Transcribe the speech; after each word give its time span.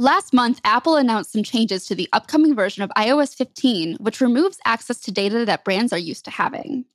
Last 0.00 0.32
month, 0.32 0.62
Apple 0.64 0.96
announced 0.96 1.30
some 1.30 1.42
changes 1.42 1.84
to 1.84 1.94
the 1.94 2.08
upcoming 2.14 2.54
version 2.54 2.82
of 2.82 2.88
iOS 2.96 3.34
15, 3.34 3.96
which 4.00 4.22
removes 4.22 4.56
access 4.64 4.98
to 5.00 5.12
data 5.12 5.44
that 5.44 5.62
brands 5.62 5.92
are 5.92 5.98
used 5.98 6.24
to 6.24 6.30
having. 6.30 6.86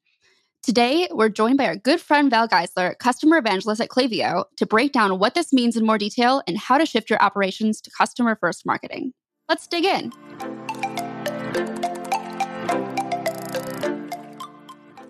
Today, 0.64 1.08
we're 1.12 1.30
joined 1.30 1.60
by 1.60 1.68
our 1.68 1.76
good 1.76 2.02
friend 2.02 2.32
Val 2.32 2.48
Geisler, 2.48 2.98
customer 2.98 3.38
evangelist 3.38 3.80
at 3.80 3.90
Klaviyo, 3.90 4.46
to 4.58 4.66
break 4.66 4.92
down 4.92 5.20
what 5.20 5.36
this 5.36 5.54
means 5.54 5.78
in 5.78 5.86
more 5.86 6.00
detail 6.00 6.42
and 6.48 6.58
how 6.58 6.80
to 6.80 6.86
shift 6.88 7.12
your 7.12 7.22
operations 7.22 7.80
to 7.82 7.92
customer 7.96 8.36
first 8.42 8.66
marketing. 8.66 9.14
Let's 9.48 9.68
dig 9.68 9.86
in. 9.86 10.12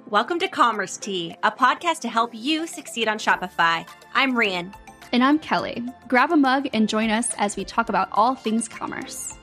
Welcome 0.10 0.40
to 0.40 0.50
Commerce 0.50 0.98
Tea, 0.98 1.38
a 1.44 1.52
podcast 1.52 2.02
to 2.02 2.10
help 2.10 2.32
you 2.34 2.68
succeed 2.68 3.08
on 3.08 3.20
Shopify. 3.20 3.88
I'm 4.14 4.34
Rian. 4.34 4.74
And 5.16 5.24
I'm 5.24 5.40
Kelly. 5.40 5.82
Grab 6.10 6.34
a 6.34 6.36
mug 6.36 6.68
and 6.74 6.90
join 6.90 7.10
us 7.10 7.34
as 7.38 7.56
we 7.56 7.64
talk 7.64 7.88
about 7.88 8.10
all 8.12 8.36
things 8.36 8.68
commerce. 8.68 9.34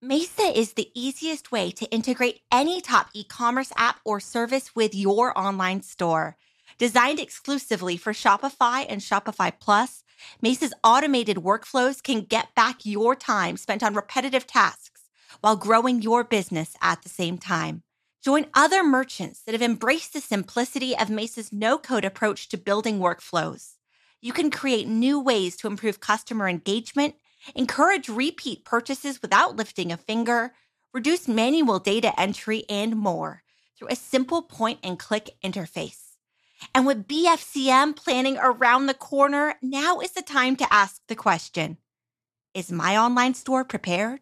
Mesa 0.00 0.58
is 0.58 0.72
the 0.72 0.88
easiest 0.94 1.52
way 1.52 1.70
to 1.70 1.84
integrate 1.90 2.40
any 2.50 2.80
top 2.80 3.10
e-commerce 3.14 3.70
app 3.76 4.00
or 4.04 4.18
service 4.20 4.74
with 4.74 4.94
your 4.94 5.38
online 5.38 5.82
store. 5.82 6.38
Designed 6.78 7.20
exclusively 7.20 7.98
for 7.98 8.12
Shopify 8.12 8.84
and 8.88 9.02
Shopify 9.02 9.52
Plus, 9.58 10.02
Mesa's 10.42 10.74
automated 10.82 11.36
workflows 11.38 12.02
can 12.02 12.22
get 12.22 12.54
back 12.54 12.84
your 12.84 13.14
time 13.14 13.58
spent 13.58 13.82
on 13.82 13.94
repetitive 13.94 14.46
tasks 14.46 14.93
while 15.40 15.56
growing 15.56 16.02
your 16.02 16.24
business 16.24 16.76
at 16.80 17.02
the 17.02 17.08
same 17.08 17.38
time. 17.38 17.82
Join 18.22 18.46
other 18.54 18.82
merchants 18.82 19.42
that 19.42 19.52
have 19.52 19.62
embraced 19.62 20.14
the 20.14 20.20
simplicity 20.20 20.96
of 20.96 21.10
Mesa's 21.10 21.52
no 21.52 21.76
code 21.76 22.04
approach 22.04 22.48
to 22.48 22.56
building 22.56 22.98
workflows. 22.98 23.72
You 24.22 24.32
can 24.32 24.50
create 24.50 24.88
new 24.88 25.20
ways 25.20 25.56
to 25.58 25.66
improve 25.66 26.00
customer 26.00 26.48
engagement, 26.48 27.16
encourage 27.54 28.08
repeat 28.08 28.64
purchases 28.64 29.20
without 29.20 29.56
lifting 29.56 29.92
a 29.92 29.98
finger, 29.98 30.54
reduce 30.94 31.28
manual 31.28 31.78
data 31.78 32.18
entry, 32.18 32.64
and 32.70 32.96
more 32.96 33.42
through 33.76 33.88
a 33.90 33.96
simple 33.96 34.40
point 34.40 34.78
and 34.82 34.98
click 34.98 35.30
interface. 35.44 36.04
And 36.74 36.86
with 36.86 37.06
BFCM 37.06 37.96
planning 37.96 38.38
around 38.40 38.86
the 38.86 38.94
corner, 38.94 39.56
now 39.60 40.00
is 40.00 40.12
the 40.12 40.22
time 40.22 40.56
to 40.56 40.72
ask 40.72 41.02
the 41.08 41.16
question 41.16 41.78
Is 42.54 42.72
my 42.72 42.96
online 42.96 43.34
store 43.34 43.64
prepared? 43.64 44.20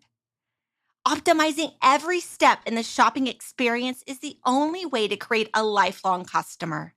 Optimizing 1.06 1.72
every 1.82 2.20
step 2.20 2.60
in 2.64 2.76
the 2.76 2.82
shopping 2.84 3.26
experience 3.26 4.04
is 4.06 4.20
the 4.20 4.36
only 4.46 4.86
way 4.86 5.08
to 5.08 5.16
create 5.16 5.50
a 5.52 5.64
lifelong 5.64 6.24
customer. 6.24 6.94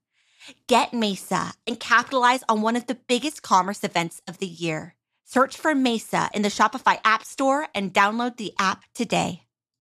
Get 0.68 0.94
Mesa 0.94 1.54
and 1.66 1.80
capitalize 1.80 2.44
on 2.48 2.62
one 2.62 2.76
of 2.76 2.86
the 2.86 2.94
biggest 3.08 3.42
commerce 3.42 3.84
events 3.84 4.22
of 4.28 4.38
the 4.38 4.46
year. 4.46 4.94
Search 5.24 5.58
for 5.58 5.74
Mesa 5.74 6.30
in 6.36 6.44
the 6.44 6.50
Shopify 6.50 7.00
App 7.04 7.24
Store 7.24 7.68
and 7.74 7.92
download 7.92 8.38
the 8.38 8.54
app 8.60 8.84
today. 8.94 9.42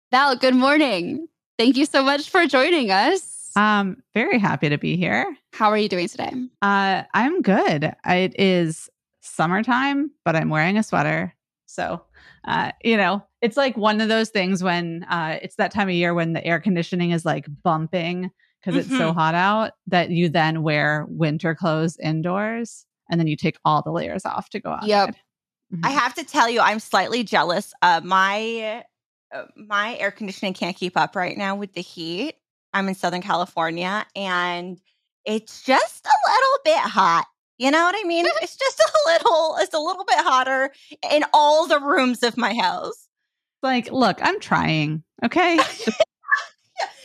Val, 0.09 0.37
good 0.37 0.55
morning. 0.55 1.27
Thank 1.59 1.75
you 1.75 1.85
so 1.85 2.01
much 2.01 2.29
for 2.29 2.47
joining 2.47 2.91
us. 2.91 3.51
Um, 3.57 4.01
very 4.13 4.39
happy 4.39 4.69
to 4.69 4.77
be 4.77 4.95
here. 4.95 5.35
How 5.51 5.69
are 5.69 5.77
you 5.77 5.89
doing 5.89 6.07
today? 6.07 6.31
Uh, 6.61 7.03
I'm 7.13 7.41
good. 7.41 7.93
It 8.05 8.39
is 8.39 8.89
summertime, 9.19 10.11
but 10.23 10.37
I'm 10.37 10.47
wearing 10.47 10.77
a 10.77 10.83
sweater. 10.83 11.33
So, 11.65 12.01
uh, 12.47 12.71
you 12.83 12.97
know, 12.97 13.23
it's 13.41 13.57
like 13.57 13.75
one 13.77 14.01
of 14.01 14.07
those 14.07 14.29
things 14.29 14.63
when 14.63 15.03
uh, 15.09 15.37
it's 15.41 15.55
that 15.55 15.71
time 15.71 15.89
of 15.89 15.95
year 15.95 16.13
when 16.13 16.33
the 16.33 16.45
air 16.45 16.59
conditioning 16.59 17.11
is 17.11 17.25
like 17.25 17.45
bumping 17.63 18.31
because 18.61 18.73
mm-hmm. 18.73 18.91
it's 18.91 18.97
so 18.97 19.09
mm-hmm. 19.09 19.19
hot 19.19 19.35
out 19.35 19.73
that 19.87 20.09
you 20.09 20.29
then 20.29 20.63
wear 20.63 21.05
winter 21.09 21.53
clothes 21.53 21.97
indoors 21.97 22.85
and 23.09 23.19
then 23.19 23.27
you 23.27 23.35
take 23.35 23.57
all 23.65 23.81
the 23.81 23.91
layers 23.91 24.25
off 24.25 24.49
to 24.49 24.59
go 24.59 24.71
out. 24.71 24.85
Yep. 24.85 25.09
Mm-hmm. 25.73 25.85
I 25.85 25.89
have 25.89 26.15
to 26.15 26.23
tell 26.23 26.49
you, 26.49 26.61
I'm 26.61 26.79
slightly 26.79 27.23
jealous. 27.23 27.73
Uh, 27.81 28.01
my 28.03 28.83
uh, 29.33 29.43
my 29.57 29.97
air 29.97 30.11
conditioning 30.11 30.53
can't 30.53 30.75
keep 30.75 30.95
up 30.95 31.15
right 31.15 31.37
now 31.37 31.55
with 31.55 31.73
the 31.73 31.81
heat. 31.81 32.35
I'm 32.73 32.87
in 32.87 32.95
Southern 32.95 33.21
California 33.21 34.05
and 34.15 34.79
it's 35.25 35.63
just 35.63 36.05
a 36.05 36.31
little 36.31 36.59
bit 36.63 36.89
hot. 36.89 37.25
You 37.57 37.71
know 37.71 37.83
what 37.83 37.95
I 37.97 38.07
mean? 38.07 38.25
it's 38.41 38.55
just 38.55 38.79
a 38.79 39.11
little, 39.11 39.57
it's 39.59 39.73
a 39.73 39.79
little 39.79 40.05
bit 40.05 40.19
hotter 40.19 40.71
in 41.11 41.23
all 41.33 41.67
the 41.67 41.79
rooms 41.79 42.21
of 42.23 42.37
my 42.37 42.53
house. 42.53 43.07
Like, 43.63 43.91
look, 43.91 44.19
I'm 44.21 44.39
trying. 44.39 45.03
Okay. 45.23 45.55
yeah, 45.87 45.95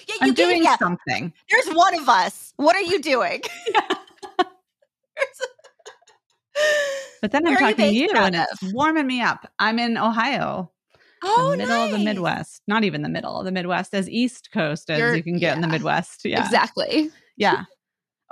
yeah, 0.09 0.15
I'm 0.21 0.35
doing 0.35 0.63
yeah. 0.63 0.77
something. 0.77 1.33
There's 1.51 1.75
one 1.75 1.99
of 1.99 2.09
us. 2.09 2.53
What 2.57 2.77
are 2.77 2.83
you 2.83 3.01
doing? 3.01 3.41
but 7.23 7.33
then 7.33 7.47
I'm 7.49 7.57
talking 7.57 7.77
to 7.77 7.93
you 7.93 8.11
and 8.15 8.35
it's 8.35 8.73
warming 8.75 9.07
me 9.07 9.23
up. 9.23 9.51
I'm 9.59 9.79
in 9.79 9.97
Ohio. 9.97 10.71
Oh, 11.25 11.53
the 11.53 11.59
middle 11.59 11.77
nice. 11.77 11.93
of 11.93 11.99
the 11.99 12.05
Midwest. 12.05 12.63
Not 12.67 12.85
even 12.85 13.03
the 13.03 13.09
middle 13.09 13.39
of 13.39 13.45
the 13.45 13.53
Midwest, 13.53 13.95
as 13.95 14.11
East 14.11 14.51
Coast 14.53 14.91
as 14.91 14.99
You're, 14.99 15.15
you 15.15 15.23
can 15.23 15.39
get 15.39 15.55
in 15.55 15.63
the 15.63 15.69
Midwest. 15.69 16.25
Yeah. 16.25 16.45
Exactly. 16.45 17.11
Yeah. 17.37 17.65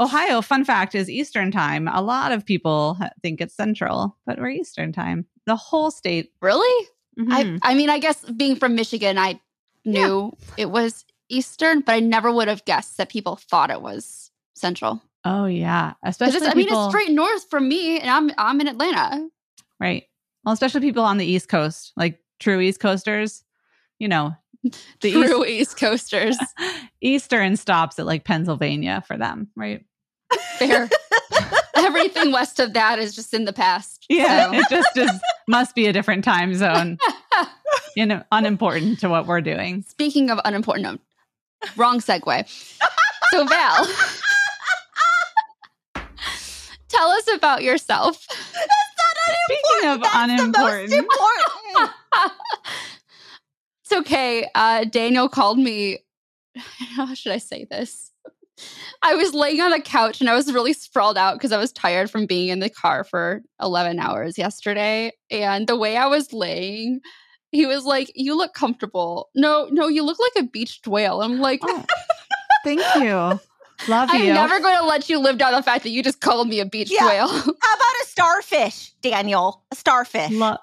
Ohio, 0.00 0.40
fun 0.40 0.64
fact, 0.64 0.94
is 0.94 1.10
Eastern 1.10 1.50
time. 1.50 1.86
A 1.86 2.00
lot 2.00 2.32
of 2.32 2.46
people 2.46 2.98
think 3.22 3.40
it's 3.40 3.54
Central, 3.54 4.16
but 4.24 4.38
we're 4.38 4.48
Eastern 4.48 4.92
time. 4.92 5.26
The 5.44 5.56
whole 5.56 5.90
state. 5.90 6.32
Really? 6.40 6.88
Mm-hmm. 7.18 7.58
I, 7.62 7.70
I 7.70 7.74
mean, 7.74 7.90
I 7.90 7.98
guess 7.98 8.24
being 8.24 8.56
from 8.56 8.74
Michigan, 8.74 9.18
I 9.18 9.38
knew 9.84 10.32
yeah. 10.38 10.54
it 10.56 10.70
was 10.70 11.04
Eastern, 11.28 11.80
but 11.80 11.92
I 11.92 12.00
never 12.00 12.32
would 12.32 12.48
have 12.48 12.64
guessed 12.64 12.96
that 12.96 13.10
people 13.10 13.36
thought 13.36 13.70
it 13.70 13.82
was 13.82 14.30
Central. 14.54 15.02
Oh 15.24 15.44
yeah, 15.44 15.94
especially 16.02 16.46
I 16.46 16.54
mean, 16.54 16.68
it's 16.70 16.88
straight 16.88 17.10
north 17.10 17.48
from 17.50 17.68
me, 17.68 18.00
and 18.00 18.08
I'm 18.08 18.30
I'm 18.38 18.60
in 18.60 18.68
Atlanta. 18.68 19.28
Right. 19.78 20.04
Well, 20.44 20.54
especially 20.54 20.80
people 20.80 21.04
on 21.04 21.18
the 21.18 21.26
East 21.26 21.48
Coast, 21.48 21.92
like 21.96 22.20
true 22.38 22.60
East 22.60 22.80
Coasters, 22.80 23.44
you 23.98 24.08
know, 24.08 24.34
the 25.00 25.12
true 25.12 25.44
East, 25.44 25.72
East 25.72 25.76
Coasters. 25.76 26.38
Eastern 27.02 27.56
stops 27.56 27.98
at 27.98 28.06
like 28.06 28.24
Pennsylvania 28.24 29.02
for 29.06 29.18
them, 29.18 29.48
right? 29.56 29.84
Fair. 30.58 30.88
Everything 31.74 32.32
west 32.32 32.60
of 32.60 32.72
that 32.74 32.98
is 32.98 33.14
just 33.14 33.32
in 33.32 33.44
the 33.44 33.52
past. 33.52 34.04
Yeah, 34.08 34.50
so. 34.50 34.58
it 34.58 34.66
just 34.68 34.96
is, 34.96 35.10
must 35.48 35.74
be 35.74 35.86
a 35.86 35.92
different 35.92 36.24
time 36.24 36.54
zone. 36.54 36.98
you 37.96 38.06
know, 38.06 38.22
unimportant 38.32 39.00
to 39.00 39.08
what 39.08 39.26
we're 39.26 39.40
doing. 39.40 39.82
Speaking 39.88 40.30
of 40.30 40.40
unimportant, 40.44 40.82
no, 40.84 40.98
wrong 41.76 42.00
segue. 42.00 42.48
So 43.30 43.46
Val, 43.46 43.86
tell 46.88 47.08
us 47.08 47.28
about 47.34 47.62
yourself. 47.62 48.26
Speaking 49.46 49.90
of 49.90 50.02
That's 50.02 50.14
unimportant, 50.14 50.92
important. 50.92 51.90
it's 53.82 53.92
okay. 53.92 54.48
Uh, 54.54 54.84
Daniel 54.84 55.28
called 55.28 55.58
me. 55.58 55.98
How 56.96 57.14
should 57.14 57.32
I 57.32 57.38
say 57.38 57.64
this? 57.70 58.10
I 59.02 59.14
was 59.14 59.32
laying 59.34 59.60
on 59.60 59.70
the 59.70 59.80
couch 59.80 60.20
and 60.20 60.28
I 60.28 60.34
was 60.34 60.52
really 60.52 60.72
sprawled 60.72 61.16
out 61.16 61.34
because 61.34 61.52
I 61.52 61.58
was 61.58 61.72
tired 61.72 62.10
from 62.10 62.26
being 62.26 62.48
in 62.48 62.58
the 62.60 62.68
car 62.70 63.04
for 63.04 63.42
11 63.60 63.98
hours 63.98 64.36
yesterday. 64.36 65.12
And 65.30 65.66
the 65.66 65.76
way 65.76 65.96
I 65.96 66.06
was 66.06 66.32
laying, 66.32 67.00
he 67.52 67.66
was 67.66 67.84
like, 67.84 68.12
You 68.14 68.36
look 68.36 68.52
comfortable. 68.54 69.30
No, 69.34 69.68
no, 69.70 69.88
you 69.88 70.02
look 70.02 70.18
like 70.18 70.44
a 70.44 70.46
beached 70.48 70.86
whale. 70.86 71.22
I'm 71.22 71.38
like, 71.40 71.60
oh, 71.62 71.84
Thank 72.64 72.82
you. 72.96 73.40
Love 73.88 74.10
you. 74.12 74.18
I'm 74.20 74.26
you. 74.26 74.34
never 74.34 74.60
going 74.60 74.76
to 74.76 74.84
let 74.84 75.08
you 75.08 75.18
live 75.18 75.38
down 75.38 75.52
the 75.52 75.62
fact 75.62 75.84
that 75.84 75.90
you 75.90 76.02
just 76.02 76.20
called 76.20 76.46
me 76.46 76.60
a 76.60 76.66
beach 76.66 76.90
Yeah. 76.90 77.06
whale. 77.06 77.28
How 77.28 77.40
about 77.42 78.02
a 78.02 78.06
starfish, 78.06 78.92
Daniel? 79.00 79.64
A 79.72 79.74
starfish. 79.76 80.30
Lo- 80.32 80.58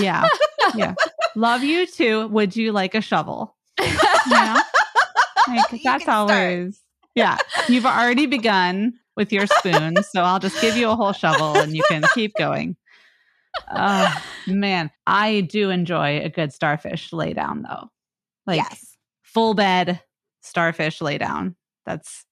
yeah. 0.00 0.26
Yeah. 0.74 0.94
Love 1.36 1.62
you 1.62 1.86
too. 1.86 2.26
Would 2.26 2.56
you 2.56 2.72
like 2.72 2.96
a 2.96 3.00
shovel? 3.00 3.54
Yeah. 4.28 4.60
Like, 5.46 5.70
that's 5.70 5.82
can 5.82 6.00
start. 6.00 6.08
always. 6.08 6.80
Yeah. 7.16 7.38
You've 7.68 7.86
already 7.86 8.26
begun 8.26 8.92
with 9.16 9.32
your 9.32 9.46
spoon. 9.46 9.96
So 10.12 10.22
I'll 10.22 10.38
just 10.38 10.60
give 10.60 10.76
you 10.76 10.90
a 10.90 10.94
whole 10.94 11.12
shovel 11.14 11.56
and 11.56 11.74
you 11.74 11.82
can 11.88 12.04
keep 12.14 12.34
going. 12.38 12.76
Oh, 13.74 14.22
man. 14.46 14.90
I 15.06 15.40
do 15.40 15.70
enjoy 15.70 16.20
a 16.20 16.28
good 16.28 16.52
starfish 16.52 17.12
lay 17.12 17.32
down, 17.32 17.62
though. 17.62 17.88
Like 18.46 18.58
yes. 18.58 18.96
full 19.22 19.54
bed 19.54 20.00
starfish 20.42 21.00
lay 21.00 21.16
down. 21.18 21.56
That's 21.86 22.24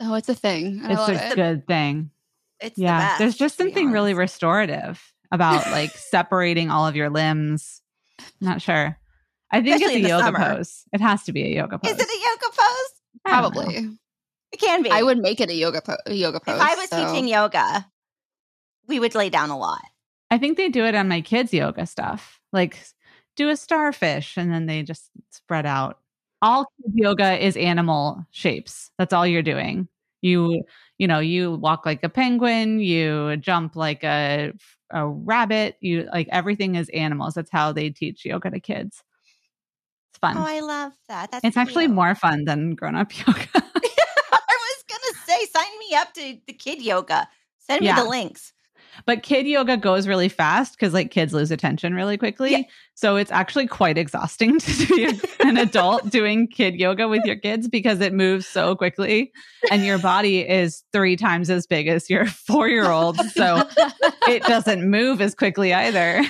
oh, 0.00 0.14
it's 0.14 0.28
a 0.28 0.34
thing. 0.34 0.82
I 0.84 0.92
it's 0.92 1.08
a 1.08 1.30
it. 1.30 1.34
good 1.36 1.66
thing. 1.66 2.10
It's 2.60 2.76
the 2.76 2.82
Yeah. 2.82 2.98
best, 2.98 3.18
There's 3.20 3.36
just 3.36 3.56
something 3.56 3.92
really 3.92 4.12
restorative 4.12 5.00
about 5.30 5.70
like 5.70 5.90
separating 5.96 6.68
all 6.70 6.86
of 6.86 6.96
your 6.96 7.10
limbs. 7.10 7.80
Not 8.40 8.60
sure. 8.60 8.98
I 9.52 9.62
think 9.62 9.76
Especially 9.76 10.00
it's 10.00 10.06
a 10.06 10.08
yoga 10.08 10.24
summer. 10.24 10.38
pose. 10.56 10.84
It 10.92 11.00
has 11.00 11.22
to 11.24 11.32
be 11.32 11.44
a 11.44 11.48
yoga 11.54 11.78
pose. 11.78 11.92
Is 11.92 11.98
it 12.00 12.08
a 12.08 12.20
yoga 12.20 12.56
pose? 12.56 12.99
I 13.24 13.40
know. 13.40 13.50
Probably. 13.50 13.88
It 14.52 14.56
can 14.60 14.82
be. 14.82 14.90
I 14.90 15.02
would 15.02 15.18
make 15.18 15.40
it 15.40 15.50
a 15.50 15.54
yoga 15.54 15.80
po- 15.80 15.96
a 16.06 16.14
yoga 16.14 16.40
pose. 16.40 16.56
If 16.56 16.62
I 16.62 16.74
was 16.74 16.88
so- 16.88 17.06
teaching 17.06 17.28
yoga, 17.28 17.86
we 18.88 18.98
would 18.98 19.14
lay 19.14 19.30
down 19.30 19.50
a 19.50 19.58
lot. 19.58 19.82
I 20.30 20.38
think 20.38 20.56
they 20.56 20.68
do 20.68 20.84
it 20.84 20.94
on 20.94 21.08
my 21.08 21.20
kids' 21.20 21.52
yoga 21.52 21.86
stuff. 21.86 22.40
Like 22.52 22.78
do 23.36 23.48
a 23.48 23.56
starfish 23.56 24.36
and 24.36 24.52
then 24.52 24.66
they 24.66 24.82
just 24.82 25.10
spread 25.30 25.66
out. 25.66 25.98
All 26.42 26.66
kids 26.82 26.94
yoga 26.96 27.44
is 27.44 27.56
animal 27.56 28.24
shapes. 28.30 28.90
That's 28.98 29.12
all 29.12 29.26
you're 29.26 29.42
doing. 29.42 29.88
You 30.22 30.64
you 30.98 31.06
know, 31.06 31.18
you 31.20 31.54
walk 31.54 31.86
like 31.86 32.02
a 32.04 32.08
penguin, 32.08 32.80
you 32.80 33.36
jump 33.38 33.76
like 33.76 34.04
a 34.04 34.52
a 34.90 35.06
rabbit, 35.06 35.76
you 35.80 36.08
like 36.12 36.28
everything 36.30 36.74
is 36.74 36.88
animals. 36.90 37.34
That's 37.34 37.50
how 37.50 37.72
they 37.72 37.90
teach 37.90 38.24
yoga 38.24 38.50
to 38.50 38.60
kids. 38.60 39.02
Fun. 40.20 40.36
Oh, 40.36 40.44
I 40.46 40.60
love 40.60 40.92
that. 41.08 41.30
That's 41.30 41.44
it's 41.44 41.56
actually 41.56 41.88
more 41.88 42.14
fun 42.14 42.44
than 42.44 42.74
grown 42.74 42.94
up 42.94 43.16
yoga. 43.26 43.48
I 43.54 44.56
was 44.56 44.84
gonna 44.88 45.26
say, 45.26 45.46
sign 45.46 45.78
me 45.78 45.94
up 45.96 46.12
to 46.14 46.36
the 46.46 46.52
kid 46.52 46.82
yoga. 46.82 47.28
Send 47.58 47.80
me 47.80 47.86
Yeah. 47.86 48.02
the 48.02 48.08
links. 48.08 48.52
but 49.06 49.22
kid 49.22 49.46
yoga 49.46 49.76
goes 49.76 50.06
really 50.08 50.28
fast 50.28 50.72
because 50.74 50.92
like 50.92 51.10
kids 51.10 51.32
lose 51.32 51.50
attention 51.50 51.94
really 51.94 52.18
quickly. 52.18 52.50
Yeah. 52.50 52.62
So 52.94 53.16
it's 53.16 53.30
actually 53.30 53.66
quite 53.66 53.96
exhausting 53.96 54.58
to 54.58 54.86
be 54.88 55.20
an 55.40 55.56
adult 55.56 56.10
doing 56.10 56.48
kid 56.48 56.74
yoga 56.74 57.08
with 57.08 57.24
your 57.24 57.36
kids 57.36 57.66
because 57.68 58.00
it 58.00 58.12
moves 58.12 58.46
so 58.46 58.74
quickly 58.76 59.32
and 59.70 59.84
your 59.86 59.98
body 59.98 60.40
is 60.46 60.82
three 60.92 61.16
times 61.16 61.48
as 61.48 61.66
big 61.66 61.86
as 61.88 62.10
your 62.10 62.26
four 62.26 62.68
year 62.68 62.90
old. 62.90 63.16
So 63.30 63.66
it 64.28 64.42
doesn't 64.42 64.88
move 64.90 65.20
as 65.22 65.34
quickly 65.34 65.72
either. 65.72 66.22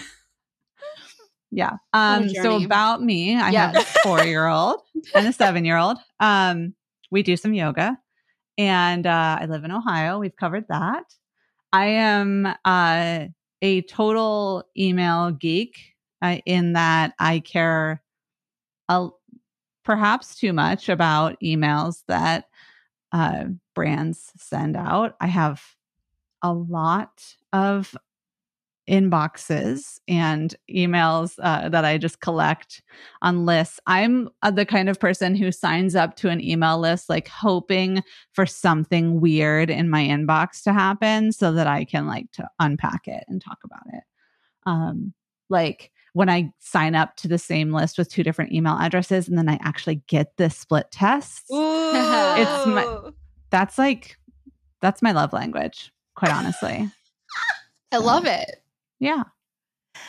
Yeah. 1.50 1.76
Um, 1.92 2.28
so 2.28 2.62
about 2.62 3.02
me, 3.02 3.36
I 3.36 3.50
have 3.52 3.76
a 3.76 3.80
four 4.02 4.22
year 4.22 4.46
old 4.46 4.80
and 5.14 5.26
a 5.26 5.32
seven 5.32 5.64
year 5.64 5.76
old. 5.76 5.98
Um, 6.20 6.74
we 7.10 7.22
do 7.22 7.36
some 7.36 7.54
yoga 7.54 7.98
and 8.56 9.06
uh, 9.06 9.38
I 9.40 9.46
live 9.46 9.64
in 9.64 9.72
Ohio. 9.72 10.18
We've 10.18 10.36
covered 10.36 10.66
that. 10.68 11.04
I 11.72 11.86
am 11.86 12.46
uh, 12.64 13.26
a 13.62 13.82
total 13.82 14.64
email 14.76 15.30
geek 15.30 15.78
uh, 16.22 16.38
in 16.44 16.74
that 16.74 17.14
I 17.18 17.40
care 17.40 18.02
a, 18.88 19.08
perhaps 19.84 20.36
too 20.36 20.52
much 20.52 20.88
about 20.88 21.40
emails 21.42 22.02
that 22.08 22.46
uh, 23.12 23.44
brands 23.74 24.32
send 24.36 24.76
out. 24.76 25.16
I 25.20 25.26
have 25.26 25.62
a 26.42 26.52
lot 26.52 27.24
of 27.52 27.96
inboxes 28.88 29.98
and 30.08 30.54
emails 30.70 31.34
uh, 31.42 31.68
that 31.68 31.84
I 31.84 31.98
just 31.98 32.20
collect 32.20 32.82
on 33.22 33.46
lists. 33.46 33.78
I'm 33.86 34.28
uh, 34.42 34.50
the 34.50 34.66
kind 34.66 34.88
of 34.88 34.98
person 34.98 35.34
who 35.34 35.52
signs 35.52 35.94
up 35.94 36.16
to 36.16 36.28
an 36.28 36.40
email 36.40 36.78
list 36.78 37.08
like 37.08 37.28
hoping 37.28 38.02
for 38.32 38.46
something 38.46 39.20
weird 39.20 39.70
in 39.70 39.88
my 39.90 40.02
inbox 40.02 40.62
to 40.64 40.72
happen 40.72 41.32
so 41.32 41.52
that 41.52 41.66
I 41.66 41.84
can 41.84 42.06
like 42.06 42.30
to 42.32 42.48
unpack 42.58 43.06
it 43.06 43.24
and 43.28 43.40
talk 43.42 43.58
about 43.64 43.82
it. 43.92 44.02
Um 44.66 45.14
like 45.48 45.90
when 46.12 46.28
I 46.28 46.52
sign 46.58 46.94
up 46.96 47.16
to 47.16 47.28
the 47.28 47.38
same 47.38 47.72
list 47.72 47.96
with 47.96 48.08
two 48.10 48.22
different 48.24 48.52
email 48.52 48.76
addresses 48.78 49.28
and 49.28 49.38
then 49.38 49.48
I 49.48 49.58
actually 49.62 50.02
get 50.08 50.36
the 50.36 50.50
split 50.50 50.90
tests. 50.90 51.44
It's 51.50 52.66
my- 52.66 53.10
That's 53.50 53.78
like 53.78 54.16
that's 54.80 55.02
my 55.02 55.12
love 55.12 55.32
language, 55.32 55.92
quite 56.16 56.32
honestly. 56.32 56.88
I 57.92 57.96
love 57.98 58.24
it. 58.26 58.62
Yeah. 59.00 59.24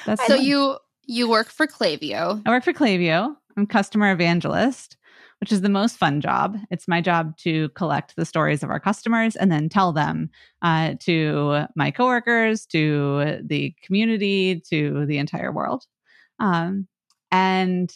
That's 0.05 0.25
So 0.27 0.35
fun. 0.35 0.45
you 0.45 0.77
you 1.05 1.29
work 1.29 1.49
for 1.49 1.67
Klaviyo. 1.67 2.41
I 2.45 2.49
work 2.49 2.63
for 2.63 2.73
Klaviyo. 2.73 3.35
I'm 3.57 3.65
customer 3.65 4.11
evangelist, 4.11 4.97
which 5.39 5.51
is 5.51 5.61
the 5.61 5.69
most 5.69 5.97
fun 5.97 6.21
job. 6.21 6.57
It's 6.69 6.88
my 6.88 7.01
job 7.01 7.38
to 7.39 7.69
collect 7.69 8.15
the 8.15 8.25
stories 8.25 8.63
of 8.63 8.69
our 8.69 8.79
customers 8.79 9.35
and 9.35 9.51
then 9.51 9.67
tell 9.67 9.91
them 9.91 10.29
uh, 10.61 10.93
to 11.01 11.65
my 11.75 11.91
coworkers, 11.91 12.65
to 12.67 13.39
the 13.43 13.73
community, 13.83 14.61
to 14.69 15.05
the 15.05 15.17
entire 15.17 15.51
world. 15.51 15.85
Um, 16.39 16.88
and 17.31 17.91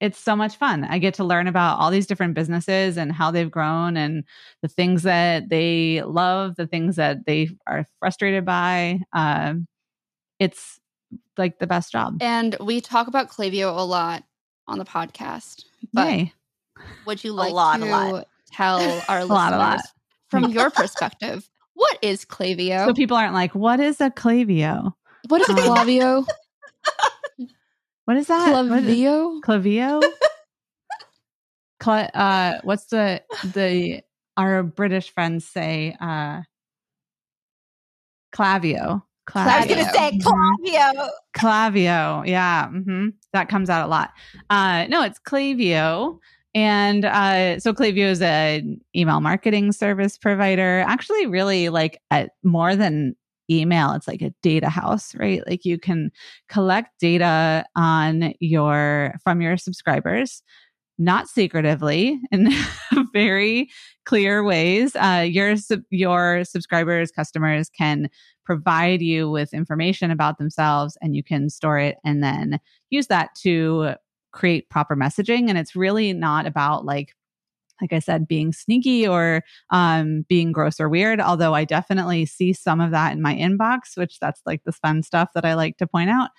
it's 0.00 0.18
so 0.18 0.36
much 0.36 0.56
fun. 0.56 0.84
I 0.84 0.98
get 0.98 1.14
to 1.14 1.24
learn 1.24 1.46
about 1.46 1.78
all 1.78 1.90
these 1.90 2.06
different 2.06 2.34
businesses 2.34 2.96
and 2.96 3.12
how 3.12 3.30
they've 3.30 3.50
grown 3.50 3.96
and 3.96 4.24
the 4.62 4.68
things 4.68 5.04
that 5.04 5.48
they 5.48 6.02
love, 6.02 6.56
the 6.56 6.66
things 6.66 6.96
that 6.96 7.24
they 7.26 7.50
are 7.66 7.86
frustrated 7.98 8.44
by. 8.44 9.00
Um, 9.12 9.66
it's 10.38 10.80
like 11.36 11.58
the 11.58 11.66
best 11.66 11.92
job. 11.92 12.18
And 12.20 12.56
we 12.60 12.80
talk 12.80 13.06
about 13.08 13.30
Klaviyo 13.30 13.76
a 13.76 13.82
lot 13.82 14.24
on 14.66 14.78
the 14.78 14.84
podcast. 14.84 15.64
But 15.92 16.08
Yay. 16.08 16.32
would 17.06 17.22
you 17.24 17.32
like 17.32 17.52
lot, 17.52 17.80
a 17.80 17.84
to 17.84 17.90
lot. 17.90 18.28
tell 18.52 18.78
our 19.08 19.18
A 19.18 19.24
listeners 19.24 19.28
lot, 19.30 19.52
a 19.52 19.56
lot. 19.58 19.80
from 20.28 20.44
your 20.52 20.70
perspective, 20.70 21.48
what 21.74 21.98
is 22.02 22.24
Klaviyo? 22.24 22.86
So 22.86 22.94
people 22.94 23.16
aren't 23.16 23.34
like, 23.34 23.54
what 23.54 23.80
is 23.80 24.00
a 24.00 24.10
clavio? 24.10 24.92
what 25.28 25.40
is 25.42 25.48
Um, 25.48 25.56
Clavio? 25.56 26.26
What 28.04 28.16
is 28.16 28.28
that? 28.28 28.52
What 28.52 28.64
is- 28.84 28.96
Clavio? 28.96 29.40
Clavio? 29.42 30.02
Cla- 31.80 32.10
uh, 32.14 32.60
what's 32.62 32.86
the 32.86 33.22
the 33.44 34.00
our 34.36 34.62
British 34.62 35.10
friends 35.12 35.46
say? 35.46 35.96
Uh, 36.00 36.42
clavio. 38.34 39.02
I 39.34 39.58
was 39.58 39.66
gonna 39.66 39.92
say 39.92 40.18
Mhm. 40.18 40.22
Clavio. 40.22 41.08
Clavio. 41.36 42.26
Yeah. 42.26 42.68
hmm 42.68 43.08
That 43.32 43.48
comes 43.48 43.68
out 43.70 43.84
a 43.84 43.88
lot. 43.90 44.12
Uh, 44.50 44.86
no, 44.88 45.02
it's 45.02 45.18
Klaviyo. 45.18 46.18
And 46.54 47.04
uh, 47.04 47.60
so 47.60 47.74
Klaviyo 47.74 48.06
is 48.10 48.22
an 48.22 48.80
email 48.96 49.20
marketing 49.20 49.72
service 49.72 50.16
provider. 50.16 50.84
Actually, 50.86 51.26
really 51.26 51.68
like 51.68 52.00
at 52.10 52.30
more 52.44 52.74
than 52.74 53.14
email, 53.50 53.92
it's 53.92 54.08
like 54.08 54.22
a 54.22 54.32
data 54.42 54.68
house, 54.70 55.14
right? 55.16 55.42
Like 55.46 55.64
you 55.66 55.78
can 55.78 56.10
collect 56.48 56.98
data 56.98 57.64
on 57.76 58.32
your 58.40 59.14
from 59.22 59.40
your 59.42 59.56
subscribers, 59.58 60.42
not 60.98 61.28
secretively, 61.28 62.20
in 62.32 62.50
very 63.12 63.68
clear 64.04 64.42
ways. 64.42 64.94
Uh, 64.96 65.26
your 65.28 65.54
your 65.90 66.44
subscribers, 66.44 67.10
customers 67.10 67.68
can 67.68 68.08
provide 68.46 69.02
you 69.02 69.28
with 69.28 69.52
information 69.52 70.10
about 70.10 70.38
themselves 70.38 70.96
and 71.02 71.14
you 71.14 71.22
can 71.22 71.50
store 71.50 71.78
it 71.78 71.96
and 72.04 72.22
then 72.22 72.60
use 72.90 73.08
that 73.08 73.30
to 73.34 73.94
create 74.32 74.70
proper 74.70 74.94
messaging 74.94 75.48
and 75.48 75.58
it's 75.58 75.74
really 75.74 76.12
not 76.12 76.46
about 76.46 76.84
like 76.84 77.14
like 77.80 77.92
i 77.92 77.98
said 77.98 78.28
being 78.28 78.52
sneaky 78.52 79.06
or 79.06 79.42
um, 79.70 80.24
being 80.28 80.52
gross 80.52 80.78
or 80.78 80.88
weird 80.88 81.20
although 81.20 81.54
i 81.54 81.64
definitely 81.64 82.24
see 82.24 82.52
some 82.52 82.80
of 82.80 82.90
that 82.90 83.12
in 83.12 83.22
my 83.22 83.34
inbox 83.34 83.96
which 83.96 84.18
that's 84.20 84.42
like 84.46 84.62
the 84.64 84.72
fun 84.72 85.02
stuff 85.02 85.30
that 85.34 85.44
i 85.44 85.54
like 85.54 85.76
to 85.78 85.86
point 85.86 86.10
out 86.10 86.30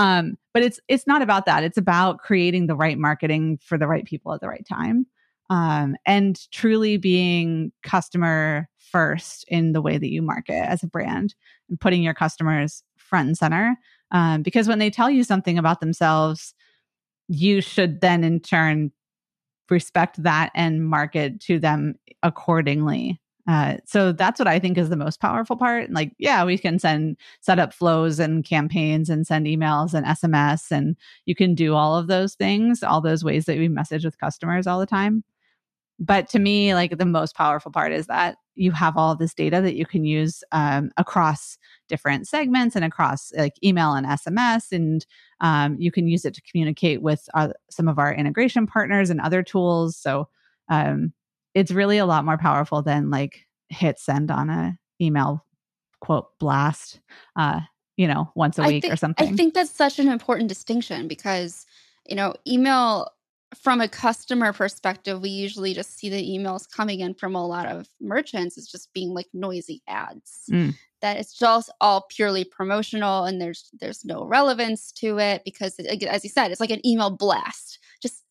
um, 0.00 0.36
but 0.54 0.62
it's 0.62 0.80
it's 0.88 1.06
not 1.06 1.22
about 1.22 1.46
that 1.46 1.64
it's 1.64 1.78
about 1.78 2.18
creating 2.18 2.66
the 2.66 2.76
right 2.76 2.98
marketing 2.98 3.58
for 3.62 3.78
the 3.78 3.86
right 3.86 4.04
people 4.04 4.32
at 4.32 4.40
the 4.40 4.48
right 4.48 4.66
time 4.66 5.06
um, 5.50 5.96
and 6.06 6.48
truly 6.52 6.96
being 6.96 7.72
customer 7.82 8.68
first 8.78 9.44
in 9.48 9.72
the 9.72 9.82
way 9.82 9.98
that 9.98 10.10
you 10.10 10.22
market 10.22 10.68
as 10.68 10.82
a 10.82 10.86
brand 10.86 11.34
and 11.68 11.80
putting 11.80 12.02
your 12.02 12.14
customers 12.14 12.82
front 12.96 13.28
and 13.28 13.36
center. 13.36 13.76
Um, 14.12 14.42
because 14.42 14.68
when 14.68 14.78
they 14.78 14.90
tell 14.90 15.10
you 15.10 15.24
something 15.24 15.58
about 15.58 15.80
themselves, 15.80 16.54
you 17.28 17.60
should 17.60 18.00
then 18.00 18.24
in 18.24 18.40
turn 18.40 18.92
respect 19.68 20.22
that 20.22 20.50
and 20.54 20.84
market 20.84 21.40
to 21.40 21.58
them 21.58 21.94
accordingly. 22.22 23.20
Uh, 23.48 23.76
so 23.84 24.12
that's 24.12 24.38
what 24.38 24.48
I 24.48 24.58
think 24.58 24.78
is 24.78 24.90
the 24.90 24.96
most 24.96 25.20
powerful 25.20 25.56
part. 25.56 25.90
Like, 25.90 26.12
yeah, 26.18 26.44
we 26.44 26.58
can 26.58 26.78
send 26.78 27.16
set 27.40 27.58
up 27.58 27.72
flows 27.72 28.18
and 28.18 28.44
campaigns 28.44 29.08
and 29.08 29.26
send 29.26 29.46
emails 29.46 29.94
and 29.94 30.06
SMS, 30.06 30.70
and 30.70 30.96
you 31.26 31.34
can 31.34 31.54
do 31.54 31.74
all 31.74 31.96
of 31.96 32.06
those 32.06 32.34
things, 32.34 32.82
all 32.82 33.00
those 33.00 33.24
ways 33.24 33.46
that 33.46 33.58
we 33.58 33.68
message 33.68 34.04
with 34.04 34.18
customers 34.18 34.66
all 34.66 34.78
the 34.78 34.86
time 34.86 35.24
but 36.00 36.30
to 36.30 36.38
me, 36.38 36.74
like 36.74 36.96
the 36.96 37.04
most 37.04 37.36
powerful 37.36 37.70
part 37.70 37.92
is 37.92 38.06
that 38.06 38.36
you 38.54 38.72
have 38.72 38.96
all 38.96 39.14
this 39.14 39.34
data 39.34 39.60
that 39.60 39.76
you 39.76 39.84
can 39.84 40.04
use 40.04 40.42
um, 40.50 40.90
across 40.96 41.58
different 41.88 42.26
segments 42.26 42.74
and 42.74 42.84
across 42.84 43.32
like 43.36 43.52
email 43.62 43.92
and 43.92 44.06
SMS, 44.06 44.72
and 44.72 45.04
um, 45.40 45.76
you 45.78 45.92
can 45.92 46.08
use 46.08 46.24
it 46.24 46.34
to 46.34 46.42
communicate 46.42 47.02
with 47.02 47.28
uh, 47.34 47.48
some 47.70 47.86
of 47.86 47.98
our 47.98 48.14
integration 48.14 48.66
partners 48.66 49.10
and 49.10 49.20
other 49.20 49.42
tools. 49.42 49.96
So 49.96 50.28
um, 50.70 51.12
it's 51.54 51.70
really 51.70 51.98
a 51.98 52.06
lot 52.06 52.24
more 52.24 52.38
powerful 52.38 52.82
than 52.82 53.10
like 53.10 53.46
hit 53.68 53.98
send 53.98 54.30
on 54.30 54.50
a 54.50 54.78
email 55.00 55.44
quote 56.00 56.38
blast. 56.38 57.00
Uh, 57.36 57.60
you 57.96 58.08
know, 58.08 58.32
once 58.34 58.58
a 58.58 58.62
week 58.62 58.82
think, 58.82 58.94
or 58.94 58.96
something. 58.96 59.28
I 59.28 59.36
think 59.36 59.52
that's 59.52 59.70
such 59.70 59.98
an 59.98 60.08
important 60.08 60.48
distinction 60.48 61.06
because, 61.06 61.66
you 62.06 62.16
know, 62.16 62.34
email 62.48 63.10
from 63.54 63.80
a 63.80 63.88
customer 63.88 64.52
perspective, 64.52 65.20
we 65.20 65.28
usually 65.28 65.74
just 65.74 65.98
see 65.98 66.08
the 66.08 66.22
emails 66.22 66.70
coming 66.70 67.00
in 67.00 67.14
from 67.14 67.34
a 67.34 67.46
lot 67.46 67.66
of 67.66 67.88
merchants 68.00 68.56
It's 68.56 68.70
just 68.70 68.92
being 68.94 69.12
like 69.12 69.26
noisy 69.34 69.82
ads. 69.86 70.44
Mm. 70.50 70.76
That 71.02 71.18
it's 71.18 71.36
just 71.36 71.70
all 71.80 72.06
purely 72.10 72.44
promotional 72.44 73.24
and 73.24 73.40
there's 73.40 73.70
there's 73.80 74.04
no 74.04 74.24
relevance 74.24 74.92
to 74.92 75.18
it 75.18 75.42
because 75.44 75.74
it, 75.78 76.02
as 76.04 76.24
you 76.24 76.30
said, 76.30 76.50
it's 76.50 76.60
like 76.60 76.70
an 76.70 76.86
email 76.86 77.10
blast. 77.10 77.78
Just 78.02 78.24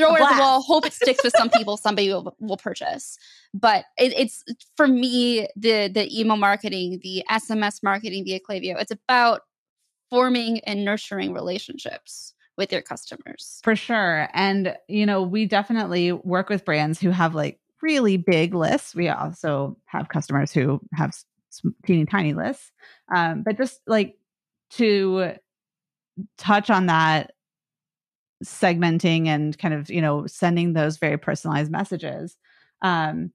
throw 0.00 0.14
it 0.16 0.22
at 0.22 0.34
the 0.36 0.40
wall, 0.40 0.62
hope 0.62 0.86
it 0.86 0.92
sticks 0.92 1.22
with 1.22 1.34
some 1.36 1.50
people, 1.56 1.76
somebody 1.76 2.08
will, 2.08 2.34
will 2.40 2.56
purchase. 2.56 3.18
But 3.54 3.84
it, 3.98 4.12
it's 4.16 4.44
for 4.76 4.88
me, 4.88 5.48
the 5.56 5.88
the 5.88 6.08
email 6.18 6.36
marketing, 6.36 7.00
the 7.02 7.24
SMS 7.30 7.82
marketing 7.82 8.24
via 8.24 8.40
Klaviyo, 8.40 8.80
it's 8.80 8.90
about 8.90 9.42
forming 10.10 10.60
and 10.60 10.84
nurturing 10.84 11.32
relationships 11.32 12.34
with 12.56 12.72
your 12.72 12.82
customers. 12.82 13.60
For 13.64 13.74
sure. 13.74 14.28
And, 14.34 14.76
you 14.88 15.06
know, 15.06 15.22
we 15.22 15.46
definitely 15.46 16.12
work 16.12 16.48
with 16.48 16.64
brands 16.64 17.00
who 17.00 17.10
have 17.10 17.34
like 17.34 17.58
really 17.80 18.16
big 18.16 18.54
lists. 18.54 18.94
We 18.94 19.08
also 19.08 19.78
have 19.86 20.08
customers 20.08 20.52
who 20.52 20.80
have 20.92 21.14
teeny 21.86 22.04
tiny 22.04 22.34
lists. 22.34 22.70
Um, 23.14 23.42
but 23.44 23.56
just 23.56 23.80
like 23.86 24.18
to 24.72 25.32
touch 26.36 26.70
on 26.70 26.86
that 26.86 27.32
segmenting 28.44 29.26
and 29.26 29.58
kind 29.58 29.74
of, 29.74 29.90
you 29.90 30.00
know, 30.00 30.26
sending 30.26 30.72
those 30.72 30.96
very 30.96 31.18
personalized 31.18 31.70
messages. 31.70 32.36
Um, 32.82 33.32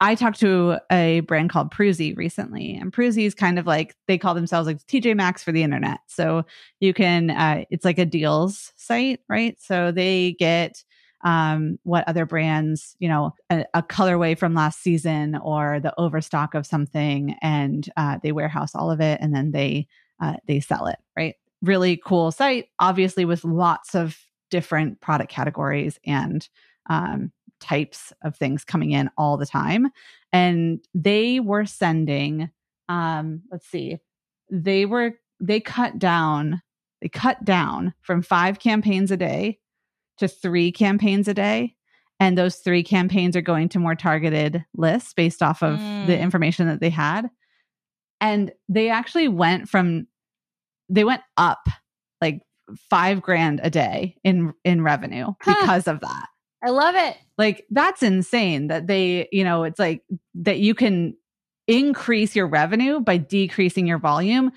I 0.00 0.14
talked 0.16 0.40
to 0.40 0.78
a 0.90 1.20
brand 1.20 1.50
called 1.50 1.70
Proozy 1.70 2.14
recently, 2.14 2.74
and 2.74 2.92
Proozy 2.92 3.24
is 3.24 3.34
kind 3.34 3.58
of 3.58 3.66
like 3.66 3.94
they 4.06 4.18
call 4.18 4.34
themselves 4.34 4.66
like 4.66 4.84
TJ 4.86 5.16
Maxx 5.16 5.42
for 5.42 5.52
the 5.52 5.62
internet. 5.62 6.00
So 6.08 6.44
you 6.80 6.92
can, 6.92 7.30
uh, 7.30 7.64
it's 7.70 7.84
like 7.84 7.98
a 7.98 8.04
deals 8.04 8.72
site, 8.76 9.20
right? 9.28 9.56
So 9.60 9.92
they 9.92 10.32
get 10.32 10.82
um, 11.24 11.78
what 11.84 12.06
other 12.06 12.26
brands, 12.26 12.96
you 12.98 13.08
know, 13.08 13.34
a, 13.48 13.64
a, 13.72 13.82
colorway 13.82 14.36
from 14.36 14.52
last 14.52 14.82
season 14.82 15.36
or 15.36 15.80
the 15.80 15.98
overstock 15.98 16.54
of 16.54 16.66
something, 16.66 17.34
and 17.40 17.88
uh, 17.96 18.18
they 18.22 18.30
warehouse 18.30 18.74
all 18.74 18.90
of 18.90 19.00
it, 19.00 19.20
and 19.22 19.34
then 19.34 19.50
they 19.50 19.86
uh, 20.20 20.34
they 20.46 20.60
sell 20.60 20.86
it, 20.86 20.98
right? 21.16 21.36
Really 21.64 21.96
cool 21.96 22.30
site, 22.30 22.68
obviously 22.78 23.24
with 23.24 23.42
lots 23.44 23.94
of 23.94 24.18
different 24.50 25.00
product 25.00 25.30
categories 25.30 25.98
and 26.04 26.46
um, 26.90 27.32
types 27.60 28.12
of 28.22 28.36
things 28.36 28.64
coming 28.64 28.90
in 28.90 29.10
all 29.16 29.36
the 29.38 29.46
time. 29.46 29.88
And 30.32 30.80
they 30.94 31.40
were 31.40 31.64
sending, 31.64 32.50
um, 32.88 33.42
let's 33.50 33.66
see, 33.66 33.98
they 34.50 34.84
were, 34.84 35.14
they 35.40 35.60
cut 35.60 35.98
down, 35.98 36.60
they 37.00 37.08
cut 37.08 37.44
down 37.44 37.94
from 38.02 38.20
five 38.20 38.58
campaigns 38.58 39.10
a 39.10 39.16
day 39.16 39.58
to 40.18 40.28
three 40.28 40.70
campaigns 40.70 41.28
a 41.28 41.34
day. 41.34 41.74
And 42.20 42.36
those 42.36 42.56
three 42.56 42.82
campaigns 42.82 43.36
are 43.36 43.42
going 43.42 43.70
to 43.70 43.78
more 43.78 43.96
targeted 43.96 44.64
lists 44.76 45.14
based 45.14 45.42
off 45.42 45.62
of 45.62 45.78
mm. 45.78 46.06
the 46.06 46.18
information 46.18 46.68
that 46.68 46.80
they 46.80 46.90
had. 46.90 47.30
And 48.20 48.52
they 48.68 48.90
actually 48.90 49.28
went 49.28 49.68
from, 49.68 50.06
they 50.88 51.04
went 51.04 51.22
up 51.36 51.66
like 52.20 52.42
five 52.90 53.22
grand 53.22 53.60
a 53.62 53.70
day 53.70 54.16
in 54.24 54.54
in 54.64 54.82
revenue 54.82 55.32
huh. 55.40 55.54
because 55.60 55.88
of 55.88 56.00
that. 56.00 56.26
I 56.64 56.70
love 56.70 56.94
it. 56.94 57.16
Like 57.36 57.66
that's 57.70 58.02
insane 58.02 58.68
that 58.68 58.86
they, 58.86 59.28
you 59.30 59.44
know, 59.44 59.64
it's 59.64 59.78
like 59.78 60.02
that 60.36 60.58
you 60.58 60.74
can 60.74 61.14
increase 61.68 62.34
your 62.34 62.46
revenue 62.46 63.00
by 63.00 63.18
decreasing 63.18 63.86
your 63.86 63.98
volume 63.98 64.52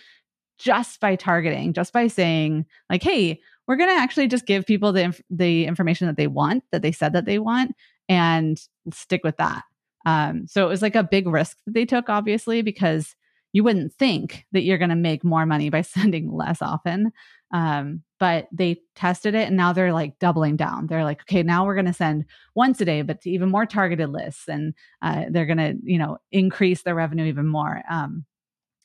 just 0.57 0.99
by 0.99 1.15
targeting, 1.15 1.73
just 1.73 1.93
by 1.93 2.07
saying 2.07 2.65
like, 2.89 3.03
"Hey, 3.03 3.41
we're 3.67 3.75
going 3.75 3.89
to 3.89 4.01
actually 4.01 4.27
just 4.27 4.45
give 4.45 4.65
people 4.65 4.93
the 4.93 5.03
inf- 5.03 5.21
the 5.29 5.65
information 5.65 6.07
that 6.07 6.17
they 6.17 6.27
want, 6.27 6.63
that 6.71 6.81
they 6.81 6.91
said 6.91 7.13
that 7.13 7.25
they 7.25 7.39
want 7.39 7.75
and 8.07 8.57
stick 8.93 9.21
with 9.23 9.37
that." 9.37 9.63
Um, 10.05 10.47
so 10.47 10.65
it 10.65 10.69
was 10.69 10.81
like 10.81 10.95
a 10.95 11.03
big 11.03 11.27
risk 11.27 11.57
that 11.65 11.73
they 11.73 11.85
took 11.85 12.09
obviously 12.09 12.61
because 12.61 13.15
you 13.53 13.63
wouldn't 13.63 13.93
think 13.93 14.45
that 14.51 14.63
you're 14.63 14.77
going 14.77 14.89
to 14.89 14.95
make 14.95 15.23
more 15.23 15.45
money 15.45 15.69
by 15.69 15.81
sending 15.83 16.31
less 16.31 16.61
often. 16.61 17.11
Um, 17.53 18.03
but 18.19 18.47
they 18.51 18.81
tested 18.95 19.33
it 19.33 19.47
and 19.47 19.55
now 19.55 19.71
they're 19.71 19.93
like 19.93 20.19
doubling 20.19 20.57
down. 20.57 20.87
They're 20.87 21.05
like, 21.05 21.21
okay, 21.21 21.43
now 21.43 21.65
we're 21.65 21.75
going 21.75 21.85
to 21.85 21.93
send 21.93 22.25
once 22.55 22.81
a 22.81 22.85
day, 22.85 23.03
but 23.03 23.21
to 23.21 23.29
even 23.29 23.49
more 23.49 23.65
targeted 23.65 24.09
lists, 24.09 24.49
and 24.49 24.73
uh, 25.01 25.25
they're 25.29 25.45
going 25.45 25.57
to, 25.57 25.75
you 25.83 25.97
know, 25.97 26.17
increase 26.31 26.83
their 26.83 26.95
revenue 26.95 27.25
even 27.25 27.47
more. 27.47 27.81
Um, 27.89 28.25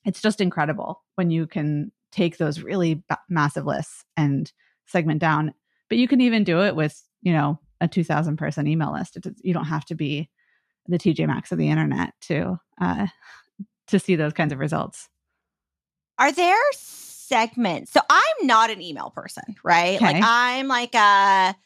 it's 0.04 0.22
just 0.22 0.40
incredible 0.40 1.02
when 1.16 1.30
you 1.30 1.46
can 1.46 1.90
take 2.12 2.36
those 2.36 2.60
really 2.60 2.94
b- 2.94 3.16
massive 3.28 3.66
lists 3.66 4.04
and 4.16 4.52
segment 4.86 5.20
down. 5.20 5.54
But 5.88 5.98
you 5.98 6.06
can 6.06 6.20
even 6.20 6.44
do 6.44 6.62
it 6.62 6.76
with, 6.76 7.02
you 7.22 7.32
know, 7.32 7.58
a 7.80 7.88
2,000 7.88 8.36
person 8.36 8.66
email 8.68 8.92
list. 8.92 9.16
It, 9.16 9.26
you 9.42 9.52
don't 9.52 9.64
have 9.64 9.84
to 9.86 9.94
be 9.94 10.30
the 10.86 10.98
TJ 10.98 11.26
Maxx 11.26 11.52
of 11.52 11.58
the 11.58 11.68
internet 11.68 12.12
to 12.22 12.58
uh, 12.80 13.06
to 13.92 13.98
see 13.98 14.16
those 14.16 14.32
kinds 14.32 14.52
of 14.52 14.58
results. 14.58 15.08
Are 16.18 16.32
there 16.32 16.56
segments. 17.32 17.92
So 17.92 18.00
I'm 18.10 18.46
not 18.46 18.70
an 18.70 18.82
email 18.82 19.10
person, 19.10 19.56
right? 19.64 19.96
Okay. 19.96 20.04
Like 20.04 20.22
I'm 20.22 20.68
like 20.68 20.94
a 20.94 21.56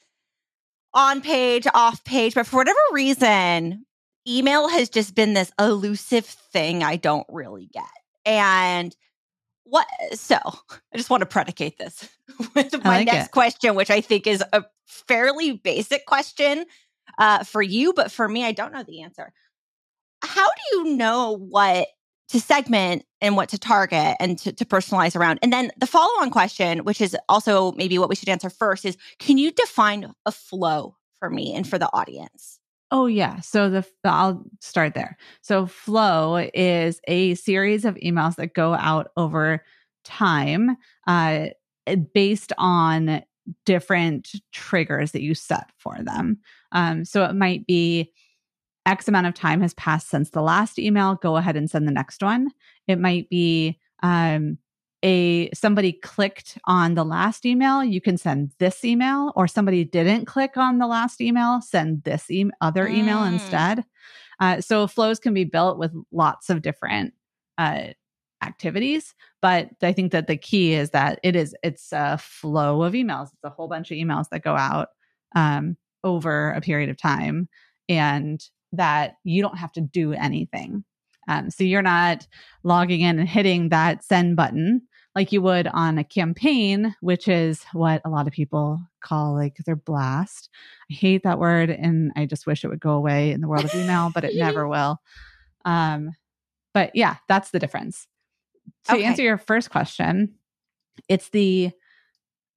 on 0.95 1.21
page, 1.21 1.67
off 1.75 2.05
page, 2.05 2.35
but 2.35 2.47
for 2.47 2.57
whatever 2.57 2.79
reason, 2.93 3.85
email 4.29 4.69
has 4.69 4.89
just 4.89 5.15
been 5.17 5.35
this 5.35 5.51
elusive 5.59 6.25
thing 6.25 6.85
I 6.85 6.97
don't 6.97 7.27
really 7.29 7.69
get. 7.73 7.85
And 8.25 8.97
what 9.65 9.87
so 10.13 10.37
I 10.37 10.97
just 10.97 11.11
want 11.11 11.23
to 11.23 11.27
predicate 11.27 11.79
this 11.79 12.09
with 12.55 12.85
my 12.85 12.99
like 12.99 13.07
next 13.07 13.27
it. 13.27 13.33
question, 13.33 13.75
which 13.75 13.91
I 13.91 14.01
think 14.01 14.29
is 14.29 14.45
a 14.53 14.65
fairly 14.87 15.53
basic 15.53 16.07
question 16.07 16.65
uh, 17.19 17.43
for 17.43 17.61
you, 17.61 17.93
but 17.93 18.13
for 18.13 18.29
me, 18.29 18.45
I 18.45 18.53
don't 18.53 18.73
know 18.73 18.85
the 18.85 19.03
answer. 19.03 19.33
How 20.23 20.47
do 20.47 20.77
you 20.77 20.97
know 20.97 21.37
what 21.37 21.89
to 22.29 22.41
segment 22.41 23.05
and 23.21 23.37
what 23.37 23.49
to 23.51 23.59
target 23.59 24.17
and 24.19 24.39
to, 24.39 24.53
to 24.53 24.65
personalize 24.65 25.17
around. 25.17 25.39
And 25.43 25.53
then 25.53 25.71
the 25.79 25.87
follow 25.87 26.11
on 26.21 26.31
question, 26.31 26.81
which 26.81 27.01
is 27.01 27.17
also 27.29 27.73
maybe 27.73 27.99
what 27.99 28.09
we 28.09 28.17
should 28.17 28.29
answer 28.29 28.51
first, 28.51 28.85
is 28.85 28.97
can 29.19 29.39
you 29.39 29.53
define 29.53 30.13
a 30.25 30.33
flow 30.33 30.97
for 31.19 31.31
me 31.31 31.55
and 31.55 31.67
for 31.67 31.79
the 31.79 31.89
audience? 31.93 32.59
Oh, 32.91 33.07
yeah. 33.07 33.41
So 33.41 33.69
the 33.69 33.85
I'll 34.05 34.45
start 34.61 34.95
there. 34.95 35.17
So 35.41 35.67
flow 35.67 36.49
is 36.55 37.01
a 37.09 37.35
series 37.35 37.85
of 37.85 37.97
emails 37.97 38.37
that 38.37 38.55
go 38.55 38.75
out 38.75 39.11
over 39.17 39.65
time 40.05 40.77
uh, 41.07 41.47
based 42.15 42.53
on 42.59 43.23
different 43.65 44.33
triggers 44.53 45.13
that 45.13 45.23
you 45.23 45.35
set 45.35 45.71
for 45.79 45.97
them. 46.01 46.39
Um, 46.73 47.05
so 47.05 47.25
it 47.25 47.35
might 47.35 47.67
be 47.67 48.13
X 48.87 49.09
amount 49.09 49.27
of 49.27 49.35
time 49.35 49.61
has 49.61 49.75
passed 49.75 50.09
since 50.09 50.31
the 50.31 50.43
last 50.43 50.79
email, 50.79 51.17
go 51.17 51.37
ahead 51.37 51.57
and 51.57 51.69
send 51.69 51.87
the 51.87 51.93
next 51.93 52.23
one. 52.23 52.51
It 52.87 52.99
might 52.99 53.29
be 53.29 53.79
um, 54.03 54.59
a 55.03 55.51
somebody 55.53 55.93
clicked 55.93 56.59
on 56.65 56.95
the 56.95 57.05
last 57.05 57.45
email, 57.45 57.85
you 57.85 58.01
can 58.01 58.17
send 58.17 58.53
this 58.59 58.85
email, 58.85 59.33
or 59.37 59.47
somebody 59.47 59.85
didn't 59.85 60.25
click 60.25 60.57
on 60.57 60.79
the 60.79 60.87
last 60.87 61.21
email, 61.21 61.61
send 61.61 62.05
this 62.05 62.31
e- 62.31 62.51
other 62.61 62.87
email 62.87 63.19
mm. 63.19 63.35
instead. 63.35 63.85
Uh, 64.41 64.61
so 64.61 64.87
flows 64.87 65.19
can 65.19 65.35
be 65.35 65.45
built 65.45 65.79
with 65.79 65.93
lots 66.13 66.51
of 66.51 66.63
different 66.63 67.15
uh, 67.59 67.89
activities, 68.43 69.15
but 69.41 69.71
I 69.83 69.93
think 69.93 70.13
that 70.13 70.27
the 70.27 70.37
key 70.37 70.75
is 70.75 70.91
that 70.91 71.21
it 71.23 71.37
is 71.37 71.55
it's 71.63 71.93
a 71.93 72.19
flow 72.19 72.83
of 72.83 72.93
emails. 72.93 73.29
It's 73.33 73.45
a 73.45 73.51
whole 73.51 73.69
bunch 73.69 73.91
of 73.91 73.97
emails 73.97 74.29
that 74.31 74.45
go 74.45 74.55
out 74.57 74.89
um, 75.35 75.77
over 76.05 76.51
a 76.53 76.61
period 76.61 76.91
of 76.91 76.97
time, 76.97 77.49
and 77.89 78.43
that 78.77 79.17
you 79.25 79.43
don't 79.43 79.59
have 79.59 79.73
to 79.73 79.81
do 79.81 80.13
anything. 80.13 80.85
Um, 81.29 81.51
so 81.51 81.65
you're 81.65 81.83
not 81.83 82.27
logging 82.63 83.01
in 83.01 83.19
and 83.19 83.29
hitting 83.29 83.71
that 83.71 84.05
send 84.05 84.37
button 84.37 84.83
like 85.17 85.33
you 85.33 85.41
would 85.41 85.67
on 85.69 85.97
a 85.97 86.05
campaign, 86.05 86.95
which 87.01 87.27
is 87.27 87.65
what 87.73 88.03
a 88.05 88.11
lot 88.11 88.27
of 88.27 88.35
people 88.35 88.79
call 89.03 89.35
like 89.35 89.57
their 89.65 89.75
blast. 89.75 90.51
I 90.91 90.95
hate 90.95 91.23
that 91.23 91.39
word 91.39 91.71
and 91.71 92.13
I 92.17 92.27
just 92.27 92.47
wish 92.47 92.63
it 92.63 92.69
would 92.69 92.81
go 92.81 92.91
away 92.91 93.33
in 93.33 93.41
the 93.41 93.49
world 93.49 93.65
of 93.65 93.75
email, 93.75 94.11
but 94.15 94.25
it 94.25 94.37
never 94.37 94.69
will. 94.69 94.99
Um, 95.65 96.11
but 96.75 96.91
yeah, 96.95 97.17
that's 97.29 97.51
the 97.51 97.59
difference. 97.59 98.07
To 98.89 98.97
okay. 98.97 99.05
answer 99.05 99.23
your 99.23 99.39
first 99.39 99.71
question, 99.71 100.35
it's 101.09 101.31
the 101.31 101.71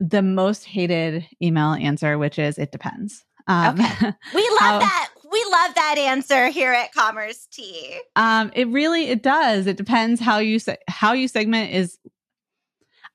the 0.02 0.22
most 0.22 0.66
hated 0.66 1.26
email 1.42 1.74
answer, 1.74 2.18
which 2.18 2.38
is 2.38 2.58
it 2.58 2.72
depends. 2.72 3.26
Um, 3.48 3.80
okay. 3.80 4.14
We 4.36 4.42
love 4.50 4.60
how, 4.60 4.80
that. 4.80 5.10
Love 5.51 5.75
that 5.75 5.96
answer 5.98 6.48
here 6.50 6.74
at 6.74 6.94
Commerce 6.94 7.48
Tea. 7.51 7.98
Um, 8.15 8.51
it 8.56 8.68
really 8.68 9.10
it 9.10 9.24
does. 9.24 9.68
It 9.68 9.77
depends 9.77 10.22
how 10.22 10.38
you 10.39 10.60
se- 10.60 10.77
how 10.88 11.13
you 11.13 11.27
segment 11.27 11.74
is. 11.74 11.98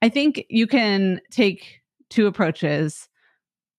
I 0.03 0.09
think 0.09 0.45
you 0.49 0.67
can 0.67 1.21
take 1.31 1.83
two 2.11 2.26
approaches. 2.26 3.09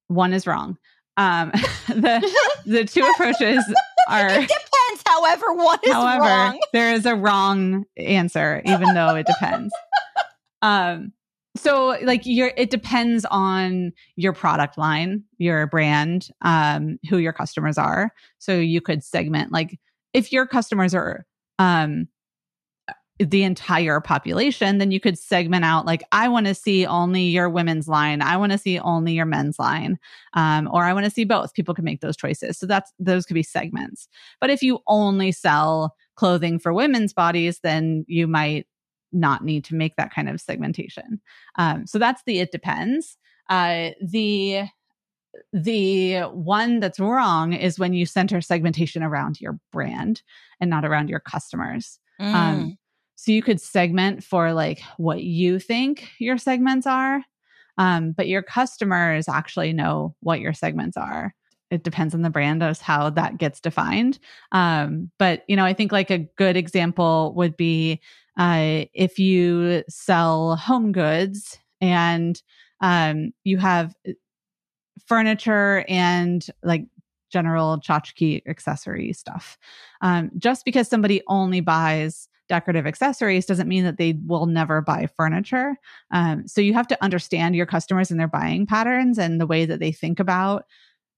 One 0.07 0.33
is 0.33 0.47
wrong. 0.47 0.77
Um, 1.17 1.51
the 1.87 2.31
the 2.65 2.85
two 2.85 3.03
approaches 3.15 3.63
are. 4.09 4.27
It 4.29 4.41
depends. 4.41 5.03
However, 5.05 5.53
one 5.53 5.79
is 5.83 5.93
however, 5.93 6.23
wrong. 6.23 6.59
There 6.73 6.93
is 6.93 7.05
a 7.05 7.15
wrong 7.15 7.85
answer, 7.97 8.61
even 8.65 8.93
though 8.93 9.15
it 9.15 9.25
depends. 9.25 9.73
um, 10.61 11.13
so 11.55 11.97
like 12.03 12.21
your 12.25 12.51
it 12.57 12.69
depends 12.69 13.25
on 13.31 13.93
your 14.15 14.33
product 14.33 14.77
line 14.77 15.23
your 15.37 15.67
brand 15.67 16.29
um 16.41 16.99
who 17.09 17.17
your 17.17 17.33
customers 17.33 17.77
are. 17.77 18.11
So 18.37 18.55
you 18.57 18.81
could 18.81 19.03
segment 19.03 19.51
like 19.51 19.79
if 20.13 20.31
your 20.31 20.45
customers 20.45 20.93
are 20.93 21.25
um 21.59 22.07
the 23.19 23.43
entire 23.43 24.01
population 24.01 24.77
then 24.77 24.91
you 24.91 24.99
could 24.99 25.17
segment 25.17 25.63
out 25.63 25.85
like 25.85 26.03
i 26.11 26.27
want 26.27 26.45
to 26.45 26.53
see 26.53 26.85
only 26.85 27.23
your 27.23 27.49
women's 27.49 27.87
line. 27.87 28.21
I 28.21 28.35
want 28.35 28.51
to 28.51 28.57
see 28.57 28.77
only 28.79 29.13
your 29.13 29.25
men's 29.25 29.57
line 29.57 29.97
um, 30.33 30.69
or 30.71 30.83
i 30.83 30.91
want 30.91 31.05
to 31.05 31.11
see 31.11 31.23
both. 31.23 31.53
People 31.53 31.73
can 31.73 31.85
make 31.85 32.01
those 32.01 32.17
choices. 32.17 32.57
So 32.57 32.65
that's 32.65 32.91
those 32.99 33.25
could 33.25 33.35
be 33.35 33.43
segments. 33.43 34.09
But 34.41 34.49
if 34.49 34.61
you 34.61 34.79
only 34.87 35.31
sell 35.31 35.95
clothing 36.15 36.59
for 36.59 36.73
women's 36.73 37.13
bodies 37.13 37.59
then 37.63 38.03
you 38.09 38.27
might 38.27 38.67
not 39.15 39.43
need 39.43 39.63
to 39.65 39.75
make 39.75 39.95
that 39.95 40.13
kind 40.13 40.29
of 40.29 40.41
segmentation. 40.41 41.21
Um, 41.57 41.87
so 41.87 41.97
that's 41.97 42.21
the 42.25 42.39
it 42.39 42.51
depends. 42.51 43.17
Uh, 43.49 43.91
the 44.01 44.63
the 45.51 46.21
one 46.31 46.79
that's 46.79 46.99
wrong 46.99 47.53
is 47.53 47.79
when 47.79 47.93
you 47.93 48.05
center 48.05 48.41
segmentation 48.41 49.03
around 49.03 49.41
your 49.41 49.59
brand 49.71 50.21
and 50.59 50.69
not 50.69 50.85
around 50.85 51.09
your 51.09 51.19
customers. 51.19 51.99
Um, 52.19 52.27
mm. 52.27 52.35
Um, 52.35 52.77
so 53.15 53.31
you 53.31 53.41
could 53.41 53.61
segment 53.61 54.23
for 54.23 54.53
like 54.53 54.81
what 54.97 55.23
you 55.23 55.59
think 55.59 56.09
your 56.19 56.37
segments 56.37 56.85
are, 56.85 57.21
um, 57.77 58.11
but 58.11 58.27
your 58.27 58.41
customers 58.41 59.27
actually 59.27 59.73
know 59.73 60.15
what 60.21 60.39
your 60.39 60.53
segments 60.53 60.97
are. 60.97 61.33
It 61.71 61.83
depends 61.83 62.13
on 62.13 62.21
the 62.21 62.29
brand 62.29 62.61
as 62.61 62.79
how 62.81 63.09
that 63.11 63.37
gets 63.37 63.59
defined. 63.59 64.19
Um, 64.51 65.11
but 65.17 65.43
you 65.47 65.55
know, 65.55 65.65
I 65.65 65.73
think 65.73 65.91
like 65.91 66.11
a 66.11 66.27
good 66.37 66.55
example 66.55 67.33
would 67.35 67.57
be 67.57 68.01
uh, 68.37 68.85
if 68.93 69.19
you 69.19 69.83
sell 69.89 70.55
home 70.55 70.91
goods 70.91 71.57
and 71.81 72.41
um, 72.81 73.31
you 73.43 73.57
have 73.57 73.95
uh, 74.07 74.11
furniture 75.07 75.85
and 75.87 76.47
like 76.63 76.85
general 77.31 77.79
tchotchke 77.79 78.41
accessory 78.47 79.13
stuff. 79.13 79.57
Um, 80.01 80.31
just 80.37 80.65
because 80.65 80.87
somebody 80.87 81.21
only 81.27 81.59
buys 81.59 82.27
decorative 82.47 82.85
accessories 82.85 83.45
doesn't 83.45 83.67
mean 83.67 83.83
that 83.83 83.97
they 83.97 84.13
will 84.25 84.45
never 84.45 84.81
buy 84.81 85.07
furniture. 85.17 85.75
Um, 86.11 86.47
so 86.47 86.61
you 86.61 86.73
have 86.73 86.87
to 86.87 87.03
understand 87.03 87.55
your 87.55 87.65
customers 87.65 88.11
and 88.11 88.19
their 88.19 88.27
buying 88.27 88.65
patterns 88.65 89.17
and 89.17 89.41
the 89.41 89.47
way 89.47 89.65
that 89.65 89.79
they 89.79 89.91
think 89.91 90.19
about 90.19 90.65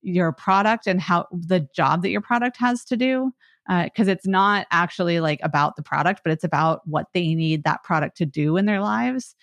your 0.02 0.32
product 0.32 0.88
and 0.88 1.02
how 1.02 1.28
the 1.32 1.68
job 1.76 2.02
that 2.04 2.12
your 2.12 2.22
product 2.22 2.58
has 2.58 2.86
to 2.86 2.96
do 2.96 3.34
because 3.68 4.08
uh, 4.08 4.12
it's 4.12 4.28
not 4.28 4.66
actually 4.72 5.20
like 5.20 5.40
about 5.44 5.76
the 5.76 5.84
product, 5.84 6.22
but 6.24 6.32
it's 6.32 6.44
about 6.44 6.82
what 6.86 7.08
they 7.14 7.36
need 7.36 7.64
that 7.64 7.84
product 7.84 8.18
to 8.18 8.26
do 8.26 8.56
in 8.58 8.66
their 8.66 8.80
lives. 8.80 9.36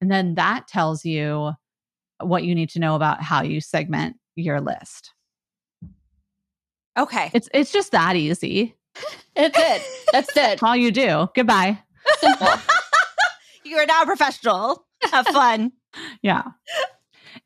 And 0.00 0.10
then 0.10 0.34
that 0.34 0.68
tells 0.68 1.04
you 1.04 1.52
what 2.20 2.44
you 2.44 2.54
need 2.54 2.70
to 2.70 2.78
know 2.78 2.94
about 2.94 3.22
how 3.22 3.42
you 3.42 3.60
segment 3.60 4.16
your 4.36 4.60
list. 4.60 5.12
Okay. 6.98 7.30
It's 7.32 7.48
it's 7.54 7.72
just 7.72 7.92
that 7.92 8.16
easy. 8.16 8.76
It's 9.36 9.58
it. 9.58 9.82
That's 10.12 10.36
it. 10.36 10.62
All 10.62 10.76
you 10.76 10.90
do. 10.90 11.28
Goodbye. 11.34 11.82
Simple. 12.18 12.48
You're 13.64 13.86
now 13.86 14.02
a 14.02 14.06
professional. 14.06 14.86
Have 15.10 15.26
fun. 15.28 15.72
yeah. 16.22 16.42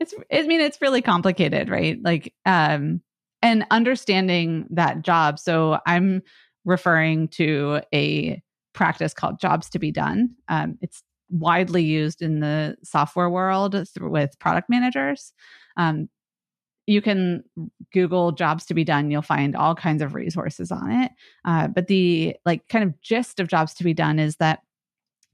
It's 0.00 0.14
I 0.32 0.42
mean 0.42 0.60
it's 0.60 0.80
really 0.80 1.02
complicated, 1.02 1.68
right? 1.68 1.98
Like 2.02 2.34
um 2.44 3.02
and 3.44 3.66
understanding 3.70 4.66
that 4.70 5.02
job. 5.02 5.38
So 5.38 5.78
I'm 5.86 6.22
referring 6.64 7.28
to 7.28 7.82
a 7.94 8.42
practice 8.72 9.12
called 9.12 9.38
jobs 9.38 9.68
to 9.70 9.78
be 9.78 9.92
done. 9.92 10.30
Um, 10.48 10.78
it's 10.80 11.02
widely 11.28 11.84
used 11.84 12.22
in 12.22 12.40
the 12.40 12.76
software 12.82 13.28
world 13.28 13.76
with 14.00 14.38
product 14.38 14.70
managers. 14.70 15.34
Um, 15.76 16.08
you 16.86 17.02
can 17.02 17.44
Google 17.92 18.32
jobs 18.32 18.64
to 18.66 18.74
be 18.74 18.82
done. 18.82 19.10
You'll 19.10 19.22
find 19.22 19.54
all 19.54 19.74
kinds 19.74 20.00
of 20.00 20.14
resources 20.14 20.72
on 20.72 20.90
it. 20.90 21.12
Uh, 21.44 21.68
but 21.68 21.86
the 21.86 22.36
like 22.46 22.66
kind 22.68 22.84
of 22.84 22.98
gist 23.02 23.40
of 23.40 23.48
jobs 23.48 23.74
to 23.74 23.84
be 23.84 23.94
done 23.94 24.18
is 24.18 24.36
that 24.36 24.60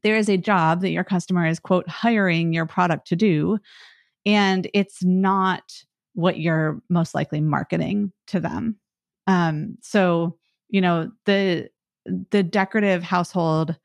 there 0.03 0.17
is 0.17 0.29
a 0.29 0.37
job 0.37 0.81
that 0.81 0.91
your 0.91 1.05
customer 1.05 1.47
is 1.47 1.61
quote 1.61 1.89
hiring 1.89 2.53
your 2.53 2.67
product 2.67 3.07
to 3.09 3.17
do, 3.17 3.59
and 4.27 4.69
it's 4.75 5.05
not 5.05 5.85
what 6.15 6.39
you're 6.39 6.81
most 6.89 7.15
likely 7.15 7.41
marketing 7.41 8.13
to 8.29 8.41
them. 8.41 8.77
Um, 9.27 9.77
so, 9.81 10.37
you 10.69 10.81
know, 10.81 11.11
the 11.27 11.69
the 12.31 12.43
decorative 12.43 13.03
household, 13.03 13.77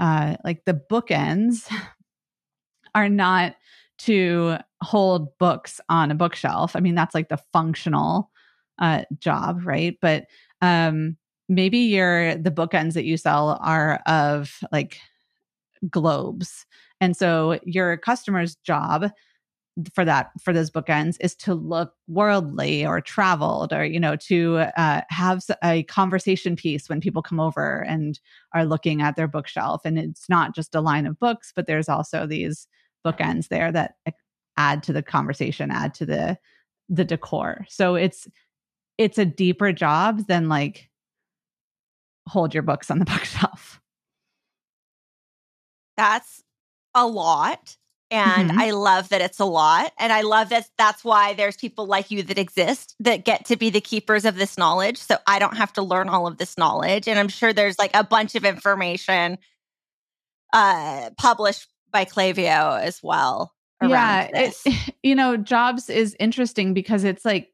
uh, 0.00 0.36
like 0.44 0.64
the 0.64 0.80
bookends, 0.90 1.70
are 2.94 3.08
not 3.08 3.56
to 3.96 4.56
hold 4.82 5.36
books 5.38 5.80
on 5.88 6.10
a 6.10 6.14
bookshelf. 6.14 6.76
I 6.76 6.80
mean, 6.80 6.94
that's 6.94 7.14
like 7.14 7.28
the 7.28 7.40
functional 7.52 8.30
uh, 8.78 9.02
job, 9.18 9.60
right? 9.64 9.96
But 10.00 10.26
um, 10.60 11.16
maybe 11.48 11.78
your 11.78 12.36
the 12.36 12.50
bookends 12.50 12.94
that 12.94 13.04
you 13.04 13.16
sell 13.16 13.58
are 13.62 14.00
of 14.06 14.58
like 14.72 14.98
globes, 15.90 16.66
and 17.00 17.16
so 17.16 17.58
your 17.64 17.96
customer's 17.96 18.56
job 18.56 19.10
for 19.92 20.04
that 20.04 20.30
for 20.40 20.52
those 20.52 20.70
bookends 20.70 21.16
is 21.20 21.34
to 21.34 21.52
look 21.52 21.94
worldly 22.06 22.86
or 22.86 23.00
traveled 23.00 23.72
or 23.72 23.84
you 23.84 23.98
know 23.98 24.14
to 24.14 24.58
uh, 24.76 25.00
have 25.08 25.42
a 25.64 25.82
conversation 25.84 26.54
piece 26.54 26.88
when 26.88 27.00
people 27.00 27.22
come 27.22 27.40
over 27.40 27.84
and 27.88 28.20
are 28.52 28.64
looking 28.64 29.02
at 29.02 29.16
their 29.16 29.26
bookshelf. 29.26 29.82
And 29.84 29.98
it's 29.98 30.28
not 30.28 30.54
just 30.54 30.74
a 30.74 30.80
line 30.80 31.06
of 31.06 31.18
books 31.18 31.52
but 31.54 31.66
there's 31.66 31.88
also 31.88 32.26
these 32.26 32.68
bookends 33.04 33.48
there 33.48 33.72
that 33.72 33.96
add 34.56 34.82
to 34.84 34.92
the 34.92 35.02
conversation 35.02 35.70
add 35.70 35.94
to 35.94 36.06
the 36.06 36.38
the 36.88 37.04
decor. 37.04 37.66
So 37.68 37.96
it's 37.96 38.28
it's 38.96 39.18
a 39.18 39.24
deeper 39.24 39.72
job 39.72 40.26
than 40.28 40.48
like 40.48 40.88
hold 42.28 42.54
your 42.54 42.62
books 42.62 42.90
on 42.90 43.00
the 43.00 43.04
bookshelf. 43.06 43.80
That's 45.96 46.42
a 46.94 47.06
lot 47.06 47.76
and 48.14 48.50
mm-hmm. 48.50 48.60
I 48.60 48.70
love 48.70 49.08
that 49.08 49.20
it's 49.20 49.40
a 49.40 49.44
lot. 49.44 49.92
And 49.98 50.12
I 50.12 50.20
love 50.20 50.50
that 50.50 50.68
that's 50.78 51.02
why 51.02 51.34
there's 51.34 51.56
people 51.56 51.86
like 51.86 52.12
you 52.12 52.22
that 52.22 52.38
exist 52.38 52.94
that 53.00 53.24
get 53.24 53.46
to 53.46 53.56
be 53.56 53.70
the 53.70 53.80
keepers 53.80 54.24
of 54.24 54.36
this 54.36 54.56
knowledge. 54.56 54.98
So 54.98 55.16
I 55.26 55.40
don't 55.40 55.56
have 55.56 55.72
to 55.72 55.82
learn 55.82 56.08
all 56.08 56.28
of 56.28 56.38
this 56.38 56.56
knowledge. 56.56 57.08
And 57.08 57.18
I'm 57.18 57.26
sure 57.26 57.52
there's 57.52 57.76
like 57.76 57.90
a 57.92 58.04
bunch 58.04 58.36
of 58.36 58.44
information 58.44 59.38
uh, 60.52 61.10
published 61.18 61.66
by 61.90 62.04
Klaviyo 62.04 62.80
as 62.80 63.02
well. 63.02 63.52
yeah. 63.82 64.28
It, 64.32 64.94
you 65.02 65.16
know, 65.16 65.36
jobs 65.36 65.90
is 65.90 66.14
interesting 66.20 66.72
because 66.72 67.02
it's 67.02 67.24
like, 67.24 67.50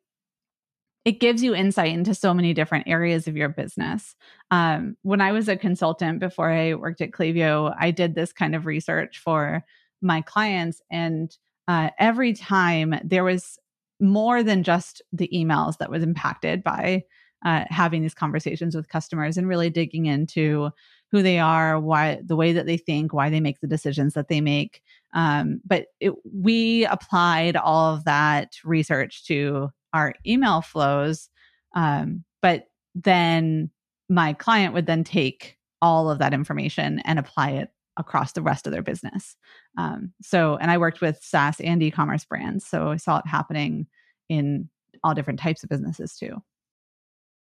it 1.06 1.20
gives 1.20 1.42
you 1.42 1.54
insight 1.54 1.94
into 1.94 2.14
so 2.14 2.34
many 2.34 2.52
different 2.52 2.86
areas 2.86 3.26
of 3.26 3.34
your 3.34 3.48
business. 3.48 4.14
Um, 4.50 4.98
when 5.00 5.22
I 5.22 5.32
was 5.32 5.48
a 5.48 5.56
consultant 5.56 6.18
before 6.20 6.50
I 6.52 6.74
worked 6.74 7.00
at 7.00 7.12
Klaviyo, 7.12 7.74
I 7.80 7.92
did 7.92 8.14
this 8.14 8.34
kind 8.34 8.54
of 8.54 8.66
research 8.66 9.18
for 9.18 9.64
my 10.02 10.22
clients. 10.22 10.80
And 10.90 11.36
uh, 11.68 11.90
every 11.98 12.32
time 12.32 12.94
there 13.04 13.24
was 13.24 13.58
more 14.00 14.42
than 14.42 14.62
just 14.62 15.02
the 15.12 15.28
emails 15.32 15.78
that 15.78 15.90
was 15.90 16.02
impacted 16.02 16.64
by 16.64 17.04
uh, 17.44 17.64
having 17.68 18.02
these 18.02 18.14
conversations 18.14 18.74
with 18.74 18.88
customers 18.88 19.36
and 19.36 19.48
really 19.48 19.70
digging 19.70 20.06
into 20.06 20.70
who 21.10 21.22
they 21.22 21.38
are, 21.38 21.80
why 21.80 22.20
the 22.24 22.36
way 22.36 22.52
that 22.52 22.66
they 22.66 22.76
think, 22.76 23.12
why 23.12 23.30
they 23.30 23.40
make 23.40 23.60
the 23.60 23.66
decisions 23.66 24.14
that 24.14 24.28
they 24.28 24.40
make. 24.40 24.82
Um, 25.14 25.60
but 25.64 25.86
it, 26.00 26.12
we 26.32 26.84
applied 26.86 27.56
all 27.56 27.94
of 27.94 28.04
that 28.04 28.56
research 28.64 29.24
to 29.26 29.70
our 29.92 30.14
email 30.26 30.60
flows. 30.60 31.28
Um, 31.74 32.24
but 32.42 32.66
then 32.94 33.70
my 34.08 34.32
client 34.34 34.74
would 34.74 34.86
then 34.86 35.04
take 35.04 35.56
all 35.82 36.10
of 36.10 36.18
that 36.18 36.34
information 36.34 37.00
and 37.00 37.18
apply 37.18 37.50
it 37.50 37.70
across 37.96 38.32
the 38.32 38.42
rest 38.42 38.66
of 38.66 38.72
their 38.72 38.82
business. 38.82 39.36
Um, 39.76 40.12
so, 40.22 40.56
and 40.56 40.70
I 40.70 40.78
worked 40.78 41.00
with 41.00 41.18
SaaS 41.22 41.60
and 41.60 41.82
e 41.82 41.90
commerce 41.90 42.24
brands. 42.24 42.66
So 42.66 42.88
I 42.88 42.96
saw 42.96 43.18
it 43.18 43.26
happening 43.26 43.86
in 44.28 44.68
all 45.02 45.14
different 45.14 45.40
types 45.40 45.62
of 45.62 45.68
businesses 45.68 46.16
too. 46.16 46.42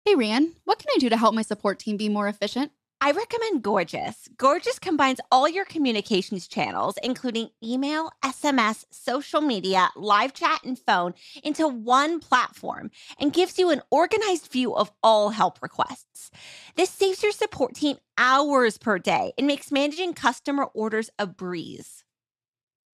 Hey, 0.06 0.16
Ryan, 0.16 0.54
what 0.66 0.78
can 0.80 0.90
I 0.96 1.00
do 1.00 1.10
to 1.10 1.18
help 1.18 1.34
my 1.34 1.42
support 1.42 1.80
team 1.80 1.98
be 1.98 2.10
more 2.10 2.28
efficient? 2.28 2.72
I 3.02 3.12
recommend 3.12 3.62
Gorgias. 3.62 4.30
Gorgias 4.38 4.80
combines 4.80 5.20
all 5.30 5.50
your 5.50 5.66
communications 5.66 6.48
channels, 6.48 6.96
including 7.04 7.50
email, 7.62 8.10
SMS, 8.24 8.86
social 8.90 9.42
media, 9.42 9.90
live 9.96 10.34
chat, 10.34 10.64
and 10.64 10.80
phone, 10.80 11.14
into 11.44 11.68
one 11.68 12.20
platform 12.20 12.90
and 13.20 13.34
gives 13.34 13.60
you 13.60 13.70
an 13.70 13.82
organized 13.92 14.52
view 14.52 14.74
of 14.74 14.92
all 15.04 15.30
help 15.30 15.62
requests. 15.62 16.32
This 16.76 16.90
saves 16.90 17.22
your 17.22 17.34
support 17.34 17.76
team 17.76 17.98
hours 18.18 18.78
per 18.78 18.98
day 18.98 19.34
and 19.38 19.46
makes 19.46 19.72
managing 19.72 20.14
customer 20.14 20.64
orders 20.74 21.10
a 21.20 21.28
breeze. 21.28 22.05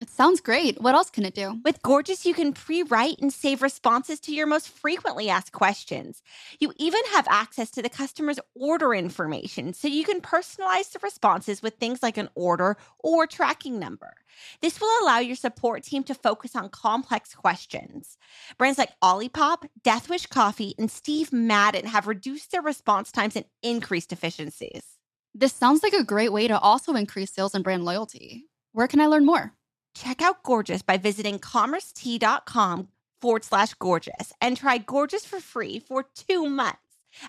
It 0.02 0.10
sounds 0.10 0.42
great. 0.42 0.82
What 0.82 0.96
else 0.96 1.12
can 1.12 1.26
it 1.26 1.36
do? 1.36 1.62
With 1.64 1.84
Gorgias, 1.84 2.26
you 2.26 2.34
can 2.34 2.54
pre 2.54 2.82
write 2.82 3.20
and 3.20 3.32
save 3.32 3.62
responses 3.62 4.20
to 4.22 4.34
your 4.34 4.48
most 4.48 4.68
frequently 4.68 5.30
asked 5.30 5.52
questions. 5.52 6.24
You 6.60 6.74
even 6.78 7.02
have 7.14 7.28
access 7.30 7.70
to 7.72 7.84
the 7.84 7.90
customer's 7.90 8.40
order 8.56 8.96
information, 8.96 9.74
so 9.74 9.88
you 9.88 10.04
can 10.04 10.20
personalize 10.20 10.92
the 10.92 10.98
responses 11.04 11.62
with 11.62 11.76
things 11.76 12.02
like 12.02 12.18
an 12.18 12.30
order 12.34 12.78
or 12.98 13.28
tracking 13.28 13.78
number. 13.78 14.16
This 14.60 14.82
will 14.82 14.90
allow 15.04 15.20
your 15.20 15.36
support 15.36 15.84
team 15.84 16.04
to 16.06 16.16
focus 16.16 16.56
on 16.56 16.70
complex 16.70 17.36
questions. 17.36 18.18
Brands 18.58 18.80
like 18.80 19.00
Olipop, 19.04 19.68
Deathwish 19.84 20.28
Coffee, 20.28 20.74
and 20.80 20.90
Steve 20.90 21.32
Madden 21.32 21.86
have 21.86 22.08
reduced 22.08 22.52
their 22.52 22.64
response 22.64 23.12
times 23.12 23.36
and 23.36 23.46
increased 23.62 24.12
efficiencies. 24.12 24.98
This 25.36 25.54
sounds 25.54 25.84
like 25.84 25.94
a 25.94 26.04
great 26.04 26.34
way 26.34 26.48
to 26.48 26.58
also 26.58 26.96
increase 26.96 27.32
sales 27.32 27.54
and 27.54 27.64
brand 27.64 27.86
loyalty. 27.86 28.46
Where 28.72 28.88
can 28.88 29.00
I 29.00 29.06
learn 29.06 29.28
more? 29.28 29.54
Check 29.94 30.22
out 30.22 30.44
Gorgias 30.44 30.82
by 30.82 30.98
visiting 30.98 31.40
commercetea.com 31.40 32.88
forward 33.22 33.44
slash 33.44 33.74
gorgias 33.76 34.34
and 34.42 34.58
try 34.58 34.78
Gorgias 34.78 35.26
for 35.26 35.40
free 35.40 35.80
for 35.80 36.06
two 36.16 36.48
months. 36.50 36.80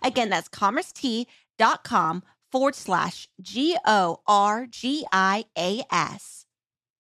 Again, 0.02 0.30
that's 0.30 0.48
commercetea.com 0.48 2.22
forward 2.50 2.74
slash 2.74 3.28
G 3.40 3.76
O 3.86 4.20
R 4.26 4.66
G 4.66 5.04
I 5.12 5.44
A 5.58 5.82
S. 5.90 6.46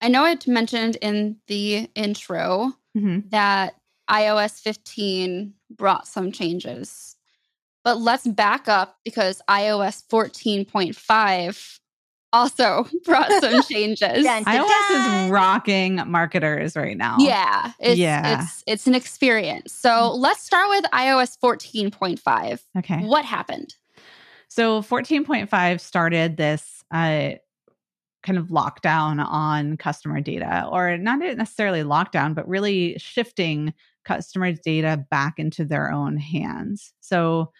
I 0.00 0.08
know 0.08 0.24
I 0.24 0.36
mentioned 0.46 0.96
in 1.00 1.36
the 1.46 1.88
intro 1.94 2.72
Mhm. 2.96 3.30
that 3.30 3.76
iOS 4.10 4.60
15 4.60 5.54
brought 5.70 6.08
some 6.08 6.32
changes. 6.32 7.16
But 7.84 7.98
let's 8.00 8.26
back 8.26 8.68
up 8.68 8.98
because 9.04 9.40
iOS 9.48 10.02
14.5 10.08 11.80
also 12.32 12.86
brought 13.04 13.30
some 13.40 13.62
changes. 13.70 14.24
Dun, 14.24 14.42
dun, 14.42 14.68
iOS 14.68 15.24
is 15.26 15.30
rocking 15.30 15.96
marketers 16.06 16.76
right 16.76 16.96
now. 16.96 17.16
Yeah, 17.18 17.72
it's, 17.78 17.98
Yeah. 17.98 18.40
it's 18.42 18.64
it's 18.66 18.86
an 18.86 18.94
experience. 18.94 19.72
So 19.72 20.12
let's 20.14 20.42
start 20.42 20.68
with 20.70 20.84
iOS 20.92 21.38
14.5. 21.38 22.60
Okay. 22.78 22.98
What 23.04 23.24
happened? 23.24 23.74
So 24.48 24.82
14.5 24.82 25.80
started 25.80 26.36
this 26.36 26.84
uh, 26.90 27.32
kind 28.22 28.38
of 28.38 28.48
lockdown 28.48 29.24
on 29.24 29.76
customer 29.76 30.20
data, 30.20 30.68
or 30.70 30.96
not 30.98 31.18
necessarily 31.20 31.82
lockdown, 31.82 32.34
but 32.34 32.46
really 32.46 32.96
shifting 32.98 33.72
customer 34.04 34.52
data 34.52 35.04
back 35.10 35.38
into 35.38 35.64
their 35.64 35.90
own 35.90 36.16
hands. 36.16 36.92
So 37.00 37.52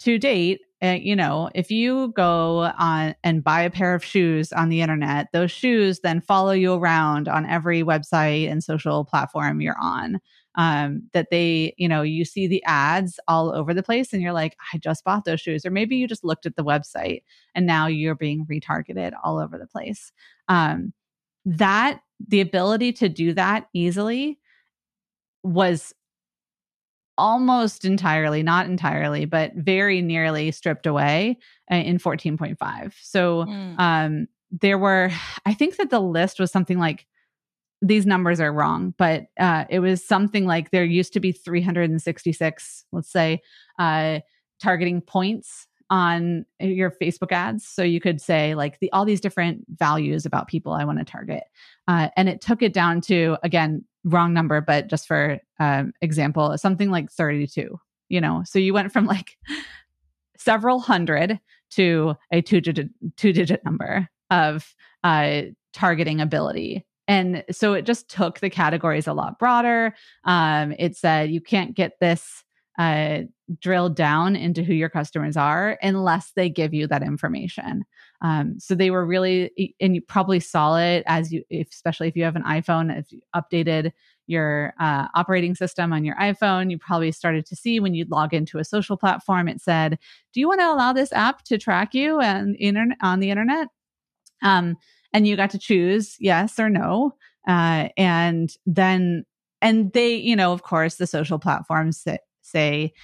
to 0.00 0.18
date, 0.18 0.60
uh, 0.82 0.98
you 1.00 1.16
know, 1.16 1.48
if 1.54 1.70
you 1.70 2.12
go 2.16 2.72
on 2.78 3.14
and 3.22 3.44
buy 3.44 3.62
a 3.62 3.70
pair 3.70 3.94
of 3.94 4.04
shoes 4.04 4.52
on 4.52 4.68
the 4.68 4.80
internet, 4.80 5.28
those 5.32 5.50
shoes 5.50 6.00
then 6.00 6.20
follow 6.20 6.52
you 6.52 6.74
around 6.74 7.28
on 7.28 7.46
every 7.46 7.82
website 7.82 8.50
and 8.50 8.62
social 8.62 9.04
platform 9.04 9.60
you're 9.60 9.78
on. 9.80 10.20
Um, 10.56 11.08
that 11.12 11.28
they, 11.32 11.74
you 11.78 11.88
know, 11.88 12.02
you 12.02 12.24
see 12.24 12.46
the 12.46 12.62
ads 12.64 13.18
all 13.26 13.52
over 13.52 13.74
the 13.74 13.82
place 13.82 14.12
and 14.12 14.22
you're 14.22 14.32
like, 14.32 14.56
I 14.72 14.78
just 14.78 15.02
bought 15.02 15.24
those 15.24 15.40
shoes. 15.40 15.66
Or 15.66 15.70
maybe 15.70 15.96
you 15.96 16.06
just 16.06 16.22
looked 16.22 16.46
at 16.46 16.54
the 16.54 16.64
website 16.64 17.22
and 17.56 17.66
now 17.66 17.88
you're 17.88 18.14
being 18.14 18.46
retargeted 18.46 19.14
all 19.24 19.40
over 19.40 19.58
the 19.58 19.66
place. 19.66 20.12
Um, 20.48 20.92
that 21.44 22.00
the 22.28 22.40
ability 22.40 22.92
to 22.94 23.08
do 23.08 23.32
that 23.34 23.68
easily 23.72 24.38
was 25.42 25.92
almost 27.16 27.84
entirely, 27.84 28.42
not 28.42 28.66
entirely, 28.66 29.24
but 29.24 29.52
very 29.54 30.02
nearly 30.02 30.50
stripped 30.50 30.86
away 30.86 31.38
uh, 31.70 31.76
in 31.76 31.98
14.5. 31.98 32.94
So 33.00 33.44
Mm. 33.44 33.78
um, 33.78 34.26
there 34.50 34.78
were, 34.78 35.10
I 35.46 35.54
think 35.54 35.76
that 35.76 35.90
the 35.90 36.00
list 36.00 36.40
was 36.40 36.50
something 36.50 36.78
like, 36.78 37.06
these 37.82 38.06
numbers 38.06 38.40
are 38.40 38.52
wrong, 38.52 38.94
but 38.96 39.26
uh, 39.38 39.64
it 39.68 39.80
was 39.80 40.02
something 40.02 40.46
like 40.46 40.70
there 40.70 40.84
used 40.84 41.12
to 41.12 41.20
be 41.20 41.32
366, 41.32 42.84
let's 42.92 43.12
say, 43.12 43.42
uh, 43.78 44.20
targeting 44.62 45.02
points 45.02 45.66
on 45.90 46.46
your 46.60 46.90
Facebook 46.90 47.30
ads. 47.30 47.66
So 47.66 47.82
you 47.82 48.00
could 48.00 48.20
say 48.20 48.54
like 48.54 48.78
the 48.80 48.90
all 48.92 49.04
these 49.04 49.20
different 49.20 49.64
values 49.68 50.24
about 50.24 50.48
people 50.48 50.72
I 50.72 50.84
want 50.84 50.98
to 50.98 51.04
target, 51.04 51.44
uh, 51.86 52.08
and 52.16 52.28
it 52.28 52.40
took 52.40 52.62
it 52.62 52.72
down 52.72 53.02
to 53.02 53.36
again 53.42 53.84
wrong 54.04 54.32
number, 54.32 54.60
but 54.60 54.88
just 54.88 55.06
for 55.06 55.38
um, 55.58 55.92
example, 56.00 56.56
something 56.58 56.90
like 56.90 57.10
32. 57.10 57.78
You 58.10 58.20
know, 58.20 58.42
so 58.44 58.58
you 58.58 58.74
went 58.74 58.92
from 58.92 59.06
like 59.06 59.36
several 60.36 60.78
hundred 60.78 61.40
to 61.70 62.14
a 62.30 62.42
two 62.42 62.60
digit 62.60 62.88
two 63.16 63.32
digit 63.32 63.64
number 63.64 64.08
of 64.30 64.74
uh, 65.02 65.42
targeting 65.72 66.20
ability. 66.20 66.86
And 67.06 67.44
so 67.50 67.74
it 67.74 67.84
just 67.84 68.08
took 68.08 68.40
the 68.40 68.50
categories 68.50 69.06
a 69.06 69.12
lot 69.12 69.38
broader. 69.38 69.94
Um, 70.24 70.74
it 70.78 70.96
said 70.96 71.30
you 71.30 71.40
can't 71.40 71.74
get 71.74 71.98
this 72.00 72.44
uh, 72.78 73.20
drilled 73.60 73.94
down 73.94 74.36
into 74.36 74.62
who 74.62 74.72
your 74.72 74.88
customers 74.88 75.36
are 75.36 75.78
unless 75.82 76.32
they 76.34 76.48
give 76.48 76.72
you 76.72 76.86
that 76.86 77.02
information. 77.02 77.84
Um, 78.24 78.58
so 78.58 78.74
they 78.74 78.90
were 78.90 79.04
really, 79.04 79.76
and 79.82 79.94
you 79.94 80.00
probably 80.00 80.40
saw 80.40 80.78
it 80.78 81.04
as 81.06 81.30
you, 81.30 81.44
if, 81.50 81.68
especially 81.68 82.08
if 82.08 82.16
you 82.16 82.24
have 82.24 82.36
an 82.36 82.42
iPhone, 82.44 82.98
if 82.98 83.12
you 83.12 83.20
updated 83.36 83.92
your 84.26 84.72
uh, 84.80 85.08
operating 85.14 85.54
system 85.54 85.92
on 85.92 86.06
your 86.06 86.16
iPhone, 86.16 86.70
you 86.70 86.78
probably 86.78 87.12
started 87.12 87.44
to 87.44 87.54
see 87.54 87.80
when 87.80 87.92
you 87.92 88.06
log 88.08 88.32
into 88.32 88.58
a 88.58 88.64
social 88.64 88.96
platform, 88.96 89.46
it 89.46 89.60
said, 89.60 89.98
"Do 90.32 90.40
you 90.40 90.48
want 90.48 90.60
to 90.60 90.72
allow 90.72 90.94
this 90.94 91.12
app 91.12 91.42
to 91.44 91.58
track 91.58 91.92
you 91.92 92.18
and 92.18 92.56
internet 92.58 92.96
on 93.02 93.20
the 93.20 93.28
internet?" 93.28 93.68
Um, 94.42 94.76
and 95.12 95.26
you 95.28 95.36
got 95.36 95.50
to 95.50 95.58
choose 95.58 96.16
yes 96.18 96.58
or 96.58 96.70
no, 96.70 97.14
uh, 97.46 97.88
and 97.98 98.50
then 98.64 99.26
and 99.60 99.92
they, 99.92 100.14
you 100.14 100.34
know, 100.34 100.54
of 100.54 100.62
course, 100.62 100.94
the 100.94 101.06
social 101.06 101.38
platforms 101.38 101.98
say, 101.98 102.18
say 102.40 102.94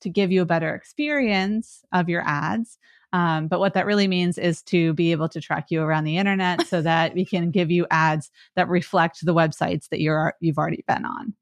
to 0.00 0.08
give 0.08 0.32
you 0.32 0.40
a 0.40 0.46
better 0.46 0.74
experience 0.74 1.82
of 1.92 2.08
your 2.08 2.22
ads. 2.26 2.78
Um, 3.12 3.48
but 3.48 3.58
what 3.58 3.74
that 3.74 3.86
really 3.86 4.06
means 4.06 4.38
is 4.38 4.62
to 4.64 4.92
be 4.94 5.12
able 5.12 5.28
to 5.30 5.40
track 5.40 5.66
you 5.70 5.82
around 5.82 6.04
the 6.04 6.16
internet 6.16 6.66
so 6.66 6.80
that 6.82 7.14
we 7.14 7.24
can 7.24 7.50
give 7.50 7.70
you 7.70 7.86
ads 7.90 8.30
that 8.56 8.68
reflect 8.68 9.24
the 9.24 9.34
websites 9.34 9.88
that 9.88 10.00
you're 10.00 10.34
you've 10.40 10.58
already 10.58 10.84
been 10.86 11.04
on. 11.04 11.34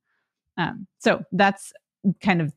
Um, 0.57 0.87
so 0.99 1.23
that's 1.33 1.73
kind 2.23 2.41
of 2.41 2.53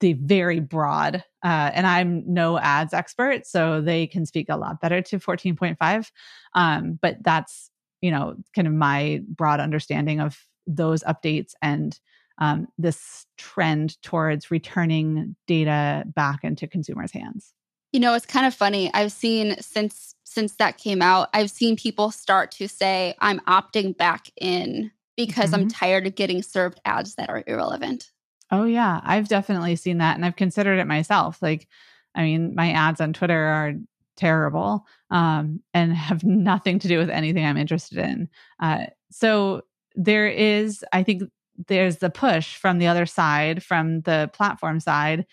the 0.00 0.14
very 0.14 0.60
broad. 0.60 1.24
Uh, 1.44 1.70
and 1.74 1.86
I'm 1.86 2.22
no 2.26 2.58
ads 2.58 2.92
expert, 2.92 3.46
so 3.46 3.80
they 3.80 4.06
can 4.06 4.26
speak 4.26 4.46
a 4.48 4.56
lot 4.56 4.80
better 4.80 5.00
to 5.02 5.18
14.5. 5.18 6.10
Um, 6.54 6.98
but 7.00 7.22
that's 7.22 7.70
you 8.00 8.10
know 8.10 8.36
kind 8.54 8.68
of 8.68 8.74
my 8.74 9.22
broad 9.28 9.60
understanding 9.60 10.20
of 10.20 10.38
those 10.66 11.02
updates 11.04 11.52
and 11.60 11.98
um, 12.38 12.66
this 12.78 13.26
trend 13.36 14.00
towards 14.02 14.50
returning 14.50 15.36
data 15.46 16.04
back 16.14 16.44
into 16.44 16.66
consumers' 16.66 17.12
hands. 17.12 17.54
You 17.92 18.00
know, 18.00 18.14
it's 18.14 18.26
kind 18.26 18.46
of 18.46 18.54
funny. 18.54 18.92
I've 18.94 19.12
seen 19.12 19.56
since 19.60 20.14
since 20.24 20.56
that 20.56 20.78
came 20.78 21.02
out, 21.02 21.28
I've 21.34 21.50
seen 21.50 21.76
people 21.76 22.10
start 22.10 22.50
to 22.52 22.66
say, 22.66 23.14
I'm 23.20 23.40
opting 23.40 23.94
back 23.94 24.30
in 24.40 24.90
because 25.16 25.52
I'm 25.52 25.68
tired 25.68 26.06
of 26.06 26.14
getting 26.14 26.42
served 26.42 26.80
ads 26.86 27.16
that 27.16 27.28
are 27.28 27.44
irrelevant. 27.46 28.10
Oh 28.50 28.64
yeah, 28.64 29.00
I've 29.04 29.28
definitely 29.28 29.76
seen 29.76 29.98
that, 29.98 30.16
and 30.16 30.24
I've 30.24 30.36
considered 30.36 30.78
it 30.78 30.86
myself. 30.86 31.40
Like, 31.42 31.68
I 32.14 32.22
mean, 32.22 32.54
my 32.54 32.72
ads 32.72 33.00
on 33.00 33.12
Twitter 33.12 33.38
are 33.38 33.74
terrible 34.16 34.86
um, 35.10 35.60
and 35.74 35.92
have 35.96 36.24
nothing 36.24 36.78
to 36.80 36.88
do 36.88 36.98
with 36.98 37.10
anything 37.10 37.44
I'm 37.44 37.56
interested 37.56 37.98
in. 37.98 38.28
Uh, 38.60 38.86
so 39.10 39.62
there 39.94 40.28
is, 40.28 40.84
I 40.92 41.02
think, 41.02 41.24
there's 41.68 41.98
the 41.98 42.10
push 42.10 42.56
from 42.56 42.78
the 42.78 42.86
other 42.86 43.06
side, 43.06 43.62
from 43.62 44.00
the 44.02 44.30
platform 44.32 44.80
side. 44.80 45.26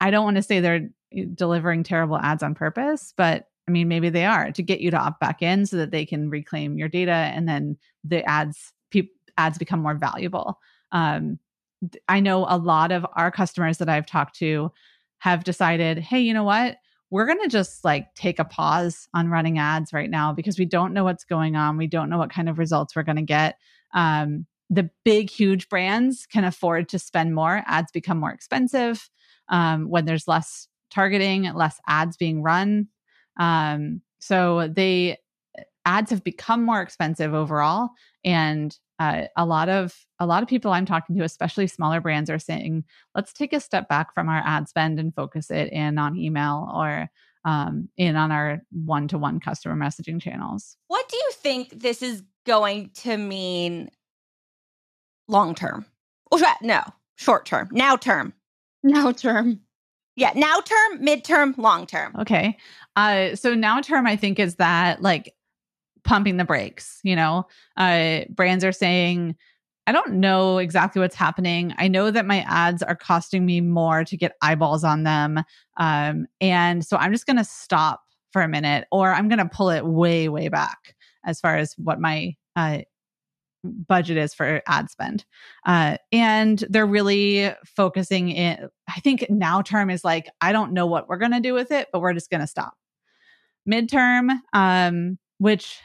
I 0.00 0.10
don't 0.10 0.24
want 0.24 0.36
to 0.36 0.42
say 0.42 0.60
they're 0.60 0.88
delivering 1.34 1.82
terrible 1.82 2.18
ads 2.18 2.42
on 2.42 2.54
purpose, 2.54 3.14
but 3.16 3.46
I 3.68 3.70
mean, 3.70 3.88
maybe 3.88 4.10
they 4.10 4.24
are 4.24 4.50
to 4.52 4.62
get 4.62 4.80
you 4.80 4.90
to 4.90 4.98
opt 4.98 5.20
back 5.20 5.40
in 5.40 5.66
so 5.66 5.76
that 5.76 5.92
they 5.92 6.04
can 6.04 6.30
reclaim 6.30 6.78
your 6.78 6.88
data, 6.88 7.12
and 7.12 7.48
then 7.48 7.76
the 8.04 8.24
ads 8.28 8.72
pe- 8.90 9.08
ads 9.38 9.58
become 9.58 9.80
more 9.80 9.94
valuable. 9.94 10.58
Um, 10.90 11.38
I 12.08 12.20
know 12.20 12.46
a 12.48 12.58
lot 12.58 12.92
of 12.92 13.06
our 13.14 13.30
customers 13.30 13.78
that 13.78 13.88
I've 13.88 14.06
talked 14.06 14.36
to 14.38 14.72
have 15.18 15.44
decided, 15.44 15.98
hey, 15.98 16.20
you 16.20 16.34
know 16.34 16.44
what? 16.44 16.78
We're 17.10 17.26
going 17.26 17.42
to 17.42 17.48
just 17.48 17.84
like 17.84 18.14
take 18.14 18.38
a 18.38 18.44
pause 18.44 19.08
on 19.14 19.28
running 19.28 19.58
ads 19.58 19.92
right 19.92 20.10
now 20.10 20.32
because 20.32 20.58
we 20.58 20.64
don't 20.64 20.94
know 20.94 21.04
what's 21.04 21.24
going 21.24 21.56
on. 21.56 21.76
We 21.76 21.86
don't 21.86 22.08
know 22.08 22.18
what 22.18 22.32
kind 22.32 22.48
of 22.48 22.58
results 22.58 22.96
we're 22.96 23.02
going 23.02 23.16
to 23.16 23.22
get. 23.22 23.56
Um, 23.94 24.46
the 24.70 24.88
big, 25.04 25.28
huge 25.28 25.68
brands 25.68 26.26
can 26.26 26.44
afford 26.44 26.88
to 26.88 26.98
spend 26.98 27.34
more. 27.34 27.62
Ads 27.66 27.92
become 27.92 28.18
more 28.18 28.32
expensive 28.32 29.10
um, 29.48 29.90
when 29.90 30.06
there's 30.06 30.26
less 30.26 30.68
targeting, 30.92 31.52
less 31.54 31.80
ads 31.88 32.16
being 32.16 32.42
run. 32.42 32.88
Um, 33.38 34.02
so 34.20 34.68
they 34.68 35.18
ads 35.84 36.10
have 36.10 36.22
become 36.22 36.64
more 36.64 36.80
expensive 36.80 37.34
overall, 37.34 37.90
and 38.24 38.76
uh, 38.98 39.22
a 39.36 39.44
lot 39.44 39.68
of 39.68 39.96
a 40.20 40.26
lot 40.26 40.42
of 40.42 40.48
people 40.48 40.70
I'm 40.70 40.86
talking 40.86 41.16
to, 41.16 41.24
especially 41.24 41.66
smaller 41.66 42.00
brands, 42.00 42.30
are 42.30 42.38
saying, 42.38 42.84
let's 43.16 43.32
take 43.32 43.52
a 43.52 43.58
step 43.58 43.88
back 43.88 44.14
from 44.14 44.28
our 44.28 44.40
ad 44.44 44.68
spend 44.68 45.00
and 45.00 45.14
focus 45.14 45.50
it 45.50 45.72
in 45.72 45.98
on 45.98 46.16
email 46.16 46.70
or 46.72 47.08
um, 47.44 47.88
in 47.96 48.14
on 48.14 48.30
our 48.30 48.62
one 48.70 49.08
to 49.08 49.18
one 49.18 49.40
customer 49.40 49.74
messaging 49.74 50.22
channels. 50.22 50.76
What 50.86 51.08
do 51.08 51.16
you 51.16 51.30
think 51.32 51.80
this 51.80 52.00
is 52.02 52.22
going 52.46 52.90
to 52.96 53.16
mean 53.16 53.90
long 55.26 55.56
term? 55.56 55.84
No, 56.62 56.82
short 57.16 57.44
term, 57.44 57.68
now 57.72 57.96
term. 57.96 58.34
Now 58.84 59.10
term. 59.10 59.61
Yeah, 60.16 60.32
now 60.34 60.60
term, 60.60 60.98
midterm, 61.04 61.56
long 61.56 61.86
term. 61.86 62.14
Okay. 62.18 62.56
Uh, 62.96 63.34
so 63.34 63.54
now 63.54 63.80
term, 63.80 64.06
I 64.06 64.16
think, 64.16 64.38
is 64.38 64.56
that 64.56 65.00
like 65.00 65.34
pumping 66.04 66.36
the 66.36 66.44
brakes. 66.44 67.00
You 67.02 67.16
know, 67.16 67.46
uh, 67.76 68.20
brands 68.30 68.64
are 68.64 68.72
saying, 68.72 69.36
I 69.86 69.92
don't 69.92 70.14
know 70.14 70.58
exactly 70.58 71.00
what's 71.00 71.16
happening. 71.16 71.74
I 71.78 71.88
know 71.88 72.10
that 72.10 72.26
my 72.26 72.40
ads 72.46 72.82
are 72.82 72.94
costing 72.94 73.44
me 73.44 73.60
more 73.60 74.04
to 74.04 74.16
get 74.16 74.36
eyeballs 74.40 74.84
on 74.84 75.02
them. 75.02 75.42
Um, 75.76 76.26
and 76.40 76.84
so 76.84 76.96
I'm 76.98 77.12
just 77.12 77.26
going 77.26 77.38
to 77.38 77.44
stop 77.44 78.02
for 78.32 78.42
a 78.42 78.48
minute 78.48 78.86
or 78.92 79.12
I'm 79.12 79.28
going 79.28 79.38
to 79.38 79.48
pull 79.48 79.70
it 79.70 79.84
way, 79.84 80.28
way 80.28 80.48
back 80.48 80.94
as 81.24 81.40
far 81.40 81.56
as 81.56 81.74
what 81.78 82.00
my 82.00 82.36
uh, 82.54 82.80
budget 83.64 84.16
is 84.16 84.34
for 84.34 84.62
ad 84.66 84.90
spend. 84.90 85.24
Uh, 85.66 85.96
and 86.10 86.64
they're 86.68 86.86
really 86.86 87.52
focusing 87.64 88.30
in, 88.30 88.68
I 88.88 89.00
think 89.00 89.26
now 89.30 89.62
term 89.62 89.90
is 89.90 90.04
like, 90.04 90.28
I 90.40 90.52
don't 90.52 90.72
know 90.72 90.86
what 90.86 91.08
we're 91.08 91.18
going 91.18 91.32
to 91.32 91.40
do 91.40 91.54
with 91.54 91.70
it, 91.70 91.88
but 91.92 92.00
we're 92.00 92.14
just 92.14 92.30
going 92.30 92.40
to 92.40 92.46
stop. 92.46 92.74
Midterm, 93.68 94.38
um, 94.52 95.18
which 95.38 95.78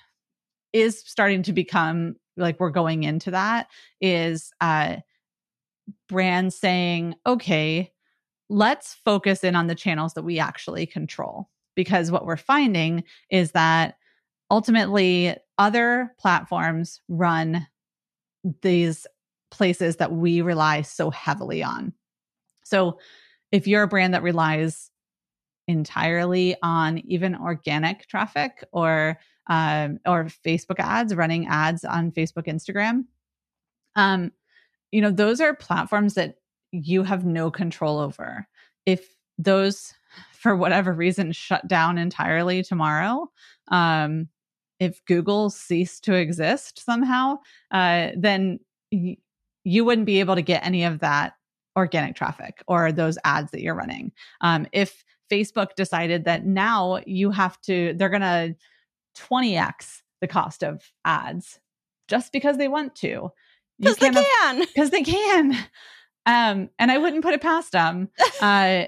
is 0.74 1.04
starting 1.06 1.44
to 1.44 1.54
become 1.54 2.16
like 2.36 2.60
we're 2.60 2.70
going 2.70 3.04
into 3.04 3.32
that 3.32 3.68
is 4.00 4.52
uh 4.62 4.98
brands 6.08 6.56
saying 6.56 7.16
okay 7.26 7.92
let's 8.50 8.96
focus 9.06 9.44
in 9.44 9.56
on 9.56 9.68
the 9.68 9.76
channels 9.76 10.14
that 10.14 10.24
we 10.24 10.40
actually 10.40 10.86
control 10.86 11.50
because 11.76 12.12
what 12.12 12.26
we're 12.26 12.38
finding 12.38 13.04
is 13.30 13.52
that 13.52 13.96
ultimately 14.50 15.36
other 15.58 16.14
platforms 16.20 17.02
run 17.08 17.68
these 18.62 19.08
places 19.50 19.98
that 19.98 20.12
we 20.12 20.42
rely 20.42 20.82
so 20.82 21.10
heavily 21.10 21.64
on 21.64 21.94
so 22.64 23.00
if 23.52 23.68
you're 23.68 23.84
a 23.84 23.88
brand 23.88 24.14
that 24.14 24.24
relies 24.24 24.92
entirely 25.68 26.56
on 26.64 27.00
even 27.00 27.36
organic 27.36 28.08
traffic 28.08 28.64
or 28.72 29.18
um, 29.48 30.00
or 30.06 30.26
Facebook 30.26 30.80
ads, 30.80 31.16
running 31.16 31.48
ads 31.48 31.84
on 31.86 32.12
Facebook, 32.12 32.48
Instagram. 32.48 33.06
Um, 33.96 34.32
you 34.92 35.02
know, 35.02 35.12
those 35.12 35.42
are 35.42 35.54
platforms 35.54 36.14
that 36.16 36.36
you 36.72 37.04
have 37.04 37.26
no 37.26 37.50
control 37.50 38.00
over. 38.00 38.48
If 38.86 39.16
those, 39.38 39.94
for 40.34 40.56
whatever 40.56 40.94
reason, 40.94 41.32
shut 41.32 41.68
down 41.68 41.98
entirely 41.98 42.64
tomorrow, 42.64 43.30
um, 43.70 44.28
if 44.80 45.04
Google 45.06 45.50
ceased 45.50 46.04
to 46.06 46.14
exist 46.14 46.84
somehow, 46.84 47.38
uh, 47.72 48.10
then 48.16 48.60
y- 48.92 49.18
you 49.64 49.86
wouldn't 49.86 50.06
be 50.06 50.20
able 50.20 50.36
to 50.36 50.42
get 50.42 50.66
any 50.66 50.84
of 50.84 51.00
that 51.00 51.34
organic 51.78 52.16
traffic 52.16 52.64
or 52.68 52.92
those 52.92 53.18
ads 53.24 53.52
that 53.52 53.62
you're 53.62 53.76
running. 53.76 54.12
Um, 54.42 54.68
if 54.72 55.04
Facebook 55.32 55.76
decided 55.76 56.26
that 56.26 56.46
now 56.46 57.02
you 57.06 57.32
have 57.32 57.60
to, 57.62 57.94
they're 57.96 58.10
going 58.10 58.22
to 58.22 58.56
20x 59.18 60.02
the 60.22 60.28
cost 60.28 60.64
of 60.64 60.82
ads 61.06 61.60
just 62.08 62.32
because 62.32 62.58
they 62.58 62.68
want 62.68 62.96
to. 62.96 63.32
Because 63.80 63.98
they 63.98 64.12
can. 64.12 64.60
Because 64.60 64.90
they 64.92 65.04
can. 65.04 65.54
Um, 66.26 66.70
and 66.80 66.92
I 66.92 66.98
wouldn't 66.98 67.24
put 67.24 67.34
it 67.34 67.42
past 67.42 67.72
them. 67.72 68.10
Uh, 68.42 68.86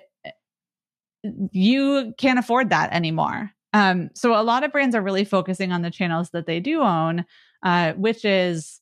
you 1.52 2.14
can't 2.18 2.40
afford 2.40 2.70
that 2.70 2.94
anymore. 2.94 3.52
Um, 3.74 4.10
so 4.16 4.40
a 4.40 4.44
lot 4.44 4.64
of 4.64 4.72
brands 4.72 4.96
are 4.96 5.02
really 5.02 5.26
focusing 5.26 5.72
on 5.72 5.82
the 5.82 5.92
channels 5.92 6.32
that 6.32 6.46
they 6.46 6.60
do 6.60 6.82
own, 6.82 7.26
uh, 7.64 7.94
which 7.94 8.26
is 8.26 8.82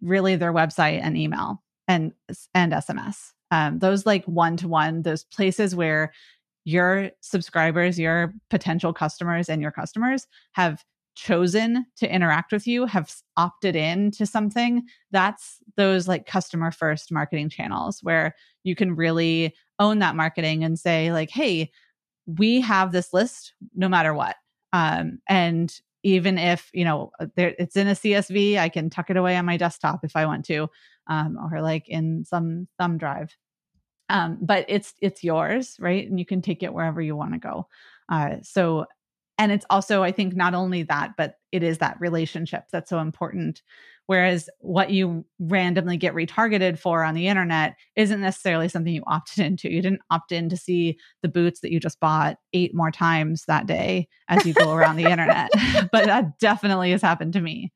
really 0.00 0.36
their 0.36 0.52
website 0.52 1.00
and 1.02 1.16
email 1.16 1.62
and 1.86 2.12
and 2.54 2.72
SMS. 2.72 3.32
Um, 3.50 3.78
those 3.78 4.04
like 4.04 4.24
one 4.26 4.56
to 4.58 4.68
one, 4.68 5.02
those 5.02 5.24
places 5.24 5.74
where 5.74 6.12
your 6.64 7.10
subscribers, 7.22 7.98
your 7.98 8.34
potential 8.50 8.92
customers, 8.92 9.48
and 9.48 9.62
your 9.62 9.70
customers 9.70 10.26
have 10.52 10.84
chosen 11.18 11.84
to 11.96 12.14
interact 12.14 12.52
with 12.52 12.66
you, 12.66 12.86
have 12.86 13.12
opted 13.36 13.74
in 13.74 14.10
to 14.12 14.24
something, 14.24 14.84
that's 15.10 15.56
those 15.76 16.06
like 16.06 16.26
customer 16.26 16.70
first 16.70 17.10
marketing 17.10 17.48
channels 17.48 17.98
where 18.02 18.34
you 18.62 18.76
can 18.76 18.94
really 18.94 19.54
own 19.80 19.98
that 19.98 20.14
marketing 20.14 20.62
and 20.62 20.78
say, 20.78 21.12
like, 21.12 21.30
hey, 21.30 21.70
we 22.36 22.60
have 22.60 22.92
this 22.92 23.12
list 23.12 23.54
no 23.74 23.88
matter 23.88 24.12
what. 24.12 24.36
Um, 24.72 25.18
and 25.28 25.72
even 26.02 26.38
if 26.38 26.70
you 26.72 26.84
know 26.84 27.10
there, 27.34 27.54
it's 27.58 27.76
in 27.76 27.88
a 27.88 27.92
csv 27.92 28.56
i 28.56 28.68
can 28.68 28.88
tuck 28.88 29.10
it 29.10 29.16
away 29.16 29.36
on 29.36 29.44
my 29.44 29.56
desktop 29.56 30.04
if 30.04 30.14
i 30.14 30.24
want 30.24 30.44
to 30.44 30.68
um, 31.08 31.36
or 31.42 31.60
like 31.60 31.88
in 31.88 32.24
some 32.24 32.68
thumb 32.78 32.98
drive. 32.98 33.34
Um, 34.10 34.38
but 34.40 34.64
it's 34.68 34.94
it's 35.02 35.24
yours 35.24 35.76
right? 35.80 36.08
And 36.08 36.18
you 36.18 36.26
can 36.26 36.42
take 36.42 36.62
it 36.62 36.72
wherever 36.72 37.00
you 37.00 37.16
want 37.16 37.32
to 37.32 37.38
go. 37.38 37.66
Uh, 38.08 38.36
so 38.42 38.86
and 39.38 39.52
it's 39.52 39.66
also 39.70 40.02
i 40.02 40.10
think 40.12 40.34
not 40.34 40.54
only 40.54 40.82
that 40.82 41.12
but 41.16 41.36
it 41.52 41.62
is 41.62 41.78
that 41.78 42.00
relationship 42.00 42.64
that's 42.70 42.90
so 42.90 42.98
important 42.98 43.62
whereas 44.08 44.48
what 44.60 44.90
you 44.90 45.24
randomly 45.38 45.98
get 45.98 46.14
retargeted 46.14 46.78
for 46.78 47.04
on 47.04 47.14
the 47.14 47.28
internet 47.28 47.76
isn't 47.94 48.22
necessarily 48.22 48.68
something 48.68 48.92
you 48.92 49.02
opted 49.06 49.38
into 49.46 49.70
you 49.70 49.80
didn't 49.80 50.02
opt 50.10 50.32
in 50.32 50.48
to 50.48 50.56
see 50.56 50.98
the 51.22 51.28
boots 51.28 51.60
that 51.60 51.70
you 51.70 51.78
just 51.78 52.00
bought 52.00 52.38
eight 52.52 52.74
more 52.74 52.90
times 52.90 53.44
that 53.46 53.66
day 53.66 54.08
as 54.28 54.44
you 54.44 54.52
go 54.54 54.72
around 54.72 54.96
the 54.96 55.04
internet 55.04 55.50
but 55.92 56.06
that 56.06 56.38
definitely 56.38 56.90
has 56.90 57.02
happened 57.02 57.32
to 57.32 57.40
me 57.40 57.72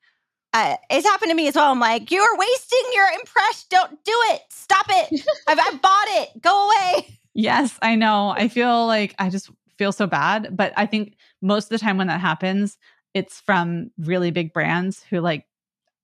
uh, 0.54 0.76
it's 0.90 1.06
happened 1.06 1.30
to 1.30 1.34
me 1.34 1.48
as 1.48 1.54
well. 1.54 1.72
I'm 1.72 1.80
like, 1.80 2.10
you 2.10 2.20
are 2.20 2.36
wasting 2.36 2.82
your 2.92 3.06
impression. 3.18 3.64
Don't 3.70 4.04
do 4.04 4.12
it. 4.32 4.42
Stop 4.50 4.84
it. 4.90 5.24
I've, 5.48 5.58
I 5.58 5.78
bought 5.82 6.08
it. 6.08 6.42
Go 6.42 6.66
away. 6.68 7.18
Yes, 7.32 7.78
I 7.80 7.94
know. 7.94 8.34
I 8.36 8.48
feel 8.48 8.86
like 8.86 9.14
I 9.18 9.30
just 9.30 9.50
feel 9.78 9.92
so 9.92 10.06
bad. 10.06 10.54
But 10.54 10.74
I 10.76 10.84
think 10.84 11.16
most 11.40 11.64
of 11.64 11.68
the 11.70 11.78
time 11.78 11.96
when 11.96 12.08
that 12.08 12.20
happens, 12.20 12.76
it's 13.14 13.40
from 13.40 13.92
really 13.98 14.30
big 14.30 14.52
brands 14.52 15.02
who 15.08 15.20
like 15.20 15.46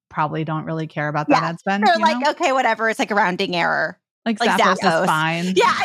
probably 0.09 0.44
don't 0.44 0.64
really 0.64 0.87
care 0.87 1.09
about 1.09 1.29
that 1.29 1.42
yeah. 1.42 1.49
ad 1.49 1.61
spend. 1.61 1.85
Or 1.85 1.99
like, 1.99 2.18
know? 2.18 2.31
okay, 2.31 2.53
whatever. 2.53 2.88
It's 2.88 2.99
like 2.99 3.11
a 3.11 3.14
rounding 3.14 3.55
error. 3.55 3.99
Like, 4.25 4.40
like 4.40 4.61
Zappos, 4.61 4.79
Zappos. 4.79 5.03
is 5.03 5.07
fine. 5.07 5.53
Yeah, 5.57 5.75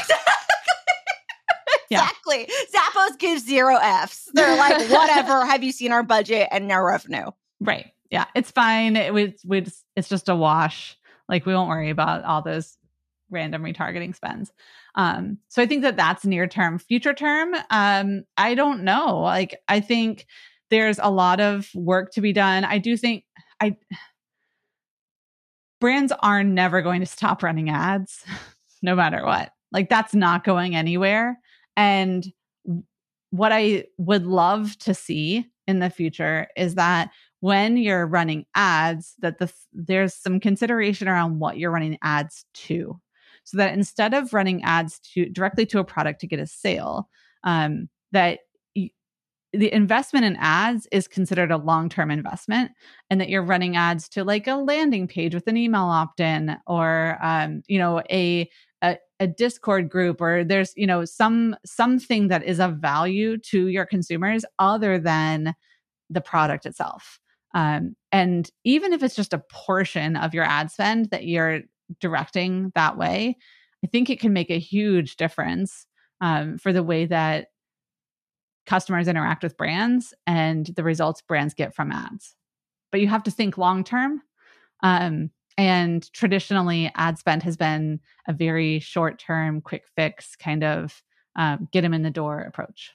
exactly. 1.90 2.50
yeah. 2.50 2.80
Zappos 2.80 3.20
gives 3.20 3.46
zero 3.46 3.78
Fs. 3.78 4.30
They're 4.34 4.58
like, 4.58 4.90
whatever. 4.90 5.46
Have 5.46 5.64
you 5.64 5.72
seen 5.72 5.92
our 5.92 6.04
budget 6.04 6.48
and 6.52 6.72
our 6.72 6.86
revenue? 6.86 7.32
Right 7.60 7.94
yeah, 8.14 8.26
it's 8.36 8.52
fine. 8.52 8.96
It 8.96 9.12
was 9.12 9.32
we 9.44 9.66
it's 9.96 10.08
just 10.08 10.30
a 10.30 10.36
wash. 10.36 10.96
Like 11.28 11.48
we 11.48 11.56
won't 11.56 11.68
worry 11.68 11.90
about 11.90 12.24
all 12.24 12.44
those 12.44 12.78
random 13.32 13.64
retargeting 13.64 14.16
spends. 14.16 14.52
Um, 14.94 15.40
so 15.48 15.64
I 15.64 15.66
think 15.66 15.82
that 15.82 15.98
that's 15.98 16.24
near 16.24 16.46
term. 16.46 16.78
Future 16.78 17.16
term, 17.16 17.56
um, 17.72 18.24
I 18.38 18.54
don't 18.54 18.84
know. 18.84 19.18
Like 19.18 19.56
I 19.68 19.80
think 19.80 20.28
there's 20.70 21.00
a 21.02 21.10
lot 21.10 21.40
of 21.40 21.68
work 21.74 22.12
to 22.12 22.22
be 22.22 22.34
done. 22.34 22.66
I 22.66 22.78
do 22.78 22.98
think 22.98 23.24
I 23.60 23.78
brands 25.84 26.14
are 26.22 26.46
never 26.46 26.82
going 26.82 27.02
to 27.02 27.06
stop 27.06 27.44
running 27.44 27.70
ads, 27.70 28.24
no 28.82 28.96
matter 28.96 29.22
what. 29.26 29.52
Like 29.74 29.90
that's 29.90 30.16
not 30.16 30.46
going 30.46 30.78
anywhere. 30.78 31.38
And 31.76 32.26
what 33.32 33.52
I 33.52 33.88
would 33.98 34.26
love 34.26 34.78
to 34.78 34.94
see 34.94 35.46
in 35.68 35.80
the 35.80 35.90
future 35.90 36.48
is 36.56 36.76
that 36.76 37.10
when 37.42 37.76
you're 37.76 38.08
running 38.08 38.46
ads 38.56 39.16
that 39.20 39.40
the 39.40 39.52
there's 39.74 40.14
some 40.14 40.40
consideration 40.40 41.10
around 41.10 41.40
what 41.40 41.58
you're 41.58 41.70
running 41.70 41.98
ads 42.02 42.46
to 42.54 42.98
so 43.44 43.58
that 43.58 43.74
instead 43.74 44.14
of 44.14 44.34
running 44.34 44.64
ads 44.64 45.00
to 45.00 45.28
directly 45.28 45.66
to 45.66 45.80
a 45.80 45.84
product 45.84 46.22
to 46.22 46.28
get 46.28 46.40
a 46.40 46.48
sale 46.48 47.10
um, 47.44 47.90
that 48.14 48.40
the 49.54 49.72
investment 49.72 50.26
in 50.26 50.36
ads 50.38 50.88
is 50.92 51.08
considered 51.08 51.52
a 51.52 51.58
long-term 51.58 52.10
investment 52.10 52.72
and 53.10 53.22
that 53.22 53.30
you're 53.30 53.44
running 53.44 53.78
ads 53.78 54.10
to 54.10 54.24
like 54.24 54.48
a 54.48 54.56
landing 54.56 55.08
page 55.08 55.36
with 55.36 55.48
an 55.48 55.58
email 55.58 55.84
opt-in 55.84 56.58
or 56.66 57.18
um, 57.22 57.62
you 57.68 57.78
know 57.78 58.02
a, 58.10 58.50
a 58.84 58.98
a 59.20 59.28
discord 59.28 59.90
group 59.90 60.20
or 60.20 60.44
there's 60.44 60.74
you 60.76 60.88
know 60.88 61.06
some 61.06 61.56
something 61.66 62.30
that 62.30 62.44
is 62.44 62.60
of 62.60 62.78
value 62.78 63.38
to 63.38 63.68
your 63.68 63.86
consumers 63.86 64.44
other 64.60 64.98
than 64.98 65.54
the 66.10 66.22
product 66.22 66.66
itself. 66.66 67.20
Um, 67.56 67.96
and 68.12 68.50
even 68.64 68.94
if 68.94 69.04
it's 69.04 69.16
just 69.16 69.34
a 69.34 69.44
portion 69.52 70.16
of 70.16 70.34
your 70.34 70.44
ad 70.44 70.72
spend 70.72 71.12
that 71.12 71.26
you're 71.26 71.62
directing 72.00 72.72
that 72.74 72.98
way, 72.98 73.38
I 73.84 73.88
think 73.88 74.10
it 74.10 74.20
can 74.20 74.34
make 74.34 74.50
a 74.50 74.60
huge 74.60 75.18
difference 75.18 75.86
um, 76.22 76.58
for 76.58 76.74
the 76.74 76.84
way 76.84 77.06
that 77.06 77.48
customers 78.66 79.08
interact 79.08 79.44
with 79.44 79.58
brands 79.58 80.14
and 80.26 80.66
the 80.68 80.84
results 80.84 81.22
brands 81.22 81.54
get 81.54 81.76
from 81.76 81.92
ads. 81.92 82.36
But 82.92 83.02
you 83.02 83.08
have 83.08 83.24
to 83.24 83.32
think 83.32 83.58
long 83.58 83.84
term. 83.84 84.22
Um, 84.82 85.32
and 85.58 86.12
traditionally, 86.14 86.92
ad 86.96 87.18
spend 87.18 87.44
has 87.44 87.58
been 87.58 88.00
a 88.28 88.34
very 88.34 88.80
short 88.80 89.20
term, 89.20 89.62
quick 89.62 89.84
fix 89.96 90.36
kind 90.36 90.64
of 90.64 91.02
um, 91.36 91.68
get 91.72 91.82
them 91.82 91.94
in 91.94 92.04
the 92.04 92.10
door 92.10 92.40
approach. 92.40 92.92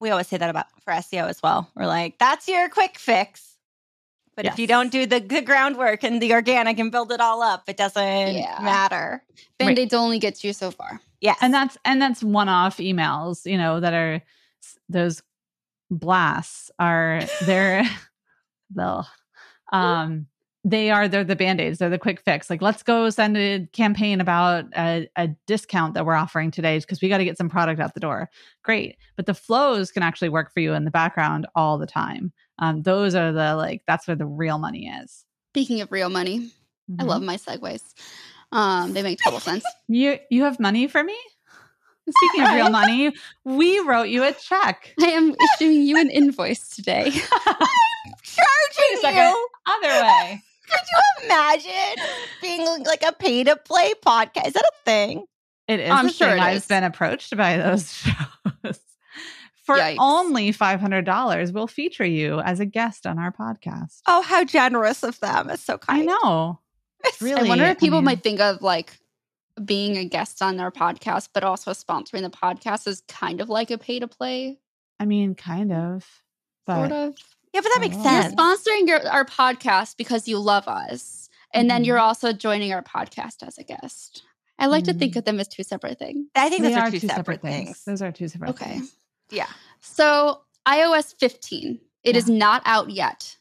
We 0.00 0.10
always 0.10 0.26
say 0.28 0.36
that 0.36 0.50
about 0.50 0.66
for 0.84 0.92
SEO 0.92 1.28
as 1.28 1.42
well. 1.42 1.70
We're 1.74 1.86
like, 1.86 2.18
that's 2.18 2.48
your 2.48 2.68
quick 2.68 2.98
fix. 2.98 3.56
But 4.34 4.46
yes. 4.46 4.54
if 4.54 4.58
you 4.58 4.66
don't 4.66 4.90
do 4.90 5.06
the 5.06 5.20
good 5.20 5.44
groundwork 5.44 6.02
and 6.04 6.20
the 6.20 6.32
organic 6.32 6.78
and 6.78 6.90
build 6.90 7.12
it 7.12 7.20
all 7.20 7.42
up, 7.42 7.64
it 7.68 7.76
doesn't 7.76 8.34
yeah. 8.34 8.58
matter. 8.62 9.22
Band-aids 9.58 9.92
right. 9.92 9.98
only 9.98 10.18
gets 10.18 10.42
you 10.42 10.52
so 10.52 10.70
far. 10.70 11.00
Yeah. 11.20 11.34
And 11.40 11.52
that's 11.52 11.76
and 11.84 12.00
that's 12.00 12.22
one-off 12.22 12.78
emails, 12.78 13.44
you 13.44 13.58
know, 13.58 13.78
that 13.78 13.92
are 13.92 14.22
those 14.88 15.22
blasts 15.90 16.70
are 16.78 17.22
they're 17.44 17.84
they'll 18.74 19.06
um 19.72 20.26
they 20.64 20.90
are 20.90 21.08
they're 21.08 21.24
the 21.24 21.36
band-aids 21.36 21.78
they're 21.78 21.90
the 21.90 21.98
quick 21.98 22.20
fix 22.20 22.48
like 22.48 22.62
let's 22.62 22.82
go 22.82 23.10
send 23.10 23.36
a 23.36 23.66
campaign 23.72 24.20
about 24.20 24.64
a, 24.76 25.08
a 25.16 25.28
discount 25.46 25.94
that 25.94 26.06
we're 26.06 26.14
offering 26.14 26.50
today 26.50 26.78
because 26.78 27.02
we 27.02 27.08
got 27.08 27.18
to 27.18 27.24
get 27.24 27.36
some 27.36 27.48
product 27.48 27.80
out 27.80 27.94
the 27.94 28.00
door. 28.00 28.30
Great 28.62 28.96
but 29.16 29.26
the 29.26 29.34
flows 29.34 29.90
can 29.90 30.02
actually 30.02 30.28
work 30.28 30.52
for 30.52 30.60
you 30.60 30.72
in 30.72 30.84
the 30.84 30.90
background 30.90 31.46
all 31.54 31.78
the 31.78 31.86
time. 31.86 32.32
Um, 32.58 32.82
those 32.82 33.14
are 33.14 33.32
the 33.32 33.56
like 33.56 33.82
that's 33.86 34.06
where 34.06 34.16
the 34.16 34.26
real 34.26 34.58
money 34.58 34.86
is. 34.86 35.24
Speaking 35.52 35.80
of 35.80 35.90
real 35.90 36.08
money 36.08 36.38
mm-hmm. 36.38 37.00
i 37.00 37.04
love 37.04 37.22
my 37.22 37.36
segues 37.36 37.82
um, 38.52 38.92
they 38.92 39.02
make 39.02 39.18
total 39.18 39.40
sense. 39.40 39.64
You 39.88 40.18
you 40.30 40.44
have 40.44 40.60
money 40.60 40.86
for 40.86 41.02
me 41.02 41.16
Speaking 42.10 42.46
of 42.46 42.54
real 42.54 42.70
money, 42.70 43.14
we 43.44 43.78
wrote 43.80 44.08
you 44.08 44.24
a 44.24 44.32
check. 44.32 44.94
I 45.00 45.06
am 45.06 45.34
issuing 45.54 45.82
you 45.82 45.98
an 45.98 46.10
invoice 46.10 46.68
today. 46.68 47.04
I'm 47.46 47.68
charging 48.22 49.16
you. 49.16 49.48
Other 49.66 50.02
way. 50.02 50.42
Could 50.68 50.80
you 50.90 51.26
imagine 51.26 52.04
being 52.40 52.84
like 52.84 53.02
a 53.06 53.12
pay 53.12 53.44
to 53.44 53.56
play 53.56 53.92
podcast? 54.04 54.48
Is 54.48 54.52
that 54.54 54.64
a 54.64 54.84
thing? 54.84 55.24
It 55.68 55.80
is. 55.80 55.90
I'm 55.90 56.08
sure 56.08 56.28
I've 56.28 56.66
been 56.66 56.84
approached 56.84 57.36
by 57.36 57.56
those 57.56 57.92
shows. 57.92 58.80
For 59.64 59.76
Yikes. 59.76 59.96
only 60.00 60.52
$500, 60.52 61.52
we'll 61.52 61.68
feature 61.68 62.04
you 62.04 62.40
as 62.40 62.58
a 62.58 62.66
guest 62.66 63.06
on 63.06 63.20
our 63.20 63.30
podcast. 63.30 64.00
Oh, 64.08 64.20
how 64.22 64.42
generous 64.44 65.04
of 65.04 65.20
them. 65.20 65.50
It's 65.50 65.62
so 65.62 65.78
kind. 65.78 66.02
I 66.02 66.04
know. 66.04 66.58
really. 67.20 67.42
I 67.42 67.48
wonder 67.48 67.64
if 67.66 67.78
people 67.78 67.98
I 67.98 68.00
mean, 68.00 68.06
might 68.06 68.22
think 68.24 68.40
of 68.40 68.60
like 68.60 68.98
being 69.64 69.96
a 69.96 70.04
guest 70.04 70.42
on 70.42 70.56
their 70.56 70.70
podcast, 70.70 71.28
but 71.34 71.44
also 71.44 71.72
sponsoring 71.72 72.22
the 72.22 72.30
podcast 72.30 72.86
is 72.86 73.02
kind 73.08 73.40
of 73.40 73.48
like 73.48 73.70
a 73.70 73.78
pay 73.78 73.98
to 73.98 74.08
play. 74.08 74.58
I 74.98 75.04
mean, 75.04 75.34
kind 75.34 75.72
of. 75.72 76.06
But 76.66 76.76
sort 76.76 76.92
of. 76.92 77.14
Yeah, 77.52 77.60
but 77.60 77.70
that 77.74 77.80
makes 77.80 77.96
sense. 77.96 78.34
You're 78.36 78.36
sponsoring 78.36 78.88
your, 78.88 79.08
our 79.08 79.24
podcast 79.24 79.96
because 79.96 80.26
you 80.26 80.38
love 80.38 80.68
us. 80.68 81.28
And 81.52 81.62
mm-hmm. 81.62 81.68
then 81.68 81.84
you're 81.84 81.98
mm-hmm. 81.98 82.06
also 82.06 82.32
joining 82.32 82.72
our 82.72 82.82
podcast 82.82 83.46
as 83.46 83.58
a 83.58 83.64
guest. 83.64 84.22
I 84.58 84.66
like 84.66 84.84
mm-hmm. 84.84 84.92
to 84.92 84.98
think 84.98 85.12
mm-hmm. 85.12 85.18
of 85.18 85.24
them 85.24 85.40
as 85.40 85.48
two 85.48 85.62
separate 85.62 85.98
things. 85.98 86.28
I 86.34 86.48
think 86.48 86.62
those 86.62 86.74
are, 86.74 86.80
are, 86.80 86.90
two, 86.90 87.00
two 87.00 87.08
separate, 87.08 87.16
separate 87.16 87.42
things. 87.42 87.66
things. 87.66 87.84
Those 87.84 88.02
are 88.02 88.12
two 88.12 88.28
separate 88.28 88.50
okay. 88.50 88.64
things. 88.64 88.94
Yeah. 89.30 89.48
So 89.80 90.42
iOS 90.66 91.14
15, 91.18 91.80
it 92.04 92.12
yeah. 92.12 92.18
is 92.18 92.28
not 92.28 92.62
out 92.64 92.90
yet, 92.90 93.36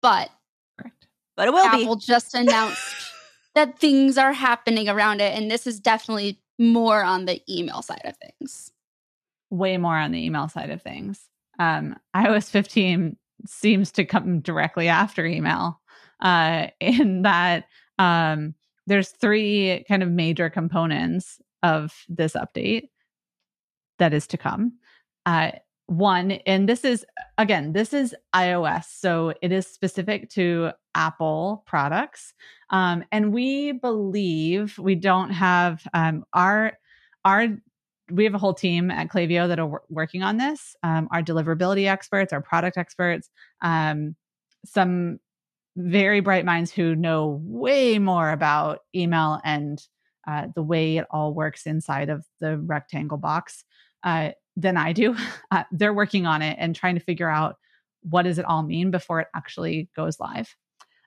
but 0.00 0.30
Correct. 0.78 1.06
but 1.36 1.48
it 1.48 1.52
will 1.52 1.70
be 1.70 1.82
Apple 1.82 1.96
be. 1.96 2.02
just 2.02 2.34
announced 2.34 3.09
that 3.54 3.78
things 3.78 4.16
are 4.18 4.32
happening 4.32 4.88
around 4.88 5.20
it. 5.20 5.36
And 5.36 5.50
this 5.50 5.66
is 5.66 5.80
definitely 5.80 6.40
more 6.58 7.02
on 7.02 7.24
the 7.24 7.42
email 7.48 7.82
side 7.82 8.02
of 8.04 8.16
things. 8.16 8.70
Way 9.50 9.76
more 9.76 9.96
on 9.96 10.12
the 10.12 10.24
email 10.24 10.48
side 10.48 10.70
of 10.70 10.82
things. 10.82 11.28
Um, 11.58 11.96
iOS 12.14 12.48
15 12.50 13.16
seems 13.46 13.90
to 13.92 14.04
come 14.04 14.40
directly 14.40 14.88
after 14.88 15.26
email 15.26 15.80
uh, 16.20 16.68
in 16.80 17.22
that 17.22 17.64
um, 17.98 18.54
there's 18.86 19.10
three 19.10 19.84
kind 19.88 20.02
of 20.02 20.10
major 20.10 20.50
components 20.50 21.40
of 21.62 21.94
this 22.08 22.34
update 22.34 22.88
that 23.98 24.14
is 24.14 24.26
to 24.28 24.38
come. 24.38 24.72
Uh, 25.26 25.52
one, 25.90 26.30
and 26.46 26.68
this 26.68 26.84
is 26.84 27.04
again, 27.36 27.72
this 27.72 27.92
is 27.92 28.14
iOS, 28.32 28.84
so 28.84 29.34
it 29.42 29.50
is 29.50 29.66
specific 29.66 30.30
to 30.30 30.70
Apple 30.94 31.64
products, 31.66 32.32
um, 32.70 33.02
and 33.10 33.32
we 33.32 33.72
believe 33.72 34.78
we 34.78 34.94
don't 34.94 35.30
have 35.30 35.82
um, 35.92 36.24
our 36.32 36.74
our 37.24 37.48
we 38.08 38.22
have 38.22 38.34
a 38.34 38.38
whole 38.38 38.54
team 38.54 38.92
at 38.92 39.08
Klaviyo 39.08 39.48
that 39.48 39.58
are 39.58 39.82
working 39.88 40.22
on 40.22 40.36
this. 40.36 40.76
Um, 40.84 41.08
our 41.10 41.22
deliverability 41.22 41.88
experts, 41.88 42.32
our 42.32 42.40
product 42.40 42.78
experts, 42.78 43.28
um, 43.60 44.14
some 44.64 45.18
very 45.76 46.20
bright 46.20 46.44
minds 46.44 46.70
who 46.70 46.94
know 46.94 47.40
way 47.42 47.98
more 47.98 48.30
about 48.30 48.80
email 48.94 49.40
and 49.44 49.84
uh, 50.28 50.46
the 50.54 50.62
way 50.62 50.98
it 50.98 51.06
all 51.10 51.34
works 51.34 51.66
inside 51.66 52.10
of 52.10 52.24
the 52.40 52.58
rectangle 52.58 53.18
box 53.18 53.64
uh, 54.04 54.30
than 54.60 54.76
I 54.76 54.92
do. 54.92 55.16
Uh, 55.52 55.64
they're 55.72 55.92
working 55.92 56.26
on 56.26 56.42
it 56.42 56.56
and 56.60 56.76
trying 56.76 56.94
to 56.94 57.00
figure 57.00 57.28
out 57.28 57.56
what 58.02 58.22
does 58.22 58.38
it 58.38 58.44
all 58.44 58.62
mean 58.62 58.92
before 58.92 59.18
it 59.18 59.26
actually 59.34 59.90
goes 59.96 60.20
live. 60.20 60.54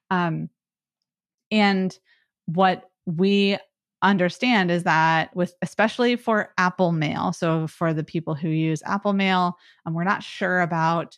Um, 0.09 0.49
and 1.49 1.97
what 2.45 2.89
we 3.05 3.57
understand 4.01 4.69
is 4.69 4.83
that 4.83 5.33
with 5.33 5.55
especially 5.61 6.17
for 6.17 6.53
Apple 6.57 6.91
Mail, 6.91 7.31
so 7.31 7.67
for 7.67 7.93
the 7.93 8.03
people 8.03 8.35
who 8.35 8.49
use 8.49 8.83
Apple 8.85 9.13
Mail, 9.13 9.57
um, 9.85 9.93
we're 9.93 10.03
not 10.03 10.23
sure 10.23 10.59
about 10.59 11.17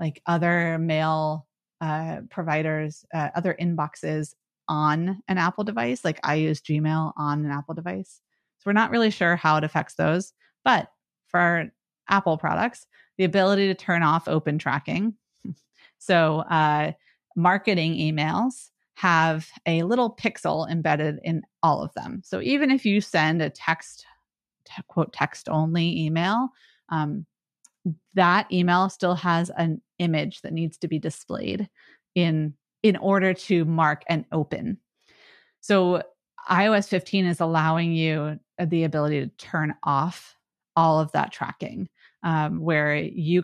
like 0.00 0.20
other 0.26 0.76
mail 0.78 1.46
uh, 1.80 2.22
providers, 2.28 3.04
uh, 3.14 3.28
other 3.36 3.56
inboxes 3.60 4.34
on 4.68 5.22
an 5.28 5.38
Apple 5.38 5.62
device. 5.62 6.04
Like 6.04 6.18
I 6.24 6.34
use 6.34 6.60
Gmail 6.60 7.12
on 7.16 7.44
an 7.44 7.52
Apple 7.52 7.74
device, 7.74 8.20
so 8.58 8.64
we're 8.66 8.72
not 8.72 8.90
really 8.90 9.10
sure 9.10 9.36
how 9.36 9.56
it 9.58 9.64
affects 9.64 9.94
those. 9.94 10.32
But 10.64 10.88
for 11.34 11.68
Apple 12.08 12.38
products, 12.38 12.86
the 13.18 13.24
ability 13.24 13.66
to 13.66 13.74
turn 13.74 14.04
off 14.04 14.28
open 14.28 14.56
tracking. 14.56 15.14
So 15.98 16.40
uh, 16.40 16.92
marketing 17.34 17.94
emails 17.94 18.68
have 18.96 19.48
a 19.64 19.84
little 19.84 20.14
pixel 20.14 20.70
embedded 20.70 21.18
in 21.24 21.40
all 21.62 21.82
of 21.82 21.94
them. 21.94 22.20
So 22.22 22.42
even 22.42 22.70
if 22.70 22.84
you 22.84 23.00
send 23.00 23.40
a 23.40 23.48
text, 23.48 24.04
quote, 24.86 25.14
text 25.14 25.48
only 25.48 26.04
email, 26.04 26.50
um, 26.90 27.24
that 28.12 28.52
email 28.52 28.90
still 28.90 29.14
has 29.14 29.50
an 29.56 29.80
image 29.98 30.42
that 30.42 30.52
needs 30.52 30.76
to 30.78 30.88
be 30.88 30.98
displayed 30.98 31.70
in 32.14 32.52
in 32.82 32.98
order 32.98 33.32
to 33.32 33.64
mark 33.64 34.02
and 34.10 34.26
open. 34.30 34.76
So 35.62 36.02
iOS 36.50 36.86
15 36.86 37.24
is 37.24 37.40
allowing 37.40 37.92
you 37.92 38.38
the 38.62 38.84
ability 38.84 39.22
to 39.22 39.28
turn 39.38 39.74
off 39.82 40.36
all 40.76 41.00
of 41.00 41.12
that 41.12 41.32
tracking, 41.32 41.88
um, 42.22 42.60
where 42.60 42.96
you 42.96 43.42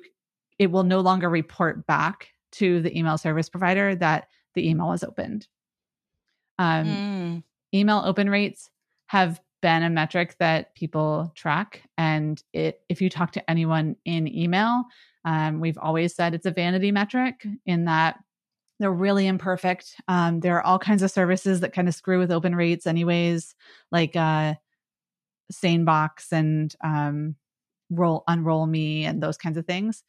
it 0.59 0.71
will 0.71 0.83
no 0.83 1.01
longer 1.01 1.29
report 1.29 1.87
back 1.87 2.29
to 2.53 2.83
the 2.83 2.97
email 2.97 3.17
service 3.17 3.49
provider 3.49 3.95
that 3.95 4.29
the 4.55 4.69
email 4.69 4.89
was 4.89 5.03
opened. 5.03 5.47
Um, 6.59 6.87
mm. 6.87 7.43
Email 7.73 8.03
open 8.05 8.29
rates 8.29 8.69
have 9.07 9.41
been 9.63 9.83
a 9.83 9.91
metric 9.91 10.37
that 10.39 10.75
people 10.75 11.33
track, 11.35 11.83
and 11.97 12.43
it 12.53 12.81
if 12.89 13.01
you 13.01 13.09
talk 13.09 13.33
to 13.33 13.51
anyone 13.51 13.97
in 14.05 14.27
email, 14.29 14.85
um, 15.25 15.61
we've 15.61 15.79
always 15.79 16.15
said 16.15 16.35
it's 16.35 16.47
a 16.47 16.51
vanity 16.51 16.93
metric 16.93 17.47
in 17.67 17.85
that 17.85 18.19
they're 18.79 18.91
really 18.91 19.27
imperfect. 19.27 19.95
Um, 20.09 20.41
there 20.41 20.57
are 20.57 20.65
all 20.65 20.79
kinds 20.79 21.03
of 21.03 21.11
services 21.11 21.61
that 21.61 21.75
kind 21.75 21.87
of 21.87 21.95
screw 21.95 22.19
with 22.19 22.33
open 22.33 22.57
rates, 22.57 22.87
anyways, 22.87 23.55
like 23.93 24.17
uh, 24.17 24.55
SaneBox 25.53 26.33
and 26.33 26.75
um, 26.83 27.37
roll 27.91 28.25
unroll 28.29 28.67
me 28.67 29.05
and 29.05 29.23
those 29.23 29.37
kinds 29.37 29.57
of 29.57 29.67
things. 29.67 30.03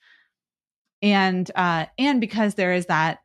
And 1.02 1.50
uh, 1.56 1.86
and 1.98 2.22
because 2.22 2.56
there 2.56 2.74
is 2.74 2.86
that 2.88 3.20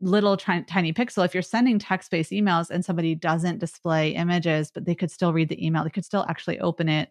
little 0.00 0.36
tiny, 0.36 0.62
tiny 0.64 0.92
pixel 0.92 1.24
if 1.24 1.32
you're 1.32 1.42
sending 1.42 1.78
text-based 1.78 2.30
emails 2.30 2.68
and 2.68 2.84
somebody 2.84 3.14
doesn't 3.14 3.58
display 3.58 4.10
images 4.10 4.70
but 4.70 4.84
they 4.84 4.94
could 4.94 5.10
still 5.10 5.32
read 5.32 5.48
the 5.48 5.66
email 5.66 5.84
they 5.84 5.90
could 5.90 6.04
still 6.04 6.26
actually 6.28 6.60
open 6.60 6.86
it 6.86 7.10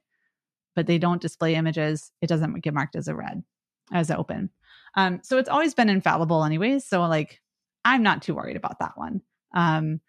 but 0.76 0.86
they 0.86 1.00
don't 1.00 1.20
display 1.22 1.56
images 1.56 2.12
it 2.22 2.28
doesn't 2.28 2.54
get 2.62 2.76
marked 2.76 2.96
as 2.96 3.08
a 3.08 3.16
red 3.16 3.44
as 3.92 4.12
open. 4.12 4.52
Um, 4.96 5.20
so 5.24 5.38
it's 5.38 5.50
always 5.50 5.74
been 5.74 5.90
infallible 5.90 6.44
anyways 6.44 6.86
so 6.86 7.02
like 7.02 7.42
i'm 7.84 8.04
not 8.04 8.22
too 8.22 8.36
worried 8.36 8.58
about 8.58 8.80
that 8.80 8.96
one. 8.98 9.22
Um, 9.56 10.00